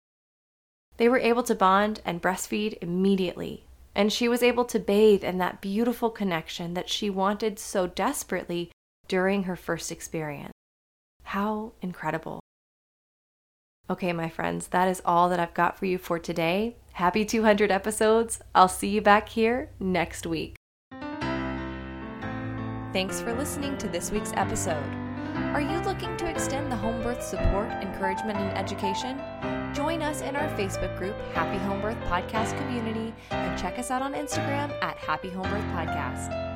They 0.97 1.09
were 1.09 1.17
able 1.17 1.41
to 1.43 1.55
bond 1.55 1.99
and 2.05 2.21
breastfeed 2.21 2.77
immediately, 2.79 3.65
and 3.95 4.13
she 4.13 4.27
was 4.27 4.43
able 4.43 4.65
to 4.65 4.77
bathe 4.77 5.23
in 5.23 5.39
that 5.39 5.61
beautiful 5.61 6.11
connection 6.11 6.75
that 6.75 6.87
she 6.87 7.09
wanted 7.09 7.57
so 7.57 7.87
desperately 7.87 8.71
during 9.07 9.43
her 9.43 9.55
first 9.55 9.91
experience. 9.91 10.53
How 11.25 11.73
incredible! 11.81 12.39
Okay, 13.89 14.13
my 14.13 14.29
friends, 14.29 14.69
that 14.69 14.87
is 14.87 15.01
all 15.05 15.29
that 15.29 15.39
I've 15.39 15.53
got 15.53 15.77
for 15.77 15.85
you 15.85 15.97
for 15.97 16.17
today. 16.17 16.77
Happy 16.93 17.25
200 17.25 17.71
episodes. 17.71 18.39
I'll 18.55 18.67
see 18.67 18.87
you 18.87 19.01
back 19.01 19.29
here 19.29 19.69
next 19.79 20.25
week. 20.25 20.55
Thanks 22.93 23.19
for 23.19 23.33
listening 23.33 23.77
to 23.79 23.87
this 23.89 24.11
week's 24.11 24.31
episode. 24.35 24.83
Are 25.53 25.61
you 25.61 25.77
looking 25.79 26.15
to 26.17 26.29
extend 26.29 26.71
the 26.71 26.77
home 26.77 27.01
birth 27.03 27.21
support, 27.21 27.69
encouragement, 27.69 28.39
and 28.39 28.57
education? 28.57 29.21
Join 29.73 30.01
us 30.01 30.21
in 30.21 30.35
our 30.35 30.47
Facebook 30.57 30.97
group, 30.97 31.15
Happy 31.33 31.57
Home 31.65 31.81
Birth 31.81 31.99
Podcast 32.05 32.57
Community, 32.57 33.13
and 33.31 33.59
check 33.59 33.77
us 33.77 33.91
out 33.91 34.01
on 34.01 34.13
Instagram 34.13 34.71
at 34.81 34.97
Happy 34.97 35.29
Home 35.29 35.49
Birth 35.49 35.65
Podcast. 35.65 36.54